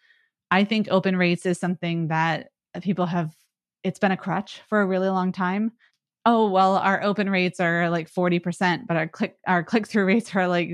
i 0.51 0.65
think 0.65 0.89
open 0.91 1.17
rates 1.17 1.47
is 1.47 1.59
something 1.59 2.09
that 2.09 2.51
people 2.83 3.07
have 3.07 3.35
it's 3.87 4.01
been 4.01 4.11
a 4.11 4.17
crutch 4.17 4.63
for 4.69 4.81
a 4.81 4.87
really 4.87 5.09
long 5.09 5.31
time. 5.33 5.73
Oh 6.25 6.51
well 6.51 6.77
our 6.77 7.03
open 7.05 7.31
rates 7.31 7.61
are 7.61 7.89
like 7.89 8.11
40% 8.11 8.87
but 8.89 8.97
our 8.97 9.07
click 9.07 9.37
our 9.47 9.63
click 9.63 9.87
through 9.87 10.05
rates 10.07 10.35
are 10.35 10.49
like 10.49 10.71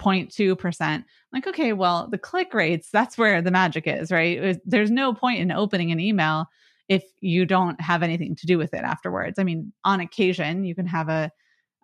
0.2% 0.00 1.04
like 1.32 1.46
okay 1.46 1.72
well 1.72 2.08
the 2.10 2.18
click 2.18 2.52
rates 2.52 2.88
that's 2.92 3.16
where 3.16 3.40
the 3.40 3.50
magic 3.50 3.86
is 3.86 4.12
right? 4.12 4.58
There's 4.66 4.90
no 4.90 5.14
point 5.14 5.40
in 5.40 5.50
opening 5.50 5.92
an 5.92 6.00
email 6.00 6.46
if 6.88 7.04
you 7.20 7.46
don't 7.46 7.80
have 7.80 8.02
anything 8.02 8.36
to 8.36 8.46
do 8.46 8.58
with 8.58 8.74
it 8.74 8.84
afterwards. 8.84 9.38
I 9.38 9.44
mean 9.44 9.72
on 9.84 10.00
occasion 10.00 10.64
you 10.64 10.74
can 10.74 10.86
have 10.86 11.08
a 11.08 11.30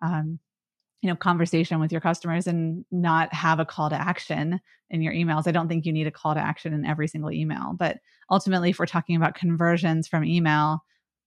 um, 0.03 0.39
you 1.01 1.09
know 1.09 1.15
conversation 1.15 1.79
with 1.79 1.91
your 1.91 2.01
customers 2.01 2.47
and 2.47 2.85
not 2.91 3.33
have 3.33 3.59
a 3.59 3.65
call 3.65 3.89
to 3.89 3.95
action 3.95 4.59
in 4.89 5.01
your 5.01 5.13
emails. 5.13 5.47
I 5.47 5.51
don't 5.51 5.67
think 5.67 5.85
you 5.85 5.93
need 5.93 6.07
a 6.07 6.11
call 6.11 6.33
to 6.33 6.39
action 6.39 6.73
in 6.73 6.85
every 6.85 7.07
single 7.07 7.31
email 7.31 7.73
but 7.77 7.97
ultimately 8.31 8.71
if 8.71 8.79
we're 8.79 8.85
talking 8.85 9.15
about 9.15 9.35
conversions 9.35 10.07
from 10.07 10.25
email 10.25 10.83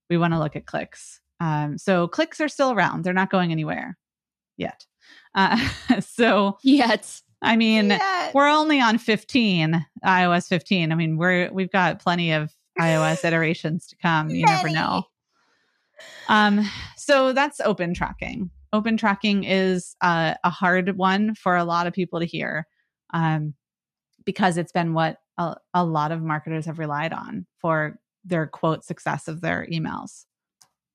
we 0.09 0.17
want 0.17 0.33
to 0.33 0.39
look 0.39 0.55
at 0.55 0.65
clicks. 0.65 1.21
Um, 1.39 1.77
so 1.77 2.07
clicks 2.07 2.39
are 2.39 2.47
still 2.47 2.71
around. 2.71 3.03
They're 3.03 3.13
not 3.13 3.31
going 3.31 3.51
anywhere 3.51 3.97
yet. 4.57 4.85
Uh, 5.35 5.57
so 5.99 6.57
yet. 6.63 7.21
I 7.41 7.57
mean 7.57 7.89
yet. 7.89 8.33
we're 8.33 8.47
only 8.47 8.79
on 8.79 8.97
15 8.97 9.85
ios 10.05 10.47
15 10.47 10.91
i 10.93 10.95
mean 10.95 11.17
we're 11.17 11.51
we've 11.51 11.71
got 11.71 11.99
plenty 12.01 12.31
of 12.31 12.53
ios 12.79 13.25
iterations 13.25 13.87
to 13.87 13.97
come. 13.97 14.29
You 14.29 14.45
never 14.45 14.69
know. 14.69 15.03
Um 16.29 16.61
so 16.95 17.33
that's 17.33 17.59
open 17.59 17.93
tracking 17.93 18.49
open 18.73 18.97
tracking 18.97 19.43
is 19.43 19.95
uh, 20.01 20.33
a 20.43 20.49
hard 20.49 20.97
one 20.97 21.35
for 21.35 21.55
a 21.55 21.63
lot 21.63 21.87
of 21.87 21.93
people 21.93 22.19
to 22.19 22.25
hear 22.25 22.67
um, 23.13 23.53
because 24.25 24.57
it's 24.57 24.71
been 24.71 24.93
what 24.93 25.19
a, 25.37 25.55
a 25.73 25.85
lot 25.85 26.11
of 26.11 26.21
marketers 26.21 26.65
have 26.65 26.79
relied 26.79 27.13
on 27.13 27.45
for 27.61 27.99
their 28.25 28.47
quote 28.47 28.83
success 28.83 29.27
of 29.27 29.41
their 29.41 29.67
emails. 29.71 30.25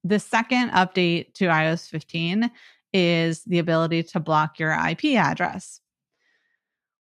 The 0.05 0.19
second 0.19 0.71
update 0.71 1.35
to 1.35 1.47
iOS 1.47 1.89
15 1.89 2.51
is 2.93 3.45
the 3.45 3.59
ability 3.59 4.03
to 4.03 4.21
block 4.21 4.59
your 4.59 4.73
IP 4.73 5.17
address, 5.17 5.81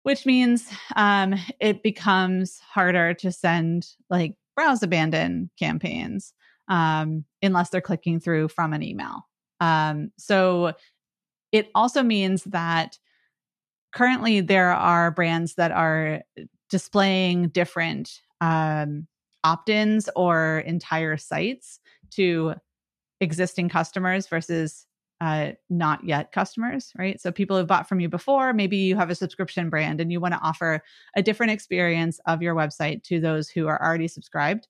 which 0.03 0.27
means 0.27 0.69
um, 0.95 1.35
it 1.61 1.83
becomes 1.83 2.59
harder 2.59 3.15
to 3.15 3.33
send 3.33 3.87
like 4.11 4.35
browse 4.55 4.83
abandon 4.83 5.51
campaigns 5.59 6.33
um, 6.69 7.25
unless 7.43 7.71
they're 7.71 7.81
clicking 7.81 8.21
through 8.21 8.49
from 8.49 8.73
an 8.73 8.83
email. 8.83 9.27
Um, 9.61 10.11
so 10.19 10.73
it 11.53 11.71
also 11.75 12.03
means 12.03 12.45
that 12.45 12.99
currently 13.93 14.41
there 14.41 14.73
are 14.73 15.11
brands 15.11 15.55
that 15.55 15.73
are 15.73 16.23
displaying 16.69 17.49
different 17.49 18.21
um, 18.41 19.07
opt 19.45 19.69
ins 19.69 20.09
or 20.17 20.59
entire 20.67 21.17
sites 21.17 21.81
to 22.11 22.55
existing 23.21 23.69
customers 23.69 24.27
versus 24.27 24.87
uh, 25.21 25.53
not 25.71 26.05
yet 26.05 26.33
customers, 26.33 26.93
right? 26.99 27.21
So 27.21 27.33
people 27.33 27.57
have 27.57 27.67
bought 27.67 27.89
from 27.89 28.01
you 28.01 28.09
before. 28.09 28.53
Maybe 28.53 28.77
you 28.77 28.97
have 28.97 29.09
a 29.09 29.15
subscription 29.15 29.71
brand 29.71 30.01
and 30.01 30.13
you 30.13 30.21
want 30.21 30.35
to 30.35 30.41
offer 30.41 30.83
a 31.17 31.23
different 31.23 31.53
experience 31.53 32.21
of 32.27 32.43
your 32.43 32.55
website 32.55 33.03
to 33.05 33.19
those 33.19 33.49
who 33.49 33.67
are 33.67 33.83
already 33.83 34.09
subscribed 34.09 34.69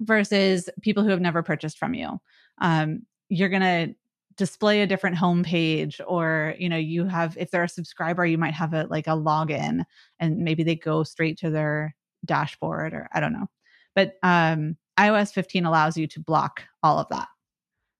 versus 0.00 0.68
people 0.82 1.02
who 1.02 1.10
have 1.10 1.20
never 1.20 1.42
purchased 1.42 1.78
from 1.78 1.94
you. 1.94 2.20
Um, 2.60 3.02
you're 3.32 3.48
going 3.48 3.62
to 3.62 3.94
display 4.36 4.80
a 4.80 4.86
different 4.86 5.16
homepage 5.16 6.00
or 6.06 6.54
you 6.58 6.68
know 6.68 6.76
you 6.76 7.04
have 7.04 7.36
if 7.36 7.50
they're 7.50 7.64
a 7.64 7.68
subscriber 7.68 8.24
you 8.24 8.38
might 8.38 8.54
have 8.54 8.72
a 8.72 8.86
like 8.88 9.06
a 9.06 9.10
login 9.10 9.84
and 10.20 10.38
maybe 10.38 10.62
they 10.62 10.74
go 10.74 11.02
straight 11.02 11.38
to 11.38 11.50
their 11.50 11.94
dashboard 12.24 12.94
or 12.94 13.08
i 13.12 13.20
don't 13.20 13.32
know. 13.32 13.46
But 13.94 14.14
um 14.22 14.76
ios 14.98 15.32
15 15.32 15.64
allows 15.64 15.96
you 15.96 16.06
to 16.08 16.20
block 16.20 16.62
all 16.82 16.98
of 16.98 17.08
that 17.10 17.28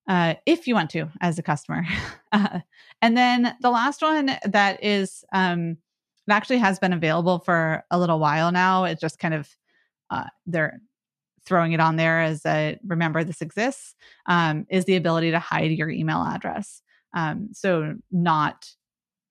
uh, 0.08 0.34
if 0.46 0.66
you 0.66 0.74
want 0.74 0.90
to 0.90 1.08
as 1.20 1.38
a 1.38 1.42
customer. 1.42 1.84
Uh, 2.34 2.60
and 3.02 3.14
then 3.14 3.54
the 3.60 3.68
last 3.68 4.00
one 4.00 4.30
that 4.46 4.82
is 4.82 5.22
um 5.34 5.76
it 6.26 6.32
actually 6.32 6.56
has 6.56 6.78
been 6.78 6.94
available 6.94 7.40
for 7.40 7.84
a 7.90 7.98
little 7.98 8.18
while 8.18 8.50
now 8.50 8.84
it 8.84 8.98
just 8.98 9.18
kind 9.18 9.34
of 9.34 9.54
uh, 10.08 10.24
they're 10.46 10.80
throwing 11.46 11.72
it 11.72 11.80
on 11.80 11.96
there 11.96 12.20
as 12.20 12.44
a 12.46 12.78
remember 12.86 13.24
this 13.24 13.42
exists 13.42 13.94
um, 14.26 14.66
is 14.70 14.84
the 14.84 14.96
ability 14.96 15.30
to 15.30 15.38
hide 15.38 15.70
your 15.70 15.90
email 15.90 16.22
address. 16.22 16.82
Um, 17.14 17.48
so 17.52 17.94
not 18.10 18.68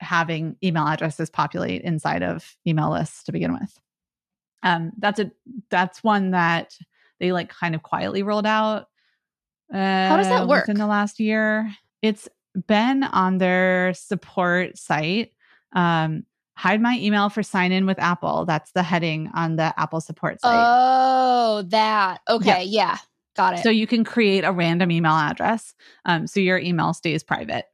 having 0.00 0.56
email 0.62 0.86
addresses 0.86 1.30
populate 1.30 1.82
inside 1.82 2.22
of 2.22 2.56
email 2.66 2.90
lists 2.90 3.24
to 3.24 3.32
begin 3.32 3.52
with. 3.52 3.78
Um, 4.62 4.92
that's 4.98 5.18
a 5.20 5.30
that's 5.70 6.04
one 6.04 6.32
that 6.32 6.76
they 7.18 7.32
like 7.32 7.48
kind 7.48 7.74
of 7.74 7.82
quietly 7.82 8.22
rolled 8.22 8.46
out. 8.46 8.88
Uh, 9.72 10.08
How 10.08 10.16
does 10.16 10.28
that 10.28 10.48
work 10.48 10.68
in 10.68 10.76
the 10.76 10.86
last 10.86 11.18
year? 11.18 11.72
It's 12.02 12.28
been 12.66 13.04
on 13.04 13.38
their 13.38 13.94
support 13.94 14.76
site. 14.76 15.32
Um, 15.72 16.24
hide 16.62 16.80
my 16.80 16.96
email 17.00 17.28
for 17.28 17.42
sign 17.42 17.72
in 17.72 17.86
with 17.86 17.98
Apple. 17.98 18.44
That's 18.44 18.70
the 18.70 18.84
heading 18.84 19.28
on 19.34 19.56
the 19.56 19.74
Apple 19.76 20.00
support 20.00 20.40
site. 20.40 20.64
Oh, 20.64 21.62
that. 21.70 22.20
Okay. 22.28 22.62
Yeah. 22.62 22.92
yeah. 22.92 22.98
Got 23.34 23.54
it. 23.58 23.62
So 23.64 23.70
you 23.70 23.88
can 23.88 24.04
create 24.04 24.44
a 24.44 24.52
random 24.52 24.92
email 24.92 25.10
address. 25.10 25.74
Um, 26.04 26.28
so 26.28 26.38
your 26.38 26.58
email 26.58 26.94
stays 26.94 27.24
private. 27.24 27.64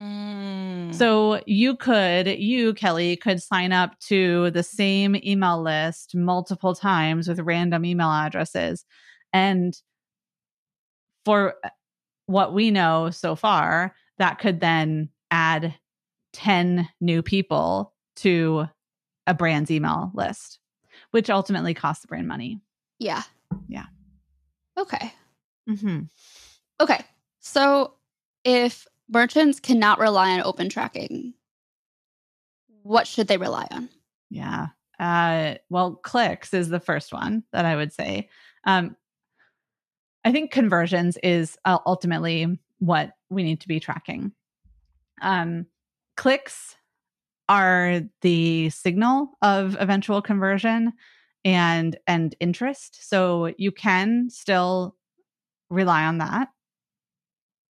Mm. 0.00 0.94
So 0.94 1.40
you 1.46 1.76
could, 1.76 2.28
you, 2.28 2.74
Kelly, 2.74 3.16
could 3.16 3.42
sign 3.42 3.72
up 3.72 3.98
to 4.06 4.52
the 4.52 4.62
same 4.62 5.16
email 5.16 5.60
list 5.60 6.14
multiple 6.14 6.76
times 6.76 7.26
with 7.26 7.40
random 7.40 7.84
email 7.84 8.12
addresses. 8.12 8.84
And 9.32 9.74
for 11.24 11.54
what 12.26 12.54
we 12.54 12.70
know 12.70 13.10
so 13.10 13.34
far, 13.34 13.96
that 14.18 14.38
could 14.38 14.60
then 14.60 15.08
add 15.32 15.74
10 16.32 16.88
new 17.00 17.22
people 17.22 17.94
to 18.16 18.66
a 19.26 19.34
brand's 19.34 19.70
email 19.70 20.10
list, 20.14 20.58
which 21.10 21.30
ultimately 21.30 21.74
costs 21.74 22.02
the 22.02 22.08
brand 22.08 22.28
money. 22.28 22.60
Yeah. 22.98 23.22
Yeah. 23.68 23.86
Okay. 24.78 25.12
Mm-hmm. 25.68 26.00
Okay. 26.80 27.00
So 27.40 27.94
if 28.44 28.86
merchants 29.08 29.60
cannot 29.60 29.98
rely 29.98 30.30
on 30.30 30.42
open 30.42 30.68
tracking, 30.68 31.34
what 32.82 33.06
should 33.06 33.28
they 33.28 33.36
rely 33.36 33.66
on? 33.70 33.88
Yeah. 34.30 34.68
Uh, 34.98 35.54
well, 35.68 35.94
clicks 35.96 36.52
is 36.54 36.68
the 36.68 36.80
first 36.80 37.12
one 37.12 37.44
that 37.52 37.64
I 37.64 37.76
would 37.76 37.92
say. 37.92 38.28
Um, 38.64 38.96
I 40.24 40.32
think 40.32 40.50
conversions 40.50 41.16
is 41.22 41.56
uh, 41.64 41.78
ultimately 41.86 42.58
what 42.78 43.12
we 43.30 43.42
need 43.42 43.60
to 43.60 43.68
be 43.68 43.80
tracking. 43.80 44.32
Um, 45.22 45.66
clicks 46.20 46.76
are 47.48 48.02
the 48.20 48.68
signal 48.68 49.38
of 49.40 49.74
eventual 49.80 50.20
conversion 50.20 50.92
and 51.46 51.98
and 52.06 52.36
interest. 52.40 53.08
So 53.08 53.54
you 53.56 53.72
can 53.72 54.28
still 54.28 54.96
rely 55.70 56.04
on 56.04 56.18
that. 56.18 56.48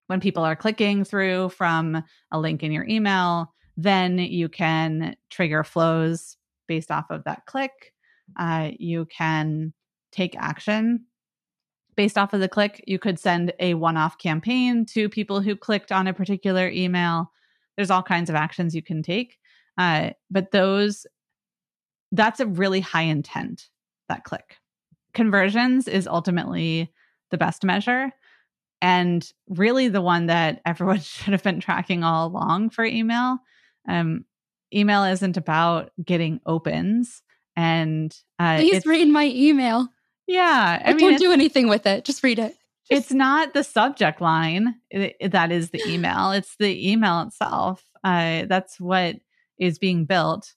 When 0.09 0.19
people 0.19 0.43
are 0.43 0.57
clicking 0.57 1.05
through 1.05 1.51
from 1.51 2.03
a 2.33 2.41
link 2.41 2.65
in 2.65 2.73
your 2.73 2.85
email 2.89 3.55
then 3.77 4.19
you 4.19 4.49
can 4.49 5.15
trigger 5.31 5.63
flows 5.63 6.37
based 6.67 6.91
off 6.91 7.07
of 7.09 7.23
that 7.23 7.47
click. 7.47 7.93
Uh, 8.37 8.73
you 8.81 9.07
can 9.07 9.73
take 10.11 10.35
action 10.37 11.05
based 11.95 12.19
off 12.19 12.33
of 12.33 12.41
the 12.41 12.49
click. 12.49 12.83
You 12.89 12.99
could 12.99 13.21
send 13.21 13.53
a 13.61 13.75
one-off 13.75 14.19
campaign 14.19 14.87
to 14.87 15.09
people 15.09 15.41
who 15.41 15.55
clicked 15.55 15.93
on 15.93 16.09
a 16.09 16.13
particular 16.13 16.69
email 16.69 17.31
there's 17.81 17.91
all 17.91 18.03
kinds 18.03 18.29
of 18.29 18.37
actions 18.37 18.75
you 18.75 18.83
can 18.83 19.03
take. 19.03 19.39
Uh, 19.79 20.11
but 20.31 20.51
those, 20.51 21.07
that's 22.13 22.41
a 22.41 22.47
really 22.47 22.81
high 22.81 23.05
intent, 23.05 23.71
that 24.11 24.23
click. 24.23 24.57
Conversions 25.15 25.89
is 25.89 26.07
ultimately 26.07 26.93
the 27.31 27.39
best 27.39 27.65
measure 27.65 28.13
and 28.83 29.33
really 29.49 29.89
the 29.89 30.03
one 30.03 30.27
that 30.27 30.61
everyone 30.67 31.01
should 31.01 31.33
have 31.33 31.43
been 31.43 31.59
tracking 31.59 32.05
all 32.05 32.27
along 32.27 32.69
for 32.69 32.85
email. 32.85 33.39
Um, 33.89 34.27
email 34.75 35.05
isn't 35.05 35.39
about 35.39 35.91
getting 36.05 36.41
opens 36.45 37.23
and 37.57 38.15
uh, 38.39 38.59
please 38.59 38.85
read 38.85 39.09
my 39.09 39.25
email. 39.25 39.89
Yeah, 40.27 40.81
I, 40.85 40.91
I 40.91 40.93
mean, 40.93 41.13
don't 41.13 41.19
do 41.19 41.33
anything 41.33 41.67
with 41.67 41.87
it. 41.87 42.05
Just 42.05 42.23
read 42.23 42.39
it 42.39 42.55
it's 42.91 43.13
not 43.13 43.55
the 43.55 43.63
subject 43.63 44.21
line 44.21 44.75
that 45.23 45.53
is 45.53 45.71
the 45.71 45.83
email. 45.87 46.33
It's 46.41 46.57
the 46.59 46.91
email 46.91 47.23
itself. 47.23 47.85
Uh, 48.03 48.45
that's 48.47 48.81
what 48.81 49.17
is 49.59 49.79
being 49.79 50.05
built. 50.05 50.55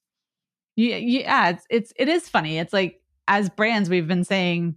Yeah, 0.75 0.97
yeah 0.97 1.49
it's, 1.49 1.65
it's 1.69 1.93
it 1.95 2.09
is 2.09 2.27
funny. 2.27 2.57
It's 2.57 2.73
like 2.73 3.01
as 3.27 3.49
brands 3.49 3.89
we've 3.89 4.07
been 4.07 4.23
saying 4.23 4.75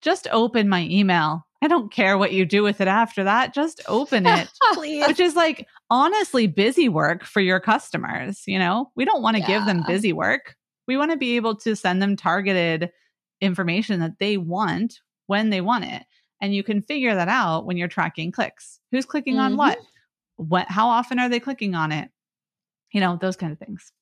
just 0.00 0.28
open 0.30 0.68
my 0.68 0.86
email. 0.90 1.46
I 1.62 1.68
don't 1.68 1.92
care 1.92 2.16
what 2.16 2.32
you 2.32 2.46
do 2.46 2.62
with 2.62 2.80
it 2.80 2.88
after 2.88 3.24
that. 3.24 3.52
Just 3.52 3.82
open 3.86 4.24
it 4.26 4.48
which 5.08 5.20
is 5.20 5.36
like 5.36 5.66
honestly 5.90 6.46
busy 6.46 6.88
work 6.88 7.24
for 7.24 7.40
your 7.40 7.60
customers 7.60 8.42
you 8.46 8.58
know? 8.58 8.90
We 8.94 9.04
don't 9.04 9.22
want 9.22 9.36
to 9.36 9.42
yeah. 9.42 9.48
give 9.48 9.66
them 9.66 9.84
busy 9.86 10.12
work. 10.12 10.54
We 10.86 10.96
want 10.96 11.10
to 11.10 11.16
be 11.16 11.36
able 11.36 11.56
to 11.56 11.74
send 11.74 12.00
them 12.00 12.16
targeted 12.16 12.90
information 13.40 14.00
that 14.00 14.18
they 14.18 14.36
want 14.36 15.00
when 15.26 15.50
they 15.50 15.60
want 15.60 15.84
it 15.84 16.02
and 16.40 16.54
you 16.54 16.62
can 16.62 16.82
figure 16.82 17.14
that 17.14 17.28
out 17.28 17.66
when 17.66 17.76
you're 17.76 17.88
tracking 17.88 18.32
clicks. 18.32 18.80
Who's 18.90 19.06
clicking 19.06 19.34
mm-hmm. 19.34 19.52
on 19.52 19.56
what? 19.56 19.78
What 20.36 20.68
how 20.68 20.88
often 20.88 21.18
are 21.18 21.28
they 21.28 21.40
clicking 21.40 21.74
on 21.74 21.92
it? 21.92 22.10
You 22.92 23.00
know, 23.00 23.18
those 23.20 23.36
kind 23.36 23.52
of 23.52 23.58
things. 23.58 23.92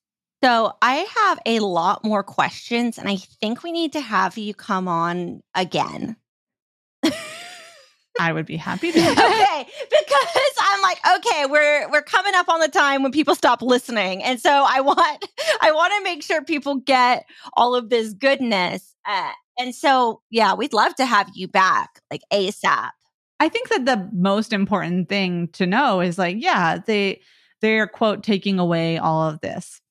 So, 0.41 0.73
I 0.81 1.05
have 1.17 1.39
a 1.45 1.59
lot 1.59 2.05
more 2.05 2.23
questions 2.23 2.97
and 2.97 3.09
I 3.09 3.17
think 3.17 3.61
we 3.61 3.73
need 3.73 3.91
to 3.93 3.99
have 3.99 4.37
you 4.37 4.53
come 4.53 4.87
on 4.87 5.41
again. 5.53 6.15
I 8.19 8.33
would 8.33 8.45
be 8.45 8.57
happy 8.57 8.91
to. 8.91 8.99
okay, 8.99 9.67
because 9.89 10.53
I'm 10.59 10.81
like, 10.81 10.99
okay, 11.17 11.45
we're 11.45 11.89
we're 11.89 12.01
coming 12.01 12.35
up 12.35 12.49
on 12.49 12.59
the 12.59 12.67
time 12.67 13.01
when 13.01 13.11
people 13.11 13.33
stop 13.33 13.61
listening, 13.61 14.21
and 14.23 14.39
so 14.39 14.65
I 14.67 14.81
want 14.81 14.99
I 15.61 15.71
want 15.71 15.93
to 15.97 16.03
make 16.03 16.21
sure 16.21 16.43
people 16.43 16.75
get 16.75 17.25
all 17.53 17.75
of 17.75 17.89
this 17.89 18.13
goodness. 18.13 18.93
Uh, 19.07 19.31
and 19.59 19.75
so, 19.75 20.21
yeah, 20.29 20.53
we'd 20.53 20.73
love 20.73 20.95
to 20.95 21.05
have 21.05 21.29
you 21.35 21.47
back, 21.47 22.01
like 22.09 22.21
ASAP. 22.31 22.91
I 23.41 23.49
think 23.49 23.69
that 23.69 23.85
the 23.85 24.09
most 24.13 24.53
important 24.53 25.09
thing 25.09 25.49
to 25.49 25.65
know 25.65 25.99
is 25.99 26.17
like, 26.17 26.37
yeah, 26.39 26.77
they 26.77 27.21
they're 27.61 27.87
quote 27.87 28.23
taking 28.23 28.57
away 28.57 28.97
all 28.97 29.27
of 29.27 29.41
this. 29.41 29.81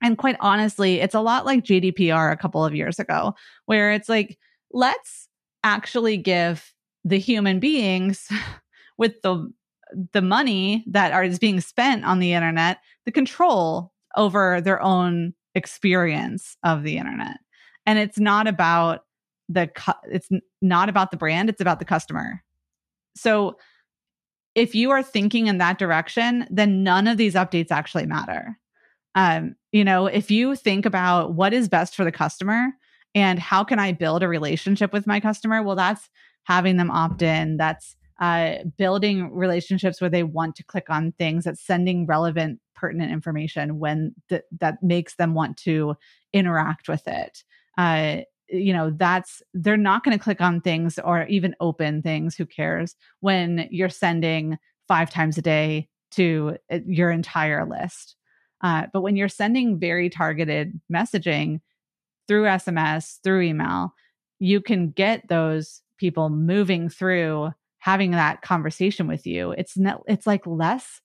And 0.00 0.16
quite 0.16 0.36
honestly, 0.40 1.00
it's 1.00 1.14
a 1.14 1.20
lot 1.20 1.44
like 1.44 1.64
GDPR 1.64 2.32
a 2.32 2.36
couple 2.36 2.64
of 2.64 2.74
years 2.74 2.98
ago, 2.98 3.34
where 3.66 3.92
it's 3.92 4.08
like, 4.08 4.38
let's 4.72 5.28
actually 5.64 6.16
give 6.16 6.72
the 7.04 7.18
human 7.18 7.58
beings 7.58 8.28
with 8.98 9.20
the 9.22 9.50
the 10.12 10.22
money 10.22 10.84
that 10.86 11.12
are 11.12 11.24
is 11.24 11.38
being 11.38 11.60
spent 11.60 12.04
on 12.04 12.18
the 12.18 12.32
internet 12.32 12.78
the 13.04 13.12
control 13.12 13.92
over 14.16 14.60
their 14.62 14.80
own 14.80 15.34
experience 15.54 16.56
of 16.64 16.82
the 16.82 16.96
internet 16.96 17.36
and 17.86 17.98
it's 17.98 18.18
not 18.18 18.46
about 18.46 19.00
the 19.48 19.68
cu- 19.68 19.92
it's 20.10 20.28
not 20.60 20.88
about 20.88 21.10
the 21.10 21.16
brand 21.16 21.48
it's 21.48 21.60
about 21.60 21.78
the 21.78 21.84
customer 21.84 22.42
so 23.16 23.56
if 24.54 24.74
you 24.74 24.90
are 24.90 25.02
thinking 25.02 25.46
in 25.46 25.58
that 25.58 25.78
direction 25.78 26.46
then 26.50 26.82
none 26.82 27.06
of 27.06 27.16
these 27.16 27.34
updates 27.34 27.70
actually 27.70 28.06
matter 28.06 28.58
um 29.14 29.54
you 29.72 29.84
know 29.84 30.06
if 30.06 30.30
you 30.30 30.54
think 30.54 30.86
about 30.86 31.34
what 31.34 31.52
is 31.52 31.68
best 31.68 31.94
for 31.94 32.04
the 32.04 32.12
customer 32.12 32.68
and 33.14 33.38
how 33.38 33.64
can 33.64 33.78
i 33.78 33.92
build 33.92 34.22
a 34.22 34.28
relationship 34.28 34.92
with 34.92 35.06
my 35.06 35.20
customer 35.20 35.62
well 35.62 35.76
that's 35.76 36.08
having 36.44 36.76
them 36.76 36.90
opt 36.90 37.22
in. 37.22 37.56
That's 37.56 37.96
uh, 38.20 38.56
building 38.76 39.32
relationships 39.32 40.00
where 40.00 40.10
they 40.10 40.22
want 40.22 40.56
to 40.56 40.64
click 40.64 40.88
on 40.88 41.12
things. 41.12 41.44
That's 41.44 41.64
sending 41.64 42.06
relevant, 42.06 42.60
pertinent 42.74 43.12
information 43.12 43.78
when 43.78 44.14
th- 44.28 44.42
that 44.60 44.82
makes 44.82 45.16
them 45.16 45.34
want 45.34 45.56
to 45.58 45.94
interact 46.32 46.88
with 46.88 47.06
it. 47.06 47.42
Uh, 47.78 48.18
you 48.48 48.72
know, 48.72 48.90
that's 48.90 49.42
they're 49.54 49.76
not 49.76 50.04
going 50.04 50.16
to 50.16 50.22
click 50.22 50.40
on 50.40 50.60
things 50.60 50.98
or 50.98 51.24
even 51.26 51.56
open 51.60 52.02
things. 52.02 52.36
Who 52.36 52.46
cares 52.46 52.96
when 53.20 53.66
you're 53.70 53.88
sending 53.88 54.58
five 54.88 55.10
times 55.10 55.38
a 55.38 55.42
day 55.42 55.88
to 56.12 56.56
uh, 56.70 56.80
your 56.86 57.10
entire 57.10 57.66
list? 57.66 58.16
Uh, 58.60 58.86
but 58.92 59.00
when 59.00 59.16
you're 59.16 59.28
sending 59.28 59.78
very 59.78 60.08
targeted 60.10 60.78
messaging 60.92 61.60
through 62.28 62.44
SMS, 62.44 63.18
through 63.24 63.42
email, 63.42 63.94
you 64.38 64.60
can 64.60 64.90
get 64.90 65.28
those 65.28 65.82
people 65.98 66.28
moving 66.30 66.88
through 66.88 67.52
having 67.78 68.10
that 68.12 68.42
conversation 68.42 69.06
with 69.06 69.26
you 69.26 69.52
it's 69.52 69.76
not 69.78 70.02
it's 70.08 70.26
like 70.26 70.44
less 70.46 71.00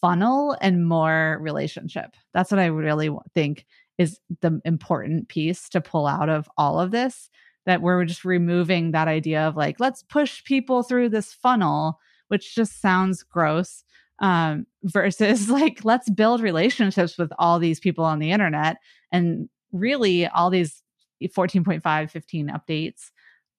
funnel 0.00 0.56
and 0.60 0.88
more 0.88 1.38
relationship 1.40 2.14
that's 2.34 2.50
what 2.50 2.58
i 2.58 2.66
really 2.66 3.10
think 3.34 3.64
is 4.00 4.18
the 4.40 4.62
important 4.64 5.28
piece 5.28 5.68
to 5.68 5.78
pull 5.78 6.06
out 6.06 6.30
of 6.30 6.48
all 6.56 6.80
of 6.80 6.90
this 6.90 7.28
that 7.66 7.82
we're 7.82 8.06
just 8.06 8.24
removing 8.24 8.92
that 8.92 9.08
idea 9.08 9.42
of 9.46 9.56
like 9.56 9.78
let's 9.78 10.02
push 10.02 10.42
people 10.44 10.82
through 10.82 11.10
this 11.10 11.34
funnel 11.34 11.98
which 12.28 12.54
just 12.54 12.80
sounds 12.80 13.22
gross 13.22 13.84
um, 14.20 14.66
versus 14.84 15.50
like 15.50 15.84
let's 15.84 16.08
build 16.08 16.40
relationships 16.40 17.18
with 17.18 17.30
all 17.38 17.58
these 17.58 17.78
people 17.78 18.04
on 18.04 18.20
the 18.20 18.30
internet 18.30 18.78
and 19.12 19.50
really 19.70 20.26
all 20.26 20.48
these 20.48 20.82
14.5 21.22 22.10
15 22.10 22.48
updates 22.48 23.10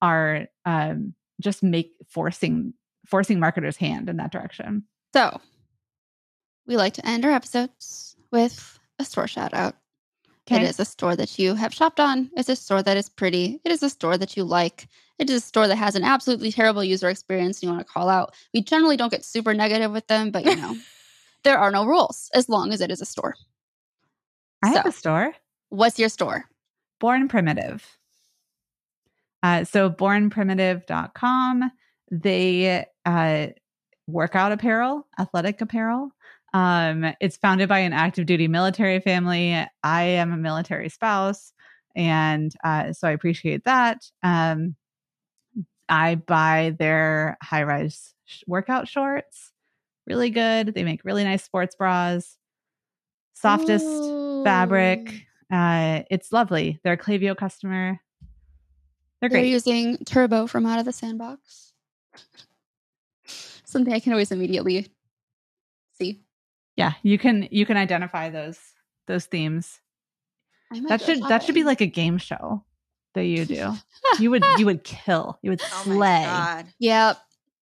are 0.02 0.48
um, 0.66 1.14
just 1.40 1.62
make 1.62 1.92
forcing 2.08 2.74
forcing 3.06 3.40
marketers' 3.40 3.78
hand 3.78 4.10
in 4.10 4.18
that 4.18 4.32
direction. 4.32 4.84
So 5.14 5.40
we 6.66 6.78
like 6.78 6.94
to 6.94 7.06
end 7.06 7.26
our 7.26 7.32
episodes 7.32 8.16
with 8.32 8.80
a 8.98 9.06
store 9.06 9.28
shout 9.28 9.54
out. 9.54 9.76
Okay. 10.52 10.64
It 10.66 10.70
is 10.70 10.80
a 10.80 10.86
store 10.86 11.16
that 11.16 11.40
you 11.40 11.56
have 11.56 11.74
shopped 11.74 12.00
on. 12.00 12.30
It's 12.36 12.50
a 12.50 12.56
store 12.56 12.84
that 12.84 12.98
is 12.98 13.10
pretty. 13.10 13.62
It 13.64 13.72
is 13.72 13.84
a 13.84 13.90
store 13.90 14.18
that 14.18 14.36
you 14.36 14.44
like. 14.44 14.88
It 15.18 15.30
is 15.30 15.44
a 15.44 15.46
store 15.46 15.68
that 15.68 15.76
has 15.78 15.96
an 15.96 16.04
absolutely 16.04 16.52
terrible 16.52 16.84
user 16.84 17.10
experience 17.10 17.58
and 17.60 17.64
you 17.64 17.74
want 17.74 17.86
to 17.86 17.94
call 17.94 18.10
out. 18.10 18.34
We 18.54 18.62
generally 18.62 18.98
don't 18.98 19.12
get 19.12 19.24
super 19.24 19.54
negative 19.54 19.92
with 19.92 20.08
them, 20.08 20.32
but 20.32 20.46
you 20.46 20.56
know, 20.56 20.76
there 21.44 21.58
are 21.58 21.72
no 21.72 21.86
rules 21.86 22.30
as 22.34 22.50
long 22.50 22.74
as 22.74 22.82
it 22.82 22.92
is 22.92 23.02
a 23.02 23.06
store. 23.06 23.36
I 24.64 24.72
so, 24.72 24.78
have 24.78 24.86
a 24.88 24.92
store. 24.92 25.34
What's 25.70 25.98
your 25.98 26.10
store? 26.10 26.46
Born 27.00 27.28
Primitive. 27.28 27.86
Uh, 29.44 29.64
so 29.64 29.90
bornprimitive.com, 29.90 31.72
they 32.12 32.86
uh, 33.06 33.48
workout 34.08 34.52
apparel, 34.52 35.08
athletic 35.20 35.62
apparel. 35.62 36.12
Um, 36.54 37.14
it's 37.22 37.38
founded 37.38 37.70
by 37.70 37.80
an 37.80 37.94
active 37.94 38.26
duty 38.26 38.48
military 38.48 39.00
family. 39.00 39.66
I 39.84 40.04
am 40.04 40.34
a 40.34 40.38
military 40.38 40.90
spouse, 40.90 41.54
and 41.96 42.54
uh, 42.64 42.94
so 42.94 43.08
I 43.08 43.12
appreciate 43.12 43.64
that. 43.66 44.04
Um, 44.24 44.76
I 45.88 46.16
buy 46.16 46.76
their 46.78 47.38
high 47.42 47.64
rise 47.64 48.14
sh- 48.26 48.44
workout 48.48 48.88
shorts, 48.88 49.52
really 50.08 50.30
good. 50.30 50.74
They 50.74 50.84
make 50.84 51.06
really 51.06 51.24
nice 51.24 51.44
sports 51.44 51.76
bras, 51.76 52.38
softest 53.34 53.86
Ooh. 53.86 54.44
fabric. 54.44 55.26
Uh, 55.52 56.04
it's 56.10 56.32
lovely. 56.32 56.80
They're 56.84 56.94
a 56.94 56.98
Klaviyo 56.98 57.36
customer. 57.36 58.00
They're 59.20 59.30
great. 59.30 59.42
They're 59.42 59.52
using 59.52 59.98
Turbo 60.06 60.48
from 60.48 60.66
Out 60.66 60.80
of 60.80 60.86
the 60.86 60.94
Sandbox. 60.94 61.74
Something 63.26 63.94
I 63.94 64.00
can 64.00 64.14
always 64.14 64.32
immediately. 64.32 64.92
Yeah, 66.76 66.94
you 67.04 67.18
can 67.18 67.48
you 67.52 67.66
can 67.66 67.78
identify 67.78 68.30
those 68.30 68.60
those 69.08 69.26
themes. 69.26 69.80
That 70.88 71.02
should 71.02 71.24
that 71.24 71.44
should 71.44 71.56
be 71.56 71.64
like 71.64 71.82
a 71.82 71.88
game 71.88 72.18
show 72.18 72.64
that 73.14 73.26
you 73.26 73.46
do. 73.46 73.74
you 74.20 74.32
would 74.32 74.44
you 74.58 74.66
would 74.66 74.84
kill. 74.84 75.38
You 75.42 75.52
would 75.52 75.62
oh 75.62 75.82
slay. 75.84 76.64
Yep 76.80 77.18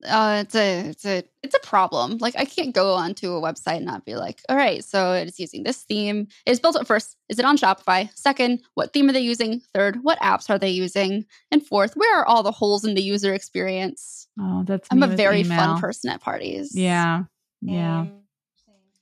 uh, 0.08 0.44
it's 0.46 0.56
a 0.56 0.90
it's 0.90 1.06
a 1.06 1.24
it's 1.44 1.56
a 1.56 1.68
problem. 1.68 2.18
Like 2.20 2.36
I 2.38 2.46
can't 2.46 2.74
go 2.74 2.94
onto 2.94 3.34
a 3.34 3.42
website 3.42 3.78
and 3.78 3.86
not 3.86 4.06
be 4.06 4.16
like, 4.16 4.42
all 4.48 4.56
right, 4.56 4.84
so 4.84 5.14
it's 5.14 5.40
using 5.40 5.64
this 5.64 5.84
theme. 5.84 6.28
It's 6.46 6.60
built 6.60 6.76
up 6.76 6.88
first. 6.88 7.18
Is 7.28 7.40
it 7.40 7.46
on 7.46 7.58
Shopify? 7.58 8.10
Second, 8.16 8.62
what 8.76 8.94
theme 8.94 9.10
are 9.10 9.14
they 9.14 9.20
using? 9.20 9.62
Third, 9.74 10.00
what 10.02 10.20
apps 10.20 10.50
are 10.50 10.60
they 10.60 10.70
using? 10.70 11.26
And 11.52 11.66
fourth, 11.66 11.96
where 11.96 12.18
are 12.18 12.26
all 12.26 12.44
the 12.44 12.52
holes 12.52 12.86
in 12.86 12.96
the 12.96 13.02
user 13.02 13.34
experience? 13.34 14.28
Oh, 14.40 14.64
that's 14.66 14.88
I'm 14.92 15.04
a 15.04 15.08
very 15.08 15.42
email. 15.42 15.58
fun 15.58 15.82
person 15.82 16.10
at 16.12 16.22
parties. 16.22 16.76
Yeah, 16.76 17.24
yeah. 17.62 18.06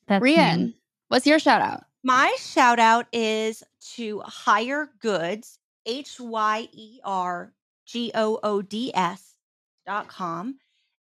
That's 0.08 0.24
Rian, 0.24 0.74
what's 1.10 1.28
your 1.28 1.39
shout 1.39 1.62
out? 1.62 1.84
My 2.03 2.36
shout 2.39 2.80
out 2.80 3.08
is 3.12 3.64
to 3.95 4.22
Hyer 4.26 4.89
Goods, 5.01 5.60
H 5.86 6.20
Y 6.20 6.68
E 6.72 6.99
R 7.03 7.53
G 7.86 8.12
O 8.16 8.39
O 8.43 8.62
D 8.62 8.91
S 8.93 9.36
dot 9.86 10.08
com 10.08 10.58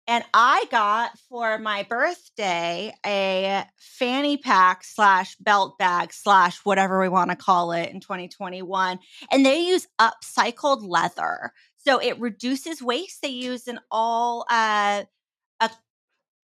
and 0.08 0.24
I 0.32 0.66
got 0.70 1.18
for 1.28 1.58
my 1.58 1.82
birthday 1.82 2.94
a 3.04 3.64
fanny 3.76 4.36
pack 4.36 4.84
slash 4.84 5.34
belt 5.36 5.78
bag 5.78 6.12
slash 6.12 6.58
whatever 6.58 7.00
we 7.00 7.08
want 7.08 7.30
to 7.30 7.36
call 7.36 7.72
it 7.72 7.90
in 7.90 8.00
2021. 8.00 9.00
And 9.32 9.44
they 9.44 9.66
use 9.66 9.88
upcycled 10.00 10.86
leather. 10.86 11.52
So 11.76 11.98
it 11.98 12.20
reduces 12.20 12.80
waste. 12.80 13.22
They 13.22 13.28
use 13.28 13.66
an 13.66 13.80
all, 13.90 14.46
uh, 14.48 15.02
a, 15.02 15.06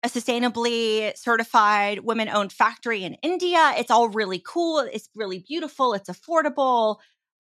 a 0.04 0.08
sustainably 0.08 1.16
certified 1.16 2.00
women 2.00 2.28
owned 2.28 2.52
factory 2.52 3.04
in 3.04 3.14
India. 3.14 3.72
It's 3.78 3.90
all 3.90 4.10
really 4.10 4.40
cool. 4.44 4.80
It's 4.80 5.08
really 5.14 5.38
beautiful. 5.38 5.94
It's 5.94 6.10
affordable. 6.10 6.98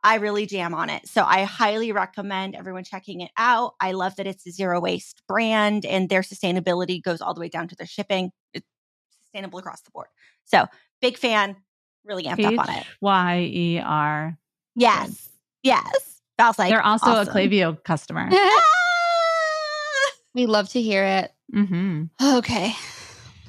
I 0.04 0.16
really 0.16 0.44
jam 0.44 0.74
on 0.74 0.90
it. 0.90 1.08
So 1.08 1.24
I 1.24 1.44
highly 1.44 1.90
recommend 1.90 2.54
everyone 2.54 2.84
checking 2.84 3.22
it 3.22 3.30
out. 3.38 3.74
I 3.80 3.92
love 3.92 4.16
that 4.16 4.26
it's 4.26 4.46
a 4.46 4.50
zero 4.50 4.78
waste 4.78 5.22
brand 5.26 5.86
and 5.86 6.10
their 6.10 6.20
sustainability 6.20 7.02
goes 7.02 7.22
all 7.22 7.32
the 7.32 7.40
way 7.40 7.48
down 7.48 7.66
to 7.68 7.76
their 7.76 7.86
shipping. 7.86 8.30
It's 8.52 8.66
sustainable 9.22 9.58
across 9.58 9.80
the 9.80 9.90
board. 9.90 10.08
So 10.44 10.66
big 11.00 11.16
fan, 11.16 11.56
really 12.04 12.24
amped 12.24 12.40
H- 12.40 12.58
up 12.58 12.68
on 12.68 12.74
it. 12.74 12.84
Y 13.00 13.50
E 13.52 13.78
R. 13.78 14.36
Yes. 14.76 15.30
Yes. 15.62 16.20
I 16.38 16.46
was 16.46 16.58
like, 16.58 16.70
they're 16.70 16.82
also 16.82 17.10
awesome. 17.10 17.34
a 17.34 17.38
Klaviyo 17.38 17.82
customer. 17.82 18.28
we 20.34 20.46
love 20.46 20.68
to 20.70 20.80
hear 20.80 21.04
it. 21.04 21.32
Mm-hmm. 21.54 22.04
Okay. 22.38 22.74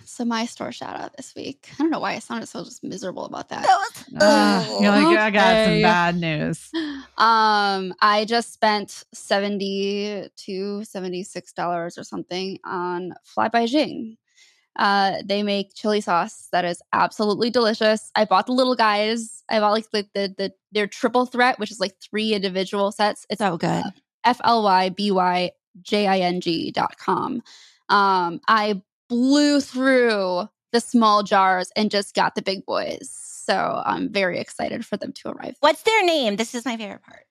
So 0.06 0.26
my 0.26 0.45
store 0.45 0.72
shout 0.72 0.99
out 0.99 1.16
this 1.16 1.34
week. 1.36 1.70
I 1.74 1.78
don't 1.82 1.89
know 1.89 1.99
why 1.99 2.14
I 2.14 2.20
sounded 2.20 2.47
so 2.47 2.64
just 2.64 2.84
miserable 2.84 3.26
about 3.26 3.49
that. 3.49 3.66
uh, 4.20 4.78
you're 4.82 4.91
like, 4.91 5.18
I 5.18 5.30
got 5.32 5.66
some 5.66 5.82
bad 5.82 6.16
news. 6.18 6.70
Um, 7.18 7.93
I 8.02 8.26
just 8.28 8.54
spent 8.54 9.04
70 9.14 10.30
to 10.36 10.84
76 10.84 11.54
dollars 11.54 11.97
or 11.97 12.04
something 12.04 12.60
on 12.66 13.14
Fly 13.24 13.47
by 13.47 13.66
Jing. 13.66 14.18
Uh, 14.76 15.16
they 15.26 15.43
make 15.43 15.74
chili 15.76 16.02
sauce 16.02 16.47
that 16.52 16.66
is 16.66 16.82
absolutely 16.93 17.49
delicious. 17.49 18.12
I 18.16 18.26
bought 18.26 18.47
the 18.47 18.54
little 18.54 18.76
guys. 18.76 19.43
I 19.49 19.60
bought 19.60 19.72
like 19.74 19.91
the 19.91 20.08
the, 20.14 20.34
the 20.38 20.54
their 20.72 20.88
triple 20.88 21.26
threat, 21.26 21.58
which 21.60 21.72
is 21.72 21.80
like 21.80 21.95
three 22.02 22.34
individual 22.34 22.91
sets. 22.91 23.26
It's 23.30 23.39
so 23.39 23.58
good. 23.58 23.84
F 24.24 24.39
L 24.43 24.64
Y 24.64 24.89
B 24.89 25.12
Y 25.12 25.52
J-I-N-G.com. 25.82 27.41
Um, 27.92 28.39
I 28.48 28.82
blew 29.10 29.60
through 29.60 30.48
the 30.72 30.80
small 30.80 31.22
jars 31.24 31.70
and 31.76 31.92
just 31.92 32.16
got 32.16 32.34
the 32.34 32.42
big 32.42 32.66
boys. 32.66 33.10
So 33.12 33.82
I'm 33.86 34.12
very 34.12 34.39
excited 34.39 34.86
for 34.86 34.98
them 34.98 35.12
to 35.14 35.30
arrive. 35.30 35.56
What's 35.60 35.84
their 35.84 36.06
name? 36.06 36.38
This 36.38 36.56
is 36.56 36.66
my 36.66 36.78
favorite 36.78 37.02
part. 37.04 37.26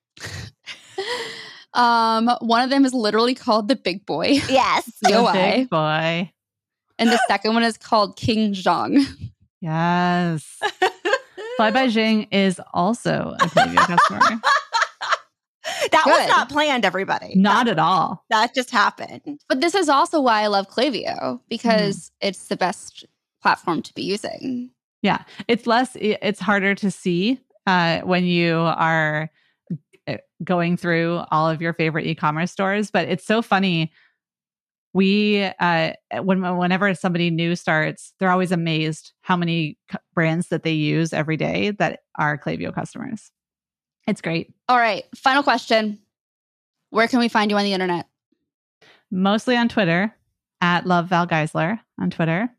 um, 1.75 2.37
one 2.41 2.63
of 2.63 2.71
them 2.71 2.85
is 2.85 2.93
literally 2.93 3.35
called 3.35 3.69
the 3.69 3.77
Big 3.77 4.05
Boy. 4.05 4.41
Yes. 4.49 4.91
The 5.03 5.31
big 5.33 5.71
boy. 5.71 6.31
And 6.99 7.11
the 7.11 7.21
second 7.29 7.55
one 7.55 7.63
is 7.63 7.79
called 7.79 8.17
King 8.17 8.53
Zhang. 8.53 9.07
Yes. 9.63 10.59
Fly 11.57 11.71
by 11.71 11.89
Jing 11.89 12.25
is 12.31 12.61
also 12.75 13.35
a 13.41 13.47
Klaviyo 13.47 13.77
customer. 13.77 14.41
That 15.93 16.05
was 16.07 16.29
not 16.29 16.49
planned, 16.49 16.85
everybody. 16.85 17.35
Not 17.35 17.67
that, 17.67 17.73
at 17.73 17.79
all. 17.79 18.25
that 18.31 18.55
just 18.55 18.71
happened. 18.71 19.41
But 19.49 19.61
this 19.61 19.75
is 19.75 19.89
also 19.89 20.21
why 20.21 20.43
I 20.43 20.47
love 20.47 20.69
Klaviyo 20.69 21.41
because 21.49 22.13
it's 22.21 22.49
the 22.49 22.57
best 22.57 23.05
platform 23.43 23.83
to 23.83 23.95
be 23.95 24.03
using. 24.03 24.71
Yeah. 25.03 25.25
It's 25.49 25.67
less, 25.67 25.97
it's 25.97 26.41
harder 26.41 26.75
to 26.77 26.91
see 26.91 27.41
uh, 27.67 28.01
when 28.01 28.25
you 28.25 28.57
are 28.57 29.31
uh, 30.07 30.17
going 30.45 30.77
through 30.77 31.23
all 31.31 31.49
of 31.49 31.61
your 31.61 31.73
favorite 31.73 32.07
e-commerce 32.07 32.53
stores, 32.53 32.91
but 32.91 33.09
it's 33.09 33.25
so 33.25 33.43
funny. 33.43 33.93
We, 34.93 35.43
uh, 35.59 35.93
when, 36.23 36.57
whenever 36.57 36.93
somebody 36.95 37.31
new 37.31 37.55
starts, 37.57 38.13
they're 38.19 38.31
always 38.31 38.53
amazed 38.53 39.13
how 39.23 39.37
many 39.37 39.79
c- 39.91 39.99
brands 40.15 40.49
that 40.49 40.63
they 40.63 40.73
use 40.73 41.13
every 41.13 41.37
day 41.37 41.71
that 41.73 42.01
are 42.17 42.37
Klaviyo 42.39 42.75
customers. 42.75 43.31
It's 44.07 44.21
great. 44.21 44.53
All 44.69 44.79
right, 44.79 45.05
final 45.15 45.43
question. 45.43 45.99
Where 46.91 47.09
can 47.09 47.21
we 47.21 47.29
find 47.29 47.51
you 47.51 47.57
on 47.57 47.65
the 47.65 47.73
internet? 47.73 48.07
Mostly 49.11 49.57
on 49.57 49.69
Twitter 49.69 50.15
at 50.61 50.87
Love 50.87 51.09
Val 51.09 51.27
Geisler 51.27 51.81
on 51.99 52.11
Twitter. 52.11 52.51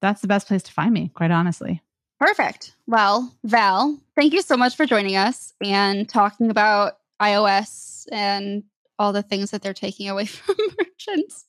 That's 0.00 0.20
the 0.20 0.28
best 0.28 0.46
place 0.46 0.62
to 0.64 0.72
find 0.72 0.92
me, 0.92 1.10
quite 1.14 1.30
honestly. 1.30 1.82
Perfect. 2.18 2.74
Well, 2.86 3.34
Val, 3.44 3.98
thank 4.14 4.32
you 4.32 4.40
so 4.40 4.56
much 4.56 4.76
for 4.76 4.86
joining 4.86 5.16
us 5.16 5.52
and 5.62 6.08
talking 6.08 6.50
about 6.50 6.98
iOS 7.20 8.06
and 8.10 8.64
all 8.98 9.12
the 9.12 9.22
things 9.22 9.50
that 9.50 9.62
they're 9.62 9.74
taking 9.74 10.08
away 10.08 10.24
from 10.26 10.56
merchants. 10.78 11.46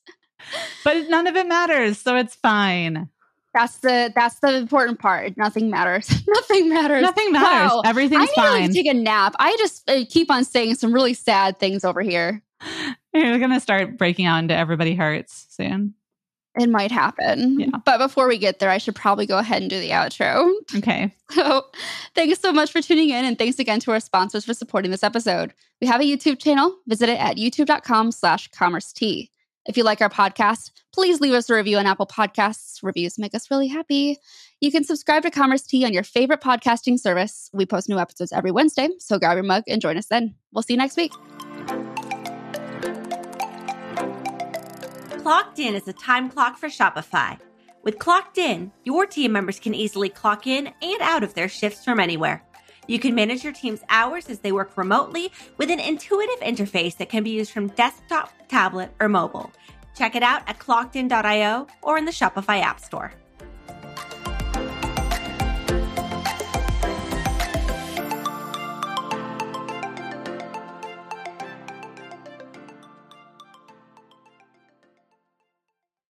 But 0.84 1.10
none 1.10 1.28
of 1.28 1.36
it 1.36 1.48
matters, 1.48 1.98
so 1.98 2.16
it's 2.16 2.36
fine. 2.36 3.10
That's 3.58 3.78
the 3.78 4.12
that's 4.14 4.38
the 4.39 4.55
important 4.55 4.99
part. 4.99 5.36
Nothing 5.36 5.72
matters. 5.72 6.12
Nothing 6.28 6.70
matters. 6.70 7.01
Nothing 7.01 7.32
matters. 7.32 7.72
Wow. 7.72 7.82
I 7.84 7.89
Everything's 7.89 8.22
need 8.22 8.28
to 8.28 8.34
fine. 8.36 8.62
like, 8.62 8.72
take 8.72 8.86
a 8.86 8.93
nap. 8.93 9.34
I 9.39 9.55
just 9.58 9.89
uh, 9.89 10.03
keep 10.08 10.30
on 10.30 10.43
saying 10.45 10.76
some 10.76 10.93
really 10.93 11.16
sad 11.16 11.58
things 11.60 11.84
over 11.84 12.01
here. 12.01 12.43
You're 13.16 13.39
gonna 13.39 13.60
start 13.60 13.97
breaking 13.97 14.28
out 14.28 14.38
into 14.38 14.55
everybody 14.55 14.93
hurts 14.93 15.47
soon. 15.49 15.95
It 16.60 16.70
might 16.70 16.91
happen. 16.91 17.60
Yeah. 17.60 17.68
But 17.84 17.97
before 17.97 18.28
we 18.28 18.38
get 18.38 18.60
there, 18.60 18.70
I 18.70 18.78
should 18.78 18.95
probably 18.95 19.26
go 19.26 19.39
ahead 19.39 19.62
and 19.62 19.70
do 19.70 19.80
the 19.80 19.89
outro. 19.91 20.51
Okay. 20.78 21.14
So, 21.32 21.66
thanks 22.16 22.39
so 22.39 22.51
much 22.53 22.72
for 22.72 22.82
tuning 22.82 23.10
in, 23.10 23.26
and 23.26 23.38
thanks 23.38 23.58
again 23.60 23.80
to 23.82 23.91
our 23.91 23.99
sponsors 23.99 24.45
for 24.45 24.53
supporting 24.53 24.91
this 24.91 25.03
episode. 25.03 25.53
We 25.82 25.88
have 25.88 25.99
a 25.99 26.03
YouTube 26.03 26.39
channel. 26.39 26.76
Visit 26.88 27.10
it 27.10 27.20
at 27.20 27.38
youtube.com/slash 27.38 28.49
commerce 28.49 28.93
tea. 28.93 29.32
If 29.68 29.76
you 29.76 29.84
like 29.84 29.99
our 29.99 30.09
podcast, 30.09 30.72
please 30.93 31.20
leave 31.20 31.34
us 31.34 31.49
a 31.49 31.53
review 31.53 31.78
on 31.78 31.86
Apple 31.86 32.07
Podcasts. 32.07 32.80
Reviews 32.82 33.20
make 33.20 33.36
us 33.36 33.51
really 33.51 33.68
happy. 33.68 34.18
You 34.61 34.72
can 34.72 34.86
subscribe 34.86 35.24
to 35.24 35.30
Commerce 35.30 35.63
Tea 35.63 35.84
on 35.84 35.91
your 35.91 36.03
favorite 36.03 36.39
podcasting 36.39 36.97
service. 36.97 37.49
We 37.53 37.65
post 37.65 37.89
new 37.89 37.99
episodes 37.99 38.32
every 38.32 38.51
Wednesday, 38.51 38.88
so 38.99 39.20
grab 39.20 39.36
your 39.36 39.43
mug 39.43 39.63
and 39.68 39.82
join 39.82 39.97
us 39.97 40.07
then. 40.07 40.36
We'll 40.53 40.61
see 40.61 40.76
you 40.76 40.78
next 40.78 40.95
week. 40.95 41.11
Clocked 45.22 45.59
In 45.59 45.76
is 45.76 45.89
a 45.89 45.93
time 45.93 46.30
clock 46.30 46.57
for 46.57 46.70
Shopify. 46.70 47.38
With 47.84 47.99
Clocked 47.99 48.38
In, 48.38 48.72
your 48.86 49.05
team 49.05 49.34
members 49.34 49.59
can 49.59 49.76
easily 49.76 50.07
clock 50.07 50.47
in 50.47 50.68
and 50.82 51.01
out 51.01 51.26
of 51.26 51.34
their 51.34 51.49
shifts 51.49 51.84
from 51.84 51.99
anywhere. 51.99 52.47
You 52.88 53.00
can 53.00 53.14
manage 53.14 53.44
your 53.44 53.54
team's 53.54 53.82
hours 53.90 54.30
as 54.30 54.40
they 54.40 54.52
work 54.52 54.78
remotely 54.78 55.32
with 55.58 55.70
an 55.70 55.80
intuitive 55.80 56.40
interface 56.40 56.98
that 56.98 57.10
can 57.10 57.24
be 57.24 57.32
used 57.32 57.52
from 57.52 57.68
desktop, 57.70 58.32
tablet, 58.48 58.92
or 59.00 59.10
mobile. 59.10 59.52
Check 59.96 60.16
it 60.16 60.24
out 60.24 60.44
at 60.48 60.60
clockedin.io 60.60 61.68
or 61.82 61.98
in 61.98 62.06
the 62.06 62.12
Shopify 62.12 62.62
App 62.62 62.80
Store. 62.80 63.14